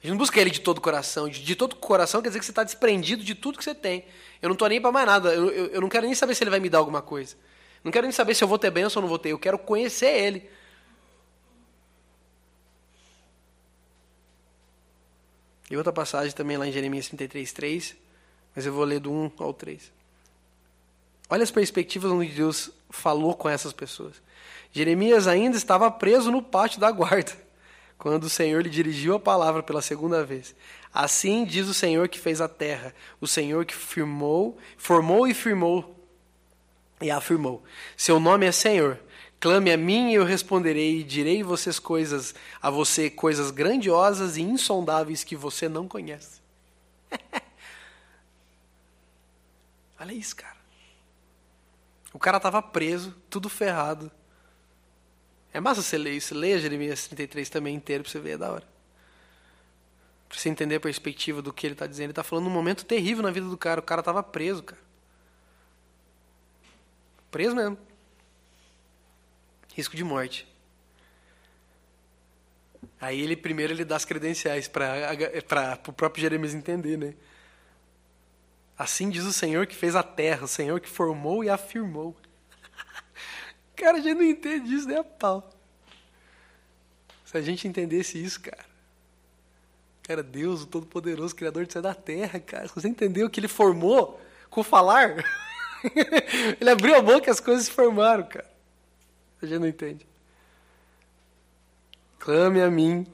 A 0.00 0.06
gente 0.06 0.10
não 0.10 0.18
busca 0.18 0.40
ele 0.40 0.50
de 0.50 0.60
todo 0.60 0.78
o 0.78 0.80
coração. 0.80 1.28
De, 1.28 1.42
de 1.42 1.56
todo 1.56 1.72
o 1.72 1.76
coração 1.76 2.22
quer 2.22 2.28
dizer 2.28 2.38
que 2.38 2.44
você 2.44 2.52
está 2.52 2.62
desprendido 2.62 3.24
de 3.24 3.34
tudo 3.34 3.58
que 3.58 3.64
você 3.64 3.74
tem. 3.74 4.04
Eu 4.40 4.48
não 4.48 4.54
estou 4.54 4.68
nem 4.68 4.80
para 4.80 4.92
mais 4.92 5.06
nada. 5.06 5.34
Eu, 5.34 5.50
eu, 5.50 5.66
eu, 5.66 5.80
não 5.80 5.88
quero 5.88 6.06
nem 6.06 6.14
saber 6.14 6.34
se 6.34 6.44
ele 6.44 6.50
vai 6.50 6.60
me 6.60 6.70
dar 6.70 6.78
alguma 6.78 7.02
coisa. 7.02 7.36
Não 7.82 7.90
quero 7.90 8.06
nem 8.06 8.12
saber 8.12 8.34
se 8.34 8.44
eu 8.44 8.48
vou 8.48 8.58
ter 8.58 8.70
bênção 8.70 9.00
ou 9.00 9.02
não 9.02 9.08
vou 9.08 9.18
ter. 9.18 9.30
Eu 9.30 9.38
quero 9.38 9.58
conhecer 9.58 10.06
ele. 10.06 10.48
E 15.70 15.76
outra 15.76 15.92
passagem 15.92 16.32
também 16.34 16.56
lá 16.56 16.66
em 16.66 16.72
Jeremias 16.72 17.08
33, 17.08 17.52
3. 17.52 17.96
Mas 18.54 18.66
eu 18.66 18.72
vou 18.72 18.84
ler 18.84 19.00
do 19.00 19.12
1 19.12 19.32
ao 19.38 19.52
3. 19.52 19.92
Olha 21.28 21.42
as 21.42 21.50
perspectivas 21.50 22.10
onde 22.10 22.30
Deus 22.32 22.70
falou 22.88 23.34
com 23.34 23.48
essas 23.48 23.72
pessoas. 23.72 24.14
Jeremias 24.72 25.26
ainda 25.26 25.56
estava 25.56 25.90
preso 25.90 26.30
no 26.30 26.42
pátio 26.42 26.80
da 26.80 26.90
guarda, 26.90 27.32
quando 27.98 28.24
o 28.24 28.30
Senhor 28.30 28.62
lhe 28.62 28.70
dirigiu 28.70 29.16
a 29.16 29.20
palavra 29.20 29.62
pela 29.62 29.82
segunda 29.82 30.24
vez. 30.24 30.54
Assim 30.94 31.44
diz 31.44 31.66
o 31.66 31.74
Senhor 31.74 32.08
que 32.08 32.18
fez 32.18 32.40
a 32.40 32.48
terra, 32.48 32.94
o 33.20 33.26
Senhor 33.26 33.66
que 33.66 33.74
firmou, 33.74 34.56
formou 34.76 35.26
e 35.26 35.34
firmou 35.34 35.96
e 37.00 37.10
afirmou: 37.10 37.62
Seu 37.96 38.18
nome 38.20 38.46
é 38.46 38.52
Senhor. 38.52 39.00
Clame 39.40 39.70
a 39.70 39.76
mim 39.76 40.10
e 40.10 40.14
eu 40.14 40.24
responderei 40.24 40.98
e 40.98 41.04
direi 41.04 41.44
vocês 41.44 41.78
coisas 41.78 42.34
a 42.60 42.70
você 42.70 43.08
coisas 43.08 43.52
grandiosas 43.52 44.36
e 44.36 44.42
insondáveis 44.42 45.22
que 45.22 45.36
você 45.36 45.68
não 45.68 45.86
conhece. 45.86 46.40
Olha 50.00 50.12
isso, 50.12 50.34
cara. 50.34 50.56
O 52.12 52.18
cara 52.18 52.38
estava 52.38 52.60
preso, 52.60 53.14
tudo 53.30 53.48
ferrado. 53.48 54.10
É 55.52 55.60
massa 55.60 55.82
você 55.82 55.96
ler 55.98 56.12
isso. 56.12 56.34
Leia 56.34 56.58
Jeremias 56.58 57.08
33 57.08 57.48
também 57.48 57.74
inteiro 57.74 58.04
para 58.04 58.12
você 58.12 58.20
ver, 58.20 58.32
é 58.32 58.38
da 58.38 58.52
hora. 58.52 58.68
Para 60.28 60.38
você 60.38 60.48
entender 60.48 60.76
a 60.76 60.80
perspectiva 60.80 61.40
do 61.40 61.52
que 61.52 61.66
ele 61.66 61.74
está 61.74 61.86
dizendo. 61.86 62.04
Ele 62.04 62.12
está 62.12 62.22
falando 62.22 62.46
um 62.46 62.50
momento 62.50 62.84
terrível 62.84 63.22
na 63.22 63.30
vida 63.30 63.48
do 63.48 63.56
cara. 63.56 63.80
O 63.80 63.82
cara 63.82 64.00
estava 64.00 64.22
preso, 64.22 64.62
cara. 64.62 64.80
Preso 67.30 67.56
mesmo. 67.56 67.78
Risco 69.74 69.96
de 69.96 70.04
morte. 70.04 70.46
Aí 73.00 73.20
ele 73.20 73.36
primeiro 73.36 73.72
ele 73.72 73.84
dá 73.84 73.96
as 73.96 74.04
credenciais 74.04 74.68
para 74.68 75.78
o 75.86 75.92
próprio 75.92 76.20
Jeremias 76.20 76.54
entender, 76.54 76.96
né? 76.96 77.14
Assim 78.76 79.08
diz 79.10 79.24
o 79.24 79.32
Senhor 79.32 79.66
que 79.66 79.74
fez 79.74 79.96
a 79.96 80.02
terra, 80.02 80.44
o 80.44 80.48
Senhor 80.48 80.80
que 80.80 80.88
formou 80.88 81.42
e 81.42 81.50
afirmou. 81.50 82.16
Cara, 83.78 83.98
a 83.98 84.00
gente 84.00 84.16
não 84.16 84.24
entende 84.24 84.74
isso 84.74 84.88
nem 84.88 84.96
a 84.96 85.04
pau. 85.04 85.48
Se 87.24 87.36
a 87.36 87.40
gente 87.40 87.68
entendesse 87.68 88.22
isso, 88.22 88.40
cara. 88.40 88.66
Cara, 90.02 90.22
Deus, 90.22 90.62
o 90.62 90.66
Todo-Poderoso, 90.66 91.36
Criador 91.36 91.64
de 91.64 91.72
céu 91.72 91.82
da 91.82 91.94
terra, 91.94 92.40
cara. 92.40 92.66
Se 92.66 92.74
você 92.74 92.88
entendeu 92.88 93.30
que 93.30 93.38
Ele 93.38 93.46
formou 93.46 94.20
com 94.50 94.64
falar, 94.64 95.24
Ele 96.60 96.70
abriu 96.70 96.96
a 96.96 97.02
boca 97.02 97.28
e 97.28 97.30
as 97.30 97.38
coisas 97.38 97.66
se 97.66 97.70
formaram, 97.70 98.24
cara. 98.24 98.50
A 99.40 99.46
gente 99.46 99.60
não 99.60 99.68
entende. 99.68 100.06
Clame 102.18 102.60
a 102.60 102.70
mim, 102.70 103.06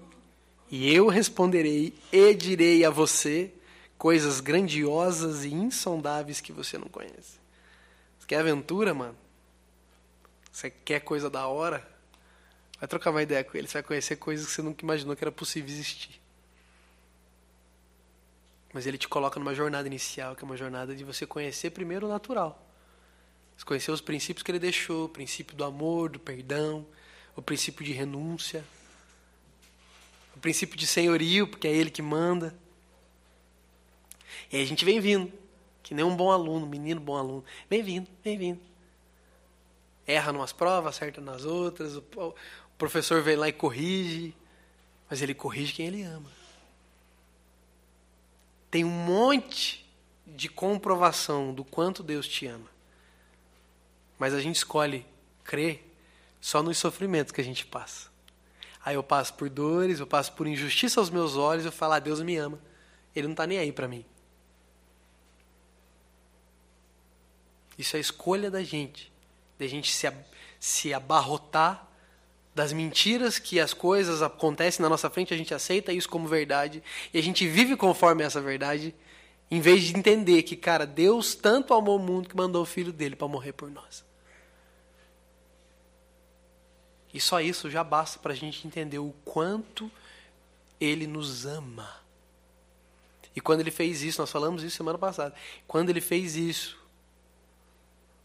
e 0.70 0.92
eu 0.92 1.08
responderei 1.08 1.92
e 2.10 2.34
direi 2.34 2.84
a 2.84 2.90
você 2.90 3.52
coisas 3.98 4.40
grandiosas 4.40 5.44
e 5.44 5.52
insondáveis 5.52 6.40
que 6.40 6.52
você 6.52 6.78
não 6.78 6.88
conhece. 6.88 7.38
Você 8.18 8.26
quer 8.26 8.40
aventura, 8.40 8.94
mano? 8.94 9.23
Você 10.54 10.70
quer 10.70 11.00
coisa 11.00 11.28
da 11.28 11.48
hora? 11.48 11.84
Vai 12.78 12.86
trocar 12.86 13.10
uma 13.10 13.20
ideia 13.20 13.42
com 13.42 13.58
ele, 13.58 13.66
você 13.66 13.72
vai 13.72 13.82
conhecer 13.82 14.14
coisas 14.14 14.46
que 14.46 14.52
você 14.52 14.62
nunca 14.62 14.84
imaginou 14.84 15.16
que 15.16 15.24
era 15.24 15.32
possível 15.32 15.68
existir. 15.68 16.20
Mas 18.72 18.86
ele 18.86 18.96
te 18.96 19.08
coloca 19.08 19.40
numa 19.40 19.52
jornada 19.52 19.88
inicial, 19.88 20.36
que 20.36 20.44
é 20.44 20.46
uma 20.46 20.56
jornada 20.56 20.94
de 20.94 21.02
você 21.02 21.26
conhecer 21.26 21.70
primeiro 21.70 22.06
o 22.06 22.08
natural. 22.08 22.64
Você 23.56 23.64
conhecer 23.64 23.90
os 23.90 24.00
princípios 24.00 24.44
que 24.44 24.50
ele 24.52 24.60
deixou, 24.60 25.06
o 25.06 25.08
princípio 25.08 25.56
do 25.56 25.64
amor, 25.64 26.08
do 26.08 26.20
perdão, 26.20 26.86
o 27.34 27.42
princípio 27.42 27.84
de 27.84 27.92
renúncia, 27.92 28.64
o 30.36 30.38
princípio 30.38 30.78
de 30.78 30.86
senhorio, 30.86 31.48
porque 31.48 31.66
é 31.66 31.72
ele 31.72 31.90
que 31.90 32.00
manda. 32.00 32.54
E 34.52 34.56
aí 34.58 34.62
a 34.62 34.66
gente 34.66 34.84
vem 34.84 35.00
vindo, 35.00 35.32
que 35.82 35.94
nem 35.94 36.04
um 36.04 36.14
bom 36.14 36.30
aluno, 36.30 36.64
menino 36.64 37.00
bom 37.00 37.16
aluno. 37.16 37.44
Vem 37.68 37.82
vindo, 37.82 38.08
vem 38.22 38.38
vindo. 38.38 38.73
Erra 40.06 40.32
numas 40.32 40.52
provas, 40.52 40.96
acerta 40.96 41.20
nas 41.20 41.44
outras, 41.44 41.96
o 41.96 42.34
professor 42.76 43.22
vem 43.22 43.36
lá 43.36 43.48
e 43.48 43.52
corrige, 43.52 44.34
mas 45.08 45.22
ele 45.22 45.34
corrige 45.34 45.72
quem 45.72 45.86
ele 45.86 46.02
ama. 46.02 46.30
Tem 48.70 48.84
um 48.84 48.90
monte 48.90 49.84
de 50.26 50.48
comprovação 50.48 51.54
do 51.54 51.64
quanto 51.64 52.02
Deus 52.02 52.26
te 52.26 52.46
ama. 52.46 52.68
Mas 54.18 54.34
a 54.34 54.40
gente 54.40 54.56
escolhe 54.56 55.06
crer 55.42 55.88
só 56.40 56.62
nos 56.62 56.76
sofrimentos 56.78 57.32
que 57.32 57.40
a 57.40 57.44
gente 57.44 57.64
passa. 57.64 58.08
Aí 58.84 58.96
eu 58.96 59.02
passo 59.02 59.32
por 59.34 59.48
dores, 59.48 60.00
eu 60.00 60.06
passo 60.06 60.32
por 60.32 60.46
injustiça 60.46 61.00
aos 61.00 61.08
meus 61.08 61.36
olhos, 61.36 61.64
eu 61.64 61.72
falo, 61.72 61.94
ah, 61.94 61.98
Deus 61.98 62.20
me 62.20 62.36
ama. 62.36 62.58
Ele 63.16 63.28
não 63.28 63.32
está 63.32 63.46
nem 63.46 63.58
aí 63.58 63.72
para 63.72 63.88
mim. 63.88 64.04
Isso 67.78 67.96
é 67.96 67.98
a 67.98 68.00
escolha 68.00 68.50
da 68.50 68.62
gente. 68.62 69.13
Da 69.58 69.66
gente 69.66 69.92
se, 69.92 70.12
se 70.58 70.92
abarrotar 70.92 71.88
das 72.54 72.72
mentiras 72.72 73.38
que 73.38 73.58
as 73.58 73.74
coisas 73.74 74.22
acontecem 74.22 74.82
na 74.82 74.88
nossa 74.88 75.10
frente, 75.10 75.34
a 75.34 75.36
gente 75.36 75.52
aceita 75.52 75.92
isso 75.92 76.08
como 76.08 76.28
verdade 76.28 76.82
e 77.12 77.18
a 77.18 77.22
gente 77.22 77.46
vive 77.48 77.76
conforme 77.76 78.22
essa 78.22 78.40
verdade, 78.40 78.94
em 79.50 79.60
vez 79.60 79.82
de 79.82 79.98
entender 79.98 80.42
que, 80.44 80.56
cara, 80.56 80.86
Deus 80.86 81.34
tanto 81.34 81.74
amou 81.74 81.96
o 81.96 82.02
mundo 82.02 82.28
que 82.28 82.36
mandou 82.36 82.62
o 82.62 82.66
filho 82.66 82.92
dele 82.92 83.16
para 83.16 83.26
morrer 83.26 83.52
por 83.52 83.70
nós. 83.70 84.04
E 87.12 87.20
só 87.20 87.40
isso 87.40 87.70
já 87.70 87.84
basta 87.84 88.18
para 88.18 88.32
a 88.32 88.36
gente 88.36 88.66
entender 88.66 88.98
o 88.98 89.14
quanto 89.24 89.90
ele 90.80 91.06
nos 91.06 91.46
ama. 91.46 91.88
E 93.36 93.40
quando 93.40 93.60
ele 93.60 93.70
fez 93.70 94.02
isso, 94.02 94.20
nós 94.20 94.30
falamos 94.30 94.62
isso 94.62 94.76
semana 94.76 94.98
passada. 94.98 95.34
Quando 95.66 95.90
ele 95.90 96.00
fez 96.00 96.36
isso, 96.36 96.76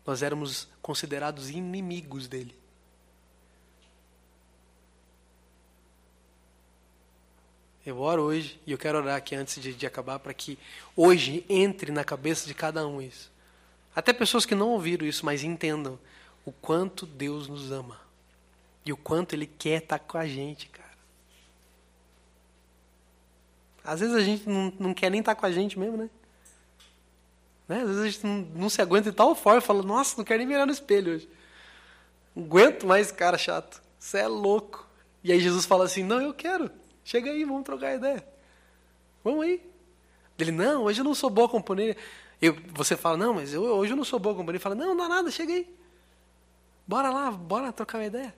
nós 0.10 0.24
éramos 0.24 0.68
considerados 0.82 1.52
inimigos 1.52 2.28
dele. 2.28 2.56
Eu 7.86 8.00
oro 8.00 8.24
hoje, 8.24 8.60
e 8.66 8.72
eu 8.72 8.78
quero 8.80 8.98
orar 8.98 9.18
aqui 9.18 9.36
antes 9.36 9.62
de, 9.62 9.72
de 9.72 9.86
acabar, 9.86 10.18
para 10.18 10.34
que 10.34 10.58
hoje 10.96 11.46
entre 11.48 11.92
na 11.92 12.04
cabeça 12.04 12.48
de 12.48 12.56
cada 12.56 12.88
um 12.88 13.00
isso. 13.00 13.32
Até 13.96 14.12
pessoas 14.12 14.48
que 14.48 14.56
não 14.56 14.70
ouviram 14.70 15.06
isso, 15.06 15.24
mas 15.24 15.44
entendam 15.44 16.00
o 16.44 16.52
quanto 16.52 17.06
Deus 17.06 17.48
nos 17.48 17.72
ama. 17.72 18.02
E 18.84 18.92
o 18.92 18.98
quanto 18.98 19.34
Ele 19.34 19.46
quer 19.46 19.84
estar 19.84 20.00
com 20.00 20.18
a 20.18 20.26
gente, 20.26 20.70
cara. 20.70 20.90
Às 23.84 24.00
vezes 24.00 24.16
a 24.16 24.22
gente 24.22 24.50
não, 24.50 24.74
não 24.80 24.92
quer 24.92 25.12
nem 25.12 25.20
estar 25.20 25.36
com 25.36 25.46
a 25.46 25.52
gente 25.52 25.78
mesmo, 25.78 25.98
né? 25.98 26.10
Né? 27.70 27.82
Às 27.82 27.88
vezes 27.88 28.02
a 28.02 28.10
gente 28.10 28.26
não, 28.26 28.62
não 28.64 28.70
se 28.70 28.82
aguenta 28.82 29.12
de 29.12 29.16
tal 29.16 29.36
forma, 29.36 29.62
fala, 29.62 29.84
nossa, 29.84 30.18
não 30.18 30.26
quero 30.26 30.40
nem 30.40 30.48
mirar 30.48 30.66
no 30.66 30.74
espelho 30.74 31.14
hoje. 31.14 31.30
Não 32.36 32.44
aguento 32.44 32.88
mais 32.88 33.12
cara 33.12 33.38
chato. 33.38 33.80
Você 34.00 34.18
é 34.18 34.28
louco. 34.28 34.88
E 35.24 35.32
aí 35.32 35.40
Jesus 35.40 35.66
fala 35.66 35.86
assim, 35.86 36.04
não, 36.04 36.20
eu 36.20 36.34
quero. 36.34 36.72
Chega 37.06 37.30
aí, 37.30 37.46
vamos 37.46 37.64
trocar 37.64 37.96
ideia. 37.96 38.28
Vamos 39.24 39.46
aí. 39.46 39.62
Ele, 40.40 40.52
não, 40.52 40.84
hoje 40.84 41.02
eu 41.02 41.06
não 41.06 41.14
sou 41.14 41.30
boa 41.30 41.48
companhia. 41.48 41.96
Eu, 42.42 42.58
você 42.74 42.98
fala, 42.98 43.18
não, 43.18 43.36
mas 43.36 43.54
eu, 43.54 43.62
hoje 43.62 43.94
eu 43.94 43.98
não 43.98 44.04
sou 44.04 44.18
boa 44.18 44.34
companhia. 44.34 44.58
Ele 44.58 44.64
fala, 44.64 44.74
não, 44.74 44.88
não 44.88 44.98
dá 44.98 45.08
nada, 45.08 45.30
chega 45.30 45.54
aí. 45.54 45.70
Bora 46.88 47.12
lá, 47.12 47.30
bora 47.30 47.72
trocar 47.72 48.00
uma 48.00 48.06
ideia. 48.06 48.34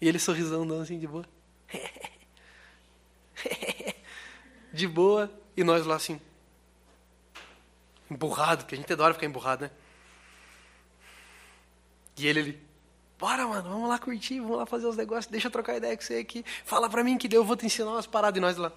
E 0.00 0.06
ele 0.06 0.20
sorrisão 0.20 0.64
dando 0.64 0.82
assim 0.82 1.00
de 1.00 1.08
boa. 1.08 1.26
de 4.72 4.86
boa. 4.86 5.28
E 5.56 5.64
nós 5.64 5.84
lá 5.84 5.96
assim 5.96 6.20
emburrado, 8.10 8.64
que 8.64 8.74
a 8.74 8.78
gente 8.78 8.92
adora 8.92 9.14
ficar 9.14 9.26
emburrado, 9.26 9.64
né? 9.64 9.70
E 12.16 12.26
ele, 12.26 12.40
ele, 12.40 12.62
bora, 13.18 13.46
mano, 13.46 13.68
vamos 13.68 13.88
lá 13.88 13.98
curtir, 13.98 14.40
vamos 14.40 14.58
lá 14.58 14.66
fazer 14.66 14.86
os 14.86 14.96
negócios, 14.96 15.30
deixa 15.30 15.46
eu 15.46 15.52
trocar 15.52 15.76
ideia 15.76 15.96
com 15.96 16.02
você 16.02 16.16
aqui. 16.16 16.44
Fala 16.64 16.88
pra 16.88 17.04
mim 17.04 17.16
que 17.16 17.34
eu 17.34 17.44
vou 17.44 17.56
te 17.56 17.66
ensinar 17.66 17.90
umas 17.92 18.06
paradas 18.06 18.38
e 18.38 18.40
nós 18.40 18.56
lá. 18.56 18.72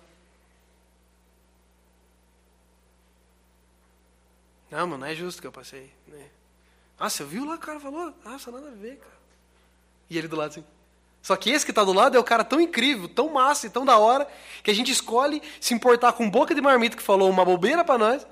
Não, 4.69 4.87
mano, 4.87 4.99
não 4.99 5.07
é 5.07 5.15
justo 5.15 5.41
que 5.41 5.47
eu 5.47 5.51
passei. 5.51 5.91
Né? 6.07 6.29
Ah, 6.97 7.09
você 7.09 7.23
viu 7.25 7.45
lá 7.45 7.55
o 7.55 7.59
cara 7.59 7.79
falou? 7.79 8.13
Só 8.39 8.51
nada 8.51 8.69
a 8.69 8.71
ver, 8.71 8.97
cara. 8.97 9.11
E 10.09 10.17
ele 10.17 10.27
do 10.27 10.35
lado 10.35 10.51
assim. 10.51 10.63
Só 11.21 11.35
que 11.35 11.51
esse 11.51 11.65
que 11.65 11.71
está 11.71 11.83
do 11.83 11.93
lado 11.93 12.15
é 12.15 12.19
o 12.19 12.23
cara 12.23 12.43
tão 12.43 12.59
incrível, 12.59 13.07
tão 13.07 13.29
massa 13.29 13.67
e 13.67 13.69
tão 13.69 13.85
da 13.85 13.97
hora, 13.97 14.27
que 14.63 14.71
a 14.71 14.73
gente 14.73 14.91
escolhe 14.91 15.41
se 15.59 15.73
importar 15.73 16.13
com 16.13 16.29
boca 16.29 16.55
de 16.55 16.61
marmita 16.61 16.97
que 16.97 17.03
falou 17.03 17.29
uma 17.29 17.45
bobeira 17.45 17.83
para 17.83 17.97
nós, 17.97 18.25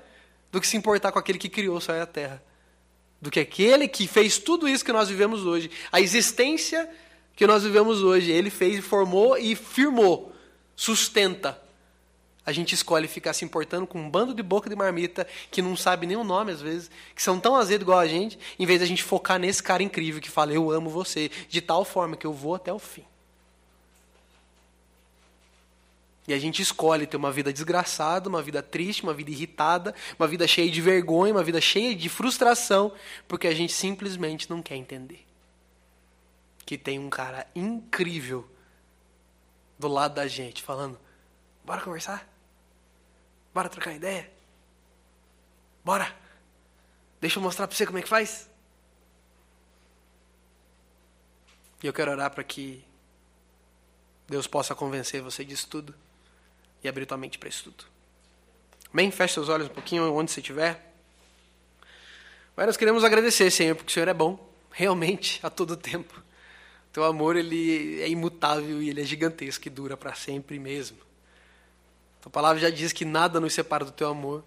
do 0.50 0.60
que 0.60 0.66
se 0.66 0.76
importar 0.76 1.12
com 1.12 1.18
aquele 1.18 1.38
que 1.38 1.48
criou 1.48 1.76
o 1.76 1.80
céu 1.80 1.96
e 1.96 2.00
a 2.00 2.06
terra. 2.06 2.42
Do 3.20 3.30
que 3.30 3.40
aquele 3.40 3.86
que 3.86 4.06
fez 4.06 4.38
tudo 4.38 4.68
isso 4.68 4.84
que 4.84 4.92
nós 4.92 5.08
vivemos 5.08 5.44
hoje. 5.44 5.70
A 5.92 6.00
existência 6.00 6.88
que 7.36 7.46
nós 7.46 7.62
vivemos 7.62 8.02
hoje, 8.02 8.30
ele 8.30 8.50
fez, 8.50 8.84
formou 8.84 9.36
e 9.36 9.54
firmou 9.54 10.30
sustenta, 10.80 11.60
a 12.44 12.52
gente 12.52 12.74
escolhe 12.74 13.06
ficar 13.06 13.34
se 13.34 13.44
importando 13.44 13.86
com 13.86 14.00
um 14.00 14.08
bando 14.08 14.32
de 14.32 14.42
boca 14.42 14.70
de 14.70 14.74
marmita 14.74 15.26
que 15.50 15.60
não 15.60 15.76
sabe 15.76 16.06
nem 16.06 16.16
o 16.16 16.24
nome 16.24 16.52
às 16.52 16.62
vezes, 16.62 16.90
que 17.14 17.22
são 17.22 17.38
tão 17.38 17.54
azedo 17.54 17.82
igual 17.82 17.98
a 17.98 18.08
gente, 18.08 18.38
em 18.58 18.64
vez 18.64 18.80
da 18.80 18.86
gente 18.86 19.02
focar 19.02 19.38
nesse 19.38 19.62
cara 19.62 19.82
incrível 19.82 20.22
que 20.22 20.30
fala: 20.30 20.54
Eu 20.54 20.70
amo 20.70 20.88
você, 20.88 21.30
de 21.50 21.60
tal 21.60 21.84
forma 21.84 22.16
que 22.16 22.26
eu 22.26 22.32
vou 22.32 22.54
até 22.54 22.72
o 22.72 22.78
fim. 22.78 23.04
E 26.30 26.32
a 26.32 26.38
gente 26.38 26.62
escolhe 26.62 27.08
ter 27.08 27.16
uma 27.16 27.32
vida 27.32 27.52
desgraçada, 27.52 28.28
uma 28.28 28.40
vida 28.40 28.62
triste, 28.62 29.02
uma 29.02 29.12
vida 29.12 29.32
irritada, 29.32 29.92
uma 30.16 30.28
vida 30.28 30.46
cheia 30.46 30.70
de 30.70 30.80
vergonha, 30.80 31.34
uma 31.34 31.42
vida 31.42 31.60
cheia 31.60 31.92
de 31.92 32.08
frustração, 32.08 32.94
porque 33.26 33.48
a 33.48 33.52
gente 33.52 33.72
simplesmente 33.72 34.48
não 34.48 34.62
quer 34.62 34.76
entender. 34.76 35.26
Que 36.64 36.78
tem 36.78 37.00
um 37.00 37.10
cara 37.10 37.48
incrível 37.52 38.48
do 39.76 39.88
lado 39.88 40.14
da 40.14 40.28
gente 40.28 40.62
falando: 40.62 40.96
Bora 41.64 41.80
conversar? 41.80 42.24
Bora 43.52 43.68
trocar 43.68 43.92
ideia? 43.92 44.30
Bora! 45.84 46.14
Deixa 47.20 47.40
eu 47.40 47.42
mostrar 47.42 47.66
para 47.66 47.76
você 47.76 47.84
como 47.84 47.98
é 47.98 48.02
que 48.02 48.08
faz. 48.08 48.48
E 51.82 51.88
eu 51.88 51.92
quero 51.92 52.12
orar 52.12 52.30
para 52.30 52.44
que 52.44 52.84
Deus 54.28 54.46
possa 54.46 54.76
convencer 54.76 55.20
você 55.20 55.44
disso 55.44 55.68
tudo 55.68 55.92
e 56.82 56.88
abrir 56.88 57.06
tua 57.06 57.16
mente 57.16 57.38
para 57.38 57.48
isso 57.48 57.64
tudo. 57.64 57.84
Amém? 58.92 59.10
Feche 59.10 59.34
seus 59.34 59.48
olhos 59.48 59.68
um 59.68 59.70
pouquinho 59.70 60.12
onde 60.12 60.30
você 60.32 60.40
estiver. 60.40 60.92
Mas 62.56 62.66
nós 62.66 62.76
queremos 62.76 63.04
agradecer, 63.04 63.50
Senhor, 63.50 63.74
porque 63.74 63.90
o 63.90 63.94
Senhor 63.94 64.08
é 64.08 64.14
bom, 64.14 64.38
realmente, 64.70 65.38
a 65.42 65.50
todo 65.50 65.76
tempo. 65.76 66.20
Teu 66.92 67.04
amor 67.04 67.36
ele 67.36 68.02
é 68.02 68.08
imutável 68.08 68.82
e 68.82 68.90
ele 68.90 69.00
é 69.00 69.04
gigantesco 69.04 69.66
e 69.68 69.70
dura 69.70 69.96
para 69.96 70.14
sempre 70.14 70.58
mesmo. 70.58 70.98
A 72.24 72.28
palavra 72.28 72.60
já 72.60 72.68
diz 72.68 72.92
que 72.92 73.04
nada 73.04 73.40
nos 73.40 73.54
separa 73.54 73.84
do 73.84 73.92
teu 73.92 74.08
amor. 74.08 74.44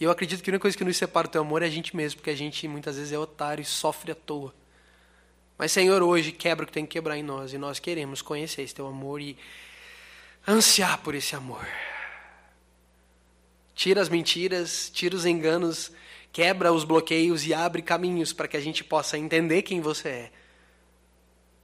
E 0.00 0.04
eu 0.04 0.10
acredito 0.10 0.42
que 0.42 0.50
a 0.50 0.52
única 0.52 0.62
coisa 0.62 0.76
que 0.76 0.84
nos 0.84 0.96
separa 0.96 1.28
do 1.28 1.30
teu 1.30 1.42
amor 1.42 1.62
é 1.62 1.66
a 1.66 1.70
gente 1.70 1.94
mesmo, 1.94 2.18
porque 2.18 2.30
a 2.30 2.36
gente 2.36 2.66
muitas 2.66 2.96
vezes 2.96 3.12
é 3.12 3.18
otário 3.18 3.62
e 3.62 3.64
sofre 3.64 4.10
à 4.10 4.14
toa. 4.14 4.52
Mas, 5.56 5.70
Senhor, 5.70 6.02
hoje 6.02 6.32
quebra 6.32 6.64
o 6.64 6.66
que 6.66 6.72
tem 6.72 6.84
que 6.84 6.92
quebrar 6.92 7.16
em 7.16 7.22
nós 7.22 7.52
e 7.52 7.58
nós 7.58 7.78
queremos 7.78 8.20
conhecer 8.20 8.62
esse 8.62 8.74
teu 8.74 8.86
amor 8.86 9.20
e 9.20 9.36
ansiar 10.46 10.98
por 10.98 11.14
esse 11.14 11.34
amor. 11.34 11.66
Tira 13.74 14.00
as 14.00 14.08
mentiras, 14.08 14.90
tira 14.92 15.16
os 15.16 15.24
enganos, 15.24 15.90
quebra 16.32 16.72
os 16.72 16.84
bloqueios 16.84 17.46
e 17.46 17.54
abre 17.54 17.82
caminhos 17.82 18.32
para 18.32 18.48
que 18.48 18.56
a 18.56 18.60
gente 18.60 18.84
possa 18.84 19.18
entender 19.18 19.62
quem 19.62 19.80
você 19.80 20.08
é 20.08 20.32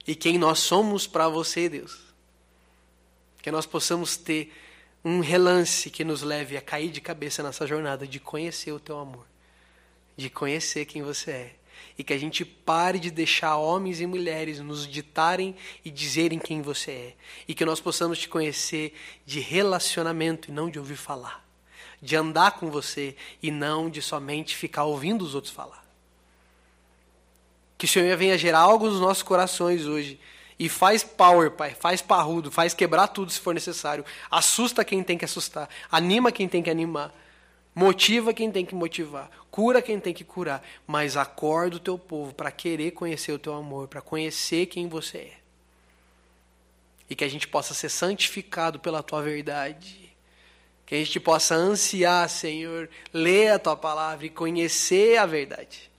e 0.09 0.15
quem 0.15 0.39
nós 0.39 0.59
somos 0.59 1.05
para 1.05 1.29
você, 1.29 1.69
Deus. 1.69 1.99
Que 3.41 3.51
nós 3.51 3.65
possamos 3.65 4.17
ter 4.17 4.51
um 5.05 5.19
relance 5.19 5.89
que 5.89 6.03
nos 6.03 6.23
leve 6.23 6.57
a 6.57 6.61
cair 6.61 6.89
de 6.89 6.99
cabeça 6.99 7.43
nessa 7.43 7.67
jornada 7.67 8.07
de 8.07 8.19
conhecer 8.19 8.71
o 8.71 8.79
teu 8.79 8.97
amor, 8.97 9.25
de 10.17 10.29
conhecer 10.29 10.85
quem 10.85 11.03
você 11.03 11.31
é. 11.31 11.55
E 11.99 12.03
que 12.03 12.13
a 12.13 12.17
gente 12.17 12.43
pare 12.43 12.97
de 12.97 13.11
deixar 13.11 13.57
homens 13.57 14.01
e 14.01 14.07
mulheres 14.07 14.59
nos 14.59 14.87
ditarem 14.87 15.55
e 15.85 15.91
dizerem 15.91 16.39
quem 16.39 16.61
você 16.61 16.91
é. 16.91 17.13
E 17.47 17.53
que 17.53 17.65
nós 17.65 17.79
possamos 17.79 18.17
te 18.17 18.27
conhecer 18.27 18.95
de 19.25 19.39
relacionamento 19.39 20.49
e 20.49 20.53
não 20.53 20.69
de 20.69 20.79
ouvir 20.79 20.95
falar. 20.95 21.45
De 22.01 22.15
andar 22.15 22.51
com 22.51 22.71
você 22.71 23.15
e 23.43 23.51
não 23.51 23.89
de 23.89 24.01
somente 24.01 24.55
ficar 24.55 24.85
ouvindo 24.85 25.23
os 25.23 25.35
outros 25.35 25.53
falar. 25.53 25.85
Que 27.77 27.85
o 27.85 27.87
Senhor 27.87 28.17
venha 28.17 28.37
gerar 28.37 28.59
algo 28.59 28.87
nos 28.87 28.99
nossos 28.99 29.23
corações 29.23 29.85
hoje 29.85 30.19
e 30.59 30.67
faz 30.67 31.03
power, 31.03 31.51
pai, 31.51 31.73
faz 31.73 32.01
parrudo, 32.01 32.51
faz 32.51 32.73
quebrar 32.73 33.07
tudo 33.07 33.31
se 33.31 33.39
for 33.39 33.53
necessário. 33.53 34.03
Assusta 34.29 34.83
quem 34.83 35.01
tem 35.01 35.17
que 35.17 35.23
assustar, 35.23 35.69
anima 35.89 36.31
quem 36.31 36.49
tem 36.49 36.61
que 36.61 36.69
animar, 36.69 37.13
motiva 37.73 38.33
quem 38.33 38.51
tem 38.51 38.65
que 38.65 38.75
motivar, 38.75 39.31
cura 39.51 39.81
quem 39.81 39.99
tem 39.99 40.13
que 40.13 40.23
curar, 40.23 40.63
mas 40.85 41.17
acorda 41.17 41.77
o 41.77 41.79
teu 41.79 41.97
povo 41.97 42.33
para 42.33 42.51
querer 42.51 42.91
conhecer 42.91 43.31
o 43.31 43.39
teu 43.39 43.53
amor, 43.53 43.87
para 43.87 44.01
conhecer 44.01 44.65
quem 44.67 44.87
você 44.87 45.17
é. 45.17 45.37
E 47.09 47.15
que 47.15 47.23
a 47.23 47.27
gente 47.27 47.47
possa 47.47 47.73
ser 47.73 47.89
santificado 47.89 48.79
pela 48.79 49.01
tua 49.01 49.21
verdade. 49.21 50.13
Que 50.85 50.95
a 50.95 50.97
gente 50.99 51.19
possa 51.19 51.55
ansiar, 51.55 52.29
Senhor, 52.29 52.89
ler 53.13 53.49
a 53.49 53.59
tua 53.59 53.75
palavra 53.75 54.25
e 54.25 54.29
conhecer 54.29 55.17
a 55.17 55.25
verdade. 55.25 55.89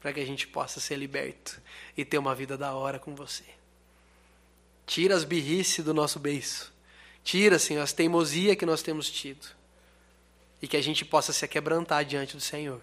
Para 0.00 0.12
que 0.12 0.20
a 0.20 0.26
gente 0.26 0.46
possa 0.46 0.80
ser 0.80 0.96
liberto 0.96 1.60
e 1.96 2.04
ter 2.04 2.18
uma 2.18 2.34
vida 2.34 2.56
da 2.58 2.74
hora 2.74 2.98
com 2.98 3.14
você. 3.14 3.44
Tira 4.86 5.14
as 5.14 5.24
birrices 5.24 5.84
do 5.84 5.94
nosso 5.94 6.18
beiço. 6.18 6.72
Tira, 7.22 7.58
Senhor, 7.58 7.82
as 7.82 7.92
teimosia 7.92 8.54
que 8.54 8.66
nós 8.66 8.82
temos 8.82 9.10
tido. 9.10 9.46
E 10.60 10.68
que 10.68 10.76
a 10.76 10.82
gente 10.82 11.04
possa 11.04 11.32
se 11.32 11.46
quebrantar 11.46 12.04
diante 12.04 12.36
do 12.36 12.40
Senhor. 12.40 12.80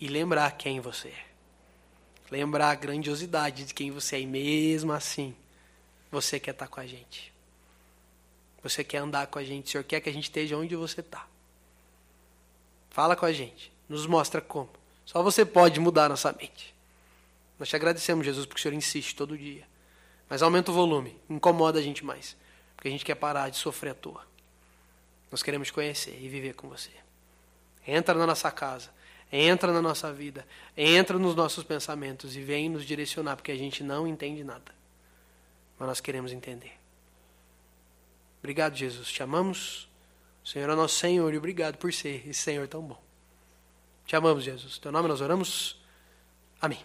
E 0.00 0.08
lembrar 0.08 0.50
quem 0.52 0.80
você 0.80 1.08
é. 1.08 1.26
Lembrar 2.30 2.70
a 2.70 2.74
grandiosidade 2.74 3.64
de 3.64 3.74
quem 3.74 3.90
você 3.90 4.16
é. 4.16 4.20
E 4.20 4.26
mesmo 4.26 4.92
assim, 4.92 5.34
você 6.10 6.40
quer 6.40 6.52
estar 6.52 6.68
com 6.68 6.80
a 6.80 6.86
gente. 6.86 7.32
Você 8.62 8.82
quer 8.82 8.98
andar 8.98 9.26
com 9.28 9.38
a 9.38 9.44
gente. 9.44 9.66
O 9.66 9.70
Senhor 9.70 9.84
quer 9.84 10.00
que 10.00 10.08
a 10.08 10.12
gente 10.12 10.24
esteja 10.24 10.56
onde 10.56 10.74
você 10.74 11.00
está. 11.00 11.26
Fala 12.90 13.14
com 13.14 13.26
a 13.26 13.32
gente. 13.32 13.72
Nos 13.88 14.06
mostra 14.06 14.40
como. 14.40 14.70
Só 15.04 15.22
você 15.22 15.44
pode 15.44 15.78
mudar 15.78 16.08
nossa 16.08 16.32
mente. 16.32 16.74
Nós 17.58 17.68
te 17.68 17.76
agradecemos, 17.76 18.26
Jesus, 18.26 18.44
porque 18.44 18.58
o 18.58 18.62
Senhor 18.62 18.74
insiste 18.74 19.14
todo 19.14 19.38
dia. 19.38 19.66
Mas 20.28 20.42
aumenta 20.42 20.70
o 20.70 20.74
volume, 20.74 21.16
incomoda 21.30 21.78
a 21.78 21.82
gente 21.82 22.04
mais. 22.04 22.36
Porque 22.74 22.88
a 22.88 22.90
gente 22.90 23.04
quer 23.04 23.14
parar 23.14 23.48
de 23.48 23.56
sofrer 23.56 23.90
à 23.90 23.94
toa. 23.94 24.26
Nós 25.30 25.42
queremos 25.42 25.68
te 25.68 25.72
conhecer 25.72 26.18
e 26.20 26.28
viver 26.28 26.54
com 26.54 26.68
você. 26.68 26.90
Entra 27.86 28.14
na 28.14 28.26
nossa 28.26 28.50
casa, 28.50 28.90
entra 29.30 29.72
na 29.72 29.82
nossa 29.82 30.12
vida, 30.12 30.46
entra 30.76 31.18
nos 31.18 31.34
nossos 31.34 31.64
pensamentos 31.64 32.36
e 32.36 32.40
vem 32.40 32.68
nos 32.68 32.84
direcionar, 32.84 33.36
porque 33.36 33.52
a 33.52 33.56
gente 33.56 33.82
não 33.82 34.06
entende 34.06 34.42
nada. 34.42 34.74
Mas 35.78 35.88
nós 35.88 36.00
queremos 36.00 36.32
entender. 36.32 36.72
Obrigado, 38.38 38.76
Jesus. 38.76 39.08
Te 39.08 39.22
amamos. 39.22 39.88
O 40.44 40.48
Senhor 40.48 40.70
é 40.70 40.74
nosso 40.74 40.94
Senhor 40.94 41.32
e 41.34 41.36
obrigado 41.36 41.76
por 41.76 41.92
ser 41.92 42.22
esse 42.28 42.40
Senhor 42.40 42.68
tão 42.68 42.82
bom. 42.82 43.00
Te 44.06 44.14
amamos, 44.14 44.44
Jesus. 44.44 44.78
Teu 44.78 44.92
nome 44.92 45.08
nós 45.08 45.20
oramos. 45.20 45.76
Amém. 46.60 46.78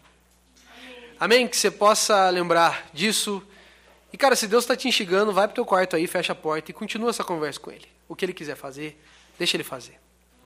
Amém? 1.19 1.47
Que 1.47 1.55
você 1.55 1.69
possa 1.69 2.29
lembrar 2.31 2.89
disso. 2.91 3.43
E, 4.11 4.17
cara, 4.17 4.35
se 4.35 4.47
Deus 4.47 4.63
está 4.63 4.75
te 4.75 4.87
instigando, 4.87 5.31
vai 5.31 5.47
para 5.47 5.53
o 5.53 5.55
teu 5.55 5.65
quarto 5.65 5.95
aí, 5.95 6.07
fecha 6.07 6.33
a 6.33 6.35
porta 6.35 6.71
e 6.71 6.73
continua 6.73 7.11
essa 7.11 7.23
conversa 7.23 7.59
com 7.59 7.71
Ele. 7.71 7.87
O 8.11 8.15
que 8.15 8.25
Ele 8.25 8.33
quiser 8.33 8.57
fazer, 8.57 9.01
deixa 9.39 9.55
Ele 9.55 9.63
fazer. 9.63 9.97